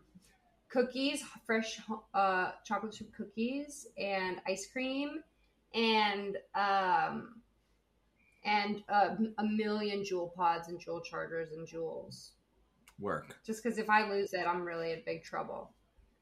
cookies, 0.69 1.23
fresh 1.45 1.79
uh, 2.13 2.51
chocolate 2.63 2.93
chip 2.93 3.13
cookies, 3.15 3.87
and 3.97 4.41
ice 4.47 4.67
cream, 4.71 5.23
and 5.73 6.37
um, 6.55 7.41
and 8.43 8.83
uh, 8.89 9.15
a 9.37 9.43
million 9.43 10.03
JUUL 10.03 10.33
pods 10.35 10.69
and 10.69 10.79
JUUL 10.79 11.01
chargers 11.01 11.51
and 11.51 11.67
JUULs. 11.67 12.31
Work. 12.99 13.37
Just 13.45 13.61
because 13.61 13.77
if 13.77 13.89
I 13.89 14.09
lose 14.09 14.33
it, 14.33 14.45
I'm 14.47 14.63
really 14.63 14.93
in 14.93 15.01
big 15.05 15.23
trouble. 15.23 15.71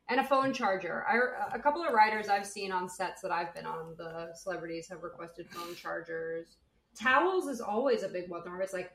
And 0.09 0.19
a 0.19 0.23
phone 0.23 0.53
charger. 0.53 1.05
I, 1.07 1.55
a 1.55 1.59
couple 1.59 1.81
of 1.83 1.93
riders 1.93 2.27
I've 2.27 2.45
seen 2.45 2.71
on 2.71 2.89
sets 2.89 3.21
that 3.21 3.31
I've 3.31 3.53
been 3.55 3.65
on, 3.65 3.95
the 3.97 4.31
celebrities 4.35 4.87
have 4.89 5.01
requested 5.01 5.49
phone 5.49 5.75
chargers. 5.75 6.57
Towels 6.99 7.47
is 7.47 7.61
always 7.61 8.03
a 8.03 8.09
big 8.09 8.29
one. 8.29 8.41
Where 8.43 8.59
it's 8.61 8.73
like 8.73 8.91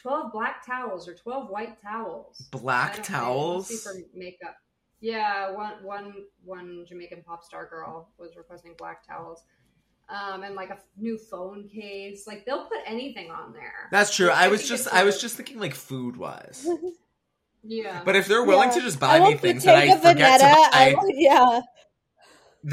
twelve 0.00 0.32
black 0.32 0.64
towels 0.64 1.08
or 1.08 1.14
twelve 1.14 1.48
white 1.48 1.80
towels. 1.82 2.46
Black 2.50 2.96
don't 2.96 3.10
know, 3.10 3.16
it 3.16 3.56
must 3.56 3.68
be 3.70 3.74
towels. 3.76 3.82
for 3.82 3.94
makeup. 4.14 4.56
Yeah, 5.00 5.52
one 5.52 5.82
one 5.82 6.14
one 6.44 6.84
Jamaican 6.86 7.22
pop 7.26 7.42
star 7.42 7.66
girl 7.66 8.10
was 8.18 8.36
requesting 8.36 8.74
black 8.78 9.06
towels, 9.06 9.44
um, 10.08 10.42
and 10.42 10.54
like 10.54 10.70
a 10.70 10.78
new 10.96 11.18
phone 11.18 11.68
case. 11.68 12.26
Like 12.26 12.44
they'll 12.46 12.66
put 12.66 12.78
anything 12.86 13.30
on 13.30 13.52
there. 13.52 13.88
That's 13.90 14.14
true. 14.14 14.30
I 14.30 14.48
was 14.48 14.68
just 14.68 14.88
I 14.88 15.04
was 15.04 15.20
just 15.20 15.36
thinking 15.36 15.58
like 15.58 15.74
food 15.74 16.16
wise. 16.16 16.66
yeah. 17.68 18.02
But 18.04 18.16
if 18.16 18.26
they're 18.28 18.44
willing 18.44 18.68
Yeah. 18.68 18.74
to 18.76 18.80
just 18.80 19.00
buy 19.00 19.20
me 19.20 19.34
things 19.36 19.64
that 19.64 19.74
I 19.76 19.86
Bottega 19.88 20.08
forget 20.08 20.40
to 20.40 20.46
buy, 20.46 20.68
I 20.72 20.94
want, 20.94 21.14
yeah. 21.16 21.60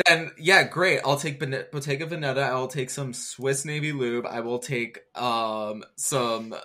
then 0.07 0.31
yeah, 0.39 0.63
great. 0.63 1.01
I'll 1.05 1.17
take 1.17 1.39
Bene- 1.39 1.65
Bottega 1.71 2.05
Veneta. 2.07 2.43
I 2.43 2.53
will 2.55 2.67
take 2.67 2.89
some 2.89 3.13
Swiss 3.13 3.65
Navy 3.65 3.91
lube. 3.91 4.25
I 4.25 4.39
will 4.39 4.59
take 4.59 4.99
um 5.15 5.83
some 5.95 6.55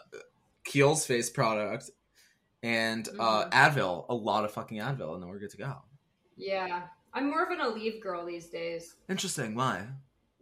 Kiehl's 0.67 1.07
face 1.07 1.31
product, 1.31 1.91
and 2.63 3.09
uh, 3.19 3.45
Mhm. 3.47 3.51
Advil, 3.53 4.07
a 4.09 4.15
lot 4.15 4.45
of 4.45 4.53
fucking 4.53 4.79
Advil, 4.79 5.15
and 5.15 5.23
then 5.23 5.29
we're 5.31 5.39
good 5.39 5.51
to 5.51 5.57
go. 5.59 5.77
Yeah. 6.37 6.83
I'm 7.15 7.31
more 7.31 7.43
of 7.43 7.51
an 7.51 7.59
Aleve 7.59 8.01
girl 8.03 8.25
these 8.27 8.49
days. 8.49 8.95
Interesting. 9.09 9.55
Why? 9.55 9.87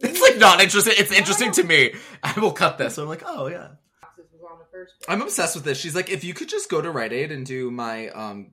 It's 0.01 0.21
like 0.21 0.37
not 0.37 0.61
interesting. 0.61 0.93
It's 0.99 1.13
interesting 1.13 1.53
to 1.53 1.63
me. 1.63 1.95
I 2.23 2.39
will 2.39 2.53
cut 2.53 2.77
this. 2.77 2.97
So 2.97 3.03
I'm 3.03 3.09
like, 3.09 3.23
oh 3.25 3.47
yeah. 3.47 3.69
Boxes 4.03 4.27
was 4.33 4.43
on 4.51 4.59
the 4.59 4.65
first 4.77 5.01
page. 5.01 5.07
I'm 5.09 5.23
obsessed 5.23 5.55
with 5.55 5.65
this. 5.65 5.79
She's 5.79 5.95
like, 5.95 6.11
if 6.11 6.25
you 6.25 6.35
could 6.35 6.49
just 6.49 6.69
go 6.71 6.81
to 6.81 6.91
Rite 6.91 7.13
Aid 7.13 7.33
and 7.33 7.45
do 7.47 7.71
my 7.71 8.09
um 8.11 8.53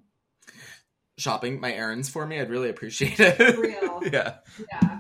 shopping, 1.18 1.60
my 1.60 1.74
errands 1.74 2.10
for 2.10 2.26
me, 2.26 2.40
I'd 2.40 2.50
really 2.50 2.70
appreciate 2.70 3.20
it. 3.20 3.58
Real. 3.58 4.00
yeah. 4.12 4.36
Yeah. 4.72 5.00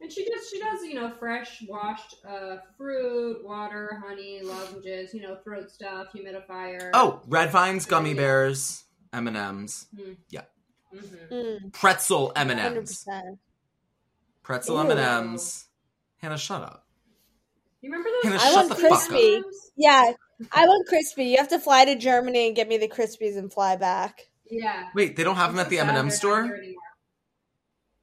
And 0.00 0.12
she 0.12 0.24
does 0.30 0.48
she 0.50 0.58
does, 0.58 0.82
you 0.84 0.94
know, 0.94 1.10
fresh 1.18 1.62
washed 1.66 2.16
uh, 2.28 2.56
fruit, 2.76 3.44
water, 3.44 4.02
honey, 4.06 4.42
lozenges, 4.42 5.14
you 5.14 5.22
know, 5.22 5.36
throat 5.42 5.70
stuff, 5.70 6.08
humidifier. 6.14 6.90
Oh, 6.92 7.20
red 7.26 7.50
vines, 7.50 7.86
gummy 7.86 8.14
bears, 8.14 8.84
M 9.12 9.26
and 9.28 9.36
M's, 9.36 9.86
hmm 9.96 10.12
yeah. 10.30 10.42
hmm 10.92 11.34
Mm, 11.34 11.72
pretzel 11.72 12.32
M 12.36 12.50
and 12.50 12.60
100%. 12.60 12.76
M's, 12.76 13.06
pretzel 14.42 14.76
Ew. 14.76 14.82
M 14.82 14.90
and 14.90 15.00
M's. 15.00 15.66
Hannah, 16.18 16.38
shut 16.38 16.62
up. 16.62 16.83
You 17.84 17.90
remember 17.90 18.08
those? 18.22 18.32
Hannah, 18.40 18.50
I 18.50 18.54
want 18.54 18.68
the 18.70 18.76
crispy. 18.76 19.42
Yeah, 19.76 20.12
I 20.52 20.64
want 20.66 20.88
crispy. 20.88 21.24
You 21.26 21.36
have 21.36 21.48
to 21.48 21.58
fly 21.58 21.84
to 21.84 21.96
Germany 21.96 22.46
and 22.46 22.56
get 22.56 22.66
me 22.66 22.78
the 22.78 22.88
crispies 22.88 23.36
and 23.36 23.52
fly 23.52 23.76
back. 23.76 24.22
Yeah. 24.50 24.88
Wait, 24.94 25.16
they 25.16 25.22
don't 25.22 25.36
have 25.36 25.50
I'm 25.50 25.56
them 25.56 25.66
at 25.66 25.68
the 25.68 25.76
sad 25.76 25.82
M 25.82 25.88
and 25.90 25.98
M 25.98 26.08
they're 26.08 26.16
store. 26.16 26.40
anymore. 26.44 26.82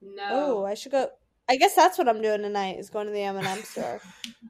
No. 0.03 0.27
Oh, 0.29 0.65
I 0.67 0.75
should 0.75 0.91
go. 0.91 1.09
I 1.49 1.55
guess 1.55 1.73
that's 1.73 1.97
what 1.97 2.07
I'm 2.07 2.21
doing 2.21 2.43
tonight. 2.43 2.77
Is 2.77 2.91
going 2.91 3.07
to 3.07 3.11
the 3.11 3.23
M 3.23 3.37
and 3.37 3.47
M 3.47 3.57
store. 3.63 3.99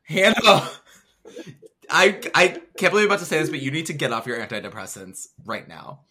Hannah, 0.03 0.69
I 1.89 2.19
I 2.35 2.61
can't 2.77 2.91
believe 2.91 3.05
I'm 3.05 3.11
about 3.11 3.19
to 3.19 3.25
say 3.25 3.39
this, 3.39 3.49
but 3.49 3.61
you 3.61 3.71
need 3.71 3.85
to 3.85 3.93
get 3.93 4.11
off 4.11 4.27
your 4.27 4.37
antidepressants 4.37 5.27
right 5.45 5.65
now. 5.65 6.01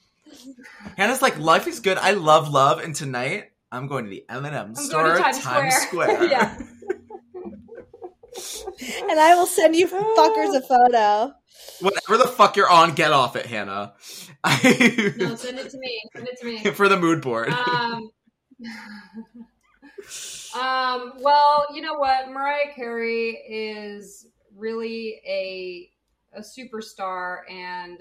Hannah's 0.97 1.21
like, 1.21 1.39
life 1.39 1.67
is 1.67 1.81
good. 1.81 1.99
I 1.99 2.13
love 2.13 2.49
love, 2.49 2.79
and 2.81 2.95
tonight 2.95 3.51
I'm 3.71 3.87
going 3.87 4.05
to 4.05 4.11
the 4.11 4.25
M 4.31 4.47
and 4.47 4.57
M 4.57 4.73
going 4.73 4.87
store, 4.87 5.15
to 5.17 5.21
Times 5.21 5.41
Times 5.41 5.75
Square. 5.75 6.09
Square. 6.17 6.25
Yeah. 6.31 6.59
And 8.81 9.21
I 9.21 9.35
will 9.35 9.47
send 9.47 9.77
you 9.77 9.87
fuckers 9.87 10.57
a 10.57 10.63
photo. 10.63 11.35
Whatever 11.81 12.19
the 12.19 12.29
fuck 12.29 12.57
you're 12.57 12.71
on, 12.71 12.95
get 12.95 13.13
off 13.13 13.37
it, 13.37 13.47
Hannah. 13.47 13.95
No, 14.45 15.35
send 15.37 15.59
it 15.59 15.71
to 15.71 15.79
me. 15.79 16.01
Send 16.15 16.29
it 16.29 16.39
to 16.41 16.47
me. 16.47 16.65
For 16.75 16.89
the 16.89 16.97
mood 16.99 17.21
board. 17.21 17.51
um, 17.51 18.11
um, 20.59 21.13
well, 21.21 21.67
you 21.75 21.83
know 21.83 21.95
what? 21.95 22.31
Mariah 22.31 22.73
Carey 22.75 23.31
is 23.49 24.27
really 24.57 25.21
a 25.27 25.91
a 26.33 26.41
superstar, 26.41 27.39
and 27.51 27.99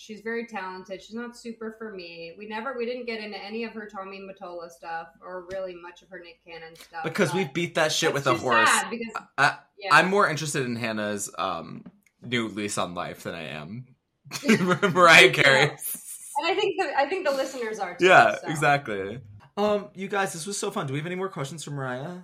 she's 0.00 0.22
very 0.22 0.46
talented. 0.46 1.02
She's 1.02 1.14
not 1.14 1.36
super 1.36 1.74
for 1.78 1.92
me. 1.92 2.32
We 2.38 2.48
never, 2.48 2.74
we 2.76 2.86
didn't 2.86 3.04
get 3.04 3.22
into 3.22 3.36
any 3.36 3.64
of 3.64 3.72
her 3.74 3.86
Tommy 3.86 4.18
Mottola 4.18 4.70
stuff, 4.70 5.08
or 5.22 5.46
really 5.52 5.74
much 5.74 6.00
of 6.00 6.08
her 6.08 6.20
Nick 6.20 6.42
Cannon 6.44 6.74
stuff. 6.74 7.04
because 7.04 7.34
we 7.34 7.44
beat 7.44 7.74
that 7.74 7.92
shit 7.92 8.14
with 8.14 8.26
a 8.26 8.34
horse. 8.34 8.68
sad 8.68 8.90
because 8.90 9.12
I, 9.36 9.58
yeah, 9.78 9.90
I'm 9.92 10.08
more 10.08 10.28
interested 10.28 10.64
in 10.64 10.74
Hannah's 10.74 11.30
um, 11.36 11.84
new 12.22 12.48
lease 12.48 12.78
on 12.78 12.94
life 12.94 13.24
than 13.24 13.34
I 13.34 13.48
am 13.48 13.86
Mariah 14.48 15.30
Carey. 15.34 15.64
and 15.64 15.76
I 16.44 16.54
think 16.54 16.80
the, 16.80 16.92
I 16.96 17.06
think 17.06 17.26
the 17.26 17.32
listeners 17.32 17.78
are 17.78 17.96
too. 17.96 18.06
Yeah, 18.06 18.36
so. 18.36 18.48
exactly. 18.48 19.20
Um, 19.58 19.88
you 19.94 20.08
guys, 20.08 20.32
this 20.32 20.46
was 20.46 20.56
so 20.56 20.70
fun. 20.70 20.86
Do 20.86 20.94
we 20.94 20.98
have 20.98 21.06
any 21.06 21.16
more 21.16 21.28
questions 21.28 21.62
for 21.62 21.72
Mariah? 21.72 22.20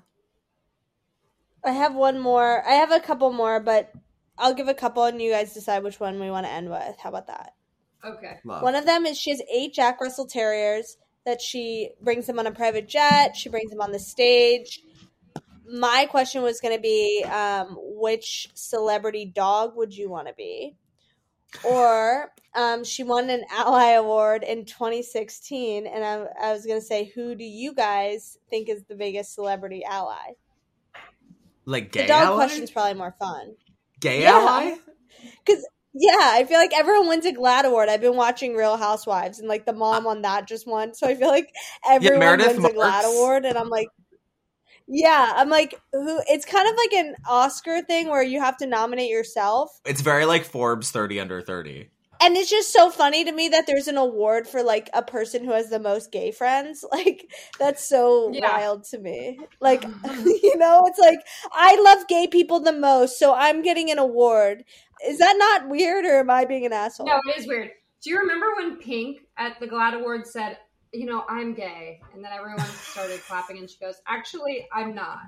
I 1.63 1.73
have 1.73 1.95
one 1.95 2.19
more. 2.19 2.67
I 2.67 2.75
have 2.75 2.93
a 2.93 3.01
couple 3.01 3.33
more, 3.33 3.61
but 3.61 3.93
I'll 4.39 4.55
give 4.55 4.69
a 4.69 4.75
couple, 4.75 5.05
and 5.05 5.21
you 5.21 5.31
guys 5.31 5.53
decide 5.53 5.83
which 5.83 6.01
one 6.01 6.19
we 6.19 6.31
want 6.31 6.47
to 6.47 6.53
end 6.53 6.71
with. 6.71 6.97
How 7.03 7.11
about 7.11 7.27
that? 7.27 7.53
Okay. 8.07 8.39
Love. 8.45 8.63
One 8.63 8.75
of 8.75 8.87
them 8.87 9.07
is 9.07 9.19
she 9.19 9.31
has 9.31 9.43
eight 9.53 9.75
Jack 9.75 10.01
Russell 10.01 10.27
Terriers 10.27 10.97
that 11.25 11.41
she 11.41 11.91
brings 12.01 12.27
them 12.27 12.39
on 12.39 12.47
a 12.47 12.53
private 12.53 12.89
jet. 12.89 13.37
She 13.37 13.49
brings 13.49 13.71
them 13.71 13.81
on 13.81 13.93
the 13.93 13.99
stage. 13.99 14.81
My 15.69 16.07
question 16.09 16.43
was 16.43 16.61
going 16.61 16.77
to 16.77 16.81
be, 16.81 17.25
um, 17.25 17.77
which 17.79 18.49
celebrity 18.55 19.25
dog 19.25 19.77
would 19.77 19.97
you 19.97 20.09
want 20.09 20.29
to 20.29 20.35
be? 20.35 20.77
Or 21.65 22.31
um, 22.55 22.85
she 22.85 23.03
won 23.03 23.29
an 23.31 23.45
Ally 23.51 23.93
Award 23.93 24.45
in 24.45 24.65
2016, 24.65 25.87
and 25.87 26.05
I, 26.05 26.27
I 26.41 26.53
was 26.53 26.67
going 26.67 26.79
to 26.81 26.85
say, 26.87 27.11
who 27.15 27.35
do 27.35 27.45
you 27.45 27.73
guys 27.75 28.39
think 28.51 28.69
is 28.69 28.85
the 28.85 28.95
biggest 28.95 29.35
celebrity 29.35 29.85
ally? 29.85 30.35
like 31.65 31.91
The 31.93 32.07
dog 32.07 32.27
ally? 32.29 32.37
question's 32.37 32.71
probably 32.71 32.95
more 32.95 33.15
fun. 33.19 33.55
Gay 34.01 34.23
Yeah. 34.23 34.37
ally? 34.37 34.77
Yeah, 35.99 36.19
I 36.21 36.45
feel 36.45 36.59
like 36.59 36.73
everyone 36.75 37.09
wins 37.09 37.25
a 37.25 37.33
GLAAD 37.33 37.65
award. 37.65 37.89
I've 37.89 38.03
been 38.03 38.17
watching 38.17 38.55
Real 38.55 38.77
Housewives, 38.77 39.39
and 39.39 39.49
like 39.49 39.65
the 39.65 39.73
mom 39.73 40.07
on 40.07 40.23
that 40.23 40.47
just 40.47 40.67
won, 40.67 40.93
so 40.93 41.07
I 41.07 41.15
feel 41.15 41.29
like 41.29 41.51
everyone 41.89 42.21
Meredith 42.21 42.59
wins 42.59 42.65
a 42.67 42.73
GLAAD 42.75 43.05
award, 43.05 43.45
and 43.47 43.57
I'm 43.57 43.71
like, 43.71 43.89
yeah, 44.87 45.33
I'm 45.35 45.49
like, 45.49 45.81
who? 45.93 46.21
It's 46.29 46.45
kind 46.45 46.69
of 46.69 46.77
like 46.77 46.93
an 46.93 47.15
Oscar 47.27 47.81
thing 47.83 48.09
where 48.09 48.23
you 48.23 48.41
have 48.41 48.59
to 48.59 48.67
nominate 48.67 49.11
yourself, 49.11 49.81
It's 49.87 50.03
very 50.03 50.27
like 50.27 50.45
Forbes 50.45 50.91
30 50.91 51.19
under 51.19 51.41
30. 51.41 51.89
And 52.21 52.37
it's 52.37 52.51
just 52.51 52.73
so 52.73 52.91
funny 52.91 53.25
to 53.25 53.33
me 53.33 53.49
that 53.49 53.67
there's 53.67 53.89
an 53.89 53.97
award 53.97 54.47
for 54.49 54.63
like 54.63 54.89
a 54.95 55.03
person 55.03 55.45
who 55.45 55.53
has 55.53 55.69
the 55.71 55.79
most 55.79 56.11
gay 56.13 56.31
friends. 56.33 56.85
Like 56.93 57.31
that's 57.59 57.87
so 57.87 58.31
Yeah. 58.33 58.49
wild 58.49 58.85
to 58.85 58.99
me. 58.99 59.45
Like 59.61 59.85
oh, 60.05 60.25
you 60.43 60.57
know, 60.57 60.85
it's 60.87 60.99
like 60.99 61.19
I 61.53 61.79
love 61.83 62.09
gay 62.09 62.27
people 62.27 62.61
the 62.61 62.73
most, 62.73 63.19
so 63.19 63.35
I'm 63.35 63.63
getting 63.63 63.91
an 63.91 63.99
award. 63.99 64.65
Is 65.07 65.19
that 65.19 65.37
not 65.39 65.69
weird, 65.69 66.07
or 66.07 66.19
am 66.21 66.31
I 66.31 66.47
being 66.47 66.65
an 66.65 66.73
asshole? 66.73 67.07
No, 67.07 67.21
it 67.29 67.41
is 67.41 67.47
weird. 67.47 67.71
Do 68.03 68.11
you 68.11 68.19
remember 68.19 68.47
when 68.57 68.77
Pink 68.79 69.19
at 69.37 69.59
the 69.61 69.67
GLAAD 69.67 69.95
Awards 70.01 70.31
said, 70.33 70.59
you 70.93 71.05
know, 71.07 71.25
I'm 71.29 71.55
gay? 71.55 72.01
And 72.15 72.25
then 72.25 72.33
everyone 72.33 72.67
started 72.67 73.21
clapping 73.29 73.59
and 73.59 73.69
she 73.69 73.79
goes, 73.79 73.97
actually, 74.07 74.67
I'm 74.73 74.95
not. 74.95 75.19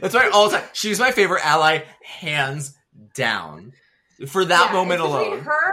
That's 0.00 0.14
right, 0.14 0.30
all 0.30 0.48
the 0.50 0.58
time. 0.58 0.68
She's 0.72 1.00
my 1.00 1.10
favorite 1.10 1.44
ally, 1.44 1.84
hands 2.04 2.76
down. 3.14 3.72
For 4.26 4.44
that 4.44 4.66
Yeah, 4.68 4.72
moment 4.72 5.00
alone. 5.00 5.40
Her, 5.40 5.72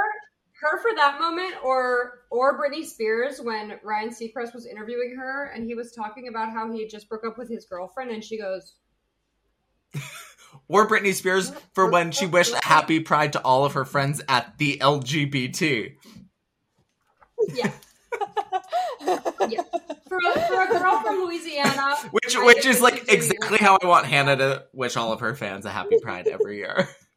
her 0.61 0.81
for 0.81 0.93
that 0.95 1.19
moment 1.19 1.55
or 1.63 2.25
or 2.29 2.59
Britney 2.59 2.85
Spears 2.85 3.39
when 3.41 3.79
Ryan 3.83 4.09
Seacrest 4.09 4.53
was 4.53 4.65
interviewing 4.65 5.15
her 5.17 5.51
and 5.53 5.65
he 5.65 5.75
was 5.75 5.91
talking 5.91 6.27
about 6.27 6.51
how 6.51 6.71
he 6.71 6.81
had 6.81 6.89
just 6.89 7.07
broke 7.07 7.25
up 7.25 7.37
with 7.37 7.49
his 7.49 7.65
girlfriend 7.65 8.11
and 8.11 8.23
she 8.23 8.37
goes, 8.37 8.73
Or 10.67 10.87
Britney 10.87 11.13
Spears 11.13 11.51
for 11.73 11.89
when 11.89 12.11
she 12.11 12.25
wished 12.25 12.53
happy 12.63 12.99
pride 12.99 13.33
to 13.33 13.41
all 13.41 13.65
of 13.65 13.73
her 13.73 13.85
friends 13.85 14.21
at 14.27 14.57
the 14.57 14.77
LGBT. 14.79 15.95
yeah. 17.53 17.71
yeah. 19.47 19.61
For 20.07 20.17
a, 20.17 20.41
for 20.47 20.63
a 20.63 20.67
girl 20.67 21.01
from 21.01 21.25
Louisiana. 21.25 21.95
Which 22.11 22.35
which 22.37 22.65
is 22.65 22.81
like 22.81 23.05
exactly 23.07 23.59
how 23.59 23.77
I 23.81 23.87
want 23.87 24.07
Hannah 24.07 24.35
to 24.37 24.65
wish 24.73 24.97
all 24.97 25.13
of 25.13 25.19
her 25.21 25.35
fans 25.35 25.65
a 25.65 25.69
happy 25.69 25.97
pride 26.01 26.27
every 26.27 26.57
year. 26.57 26.89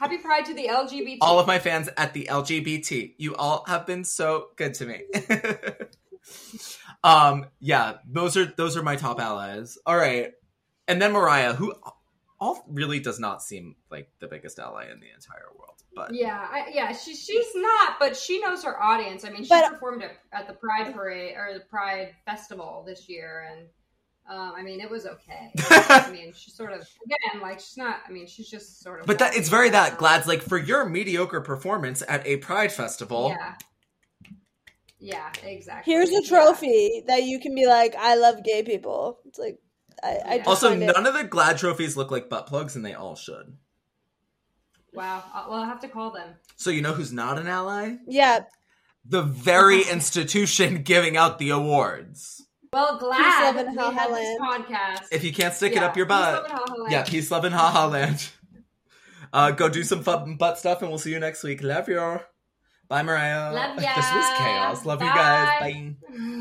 Happy 0.00 0.16
Pride 0.16 0.46
to 0.46 0.54
the 0.54 0.66
LGBT. 0.66 1.18
all 1.20 1.38
of 1.38 1.46
my 1.46 1.58
fans 1.58 1.90
at 1.98 2.14
the 2.14 2.26
LGBT. 2.30 3.14
You 3.18 3.34
all 3.36 3.64
have 3.66 3.86
been 3.86 4.02
so 4.02 4.46
good 4.56 4.72
to 4.74 4.86
me. 4.86 5.02
um, 7.04 7.46
yeah, 7.60 7.98
those 8.10 8.36
are 8.36 8.46
those 8.46 8.76
are 8.76 8.82
my 8.82 8.96
top 8.96 9.20
allies. 9.20 9.78
All 9.86 9.96
right, 9.96 10.32
and 10.88 11.00
then 11.00 11.12
Mariah, 11.12 11.52
who 11.54 11.74
all 12.40 12.64
really 12.68 12.98
does 13.00 13.18
not 13.20 13.42
seem 13.42 13.76
like 13.90 14.08
the 14.20 14.26
biggest 14.26 14.58
ally 14.58 14.84
in 14.90 15.00
the 15.00 15.10
entire 15.14 15.48
world, 15.58 15.82
but 15.94 16.14
Yeah, 16.14 16.46
I, 16.50 16.70
yeah, 16.72 16.92
she, 16.96 17.14
she's 17.14 17.54
not, 17.54 17.98
but 18.00 18.16
she 18.16 18.40
knows 18.40 18.64
her 18.64 18.82
audience. 18.82 19.26
I 19.26 19.30
mean, 19.30 19.42
she 19.42 19.50
But- 19.50 19.70
performed 19.72 20.02
at, 20.02 20.12
at 20.32 20.46
the 20.46 20.54
Pride 20.54 20.94
Parade 20.94 21.34
or 21.36 21.52
the 21.52 21.60
Pride 21.60 22.14
Festival 22.24 22.82
this 22.86 23.08
year, 23.10 23.46
and 23.52 23.66
um, 24.28 24.52
I 24.56 24.62
mean, 24.62 24.80
it 24.80 24.88
was 24.90 25.06
okay. 25.06 25.50
I 25.70 26.10
mean, 26.12 26.32
she's 26.34 26.54
sort 26.54 26.72
of 26.72 26.86
again, 27.04 27.40
like 27.42 27.58
she's 27.60 27.76
not. 27.76 28.00
I 28.08 28.12
mean, 28.12 28.26
she's 28.26 28.48
just 28.48 28.80
sort 28.82 29.00
of. 29.00 29.06
but 29.06 29.18
that 29.18 29.34
it's 29.34 29.48
very 29.48 29.70
walking 29.70 29.72
that. 29.72 29.98
GLAAD's 29.98 30.26
like 30.28 30.42
for 30.42 30.58
your 30.58 30.88
mediocre 30.88 31.40
performance 31.40 32.02
at 32.08 32.26
a 32.26 32.36
Pride 32.38 32.72
festival. 32.72 33.30
Yeah. 33.30 33.54
Yeah, 35.02 35.32
exactly. 35.42 35.92
Here's 35.92 36.10
a 36.10 36.20
Yeah. 36.22 36.28
trophy 36.28 37.02
that 37.06 37.22
you 37.22 37.40
can 37.40 37.54
be 37.54 37.66
like, 37.66 37.94
I 37.98 38.16
love 38.16 38.44
gay 38.44 38.62
people. 38.62 39.18
It's 39.24 39.38
like, 39.38 39.58
I, 40.02 40.08
I 40.08 40.12
Yeah. 40.12 40.36
just 40.38 40.48
Also, 40.48 40.68
find 40.70 40.82
it- 40.82 40.92
none 40.94 41.06
of 41.06 41.14
the 41.14 41.24
GLAAD 41.24 41.58
trophies 41.58 41.96
look 41.96 42.10
like 42.10 42.28
butt 42.28 42.46
plugs, 42.46 42.76
and 42.76 42.84
they 42.84 42.92
all 42.94 43.16
should. 43.16 43.56
Wow. 44.92 45.24
Uh, 45.32 45.44
well, 45.48 45.60
I'll 45.60 45.64
have 45.66 45.80
to 45.80 45.88
call 45.88 46.10
them. 46.10 46.34
So 46.56 46.68
you 46.70 46.82
know 46.82 46.92
who's 46.92 47.12
not 47.12 47.38
an 47.38 47.46
ally? 47.46 47.96
yeah, 48.06 48.40
The 49.06 49.22
very 49.22 49.82
institution 49.90 50.82
giving 50.82 51.16
out 51.16 51.38
the 51.38 51.50
awards. 51.50 52.46
Well, 52.72 52.98
glad 52.98 53.56
love 53.56 53.66
and 53.66 53.76
we 53.76 53.82
had 53.82 54.10
this 54.10 54.38
podcast. 54.40 55.08
If 55.10 55.24
you 55.24 55.32
can't 55.32 55.52
stick 55.54 55.72
it 55.72 55.82
up 55.82 55.96
your 55.96 56.06
peace, 56.06 56.12
love, 56.14 56.42
butt, 56.44 56.50
and 56.50 56.58
haha 56.60 56.74
land. 56.82 56.92
yeah, 56.92 57.02
peace, 57.02 57.30
love, 57.30 57.44
and 57.44 57.54
haha 57.54 57.86
land. 57.88 58.30
Uh, 59.32 59.52
go 59.52 59.68
do 59.68 59.84
some 59.84 60.02
fun 60.02 60.34
butt 60.34 60.58
stuff, 60.58 60.80
and 60.82 60.90
we'll 60.90 60.98
see 60.98 61.12
you 61.12 61.20
next 61.20 61.44
week. 61.44 61.62
Love 61.62 61.88
you. 61.88 62.18
Bye, 62.88 63.04
Mariah. 63.04 63.52
Love 63.52 63.76
This 63.78 63.86
was 63.86 64.38
chaos. 64.38 64.84
Love 64.84 65.00
you 65.00 65.06
guys. 65.06 65.60
Bye. 65.60 65.94
Bye. 66.08 66.40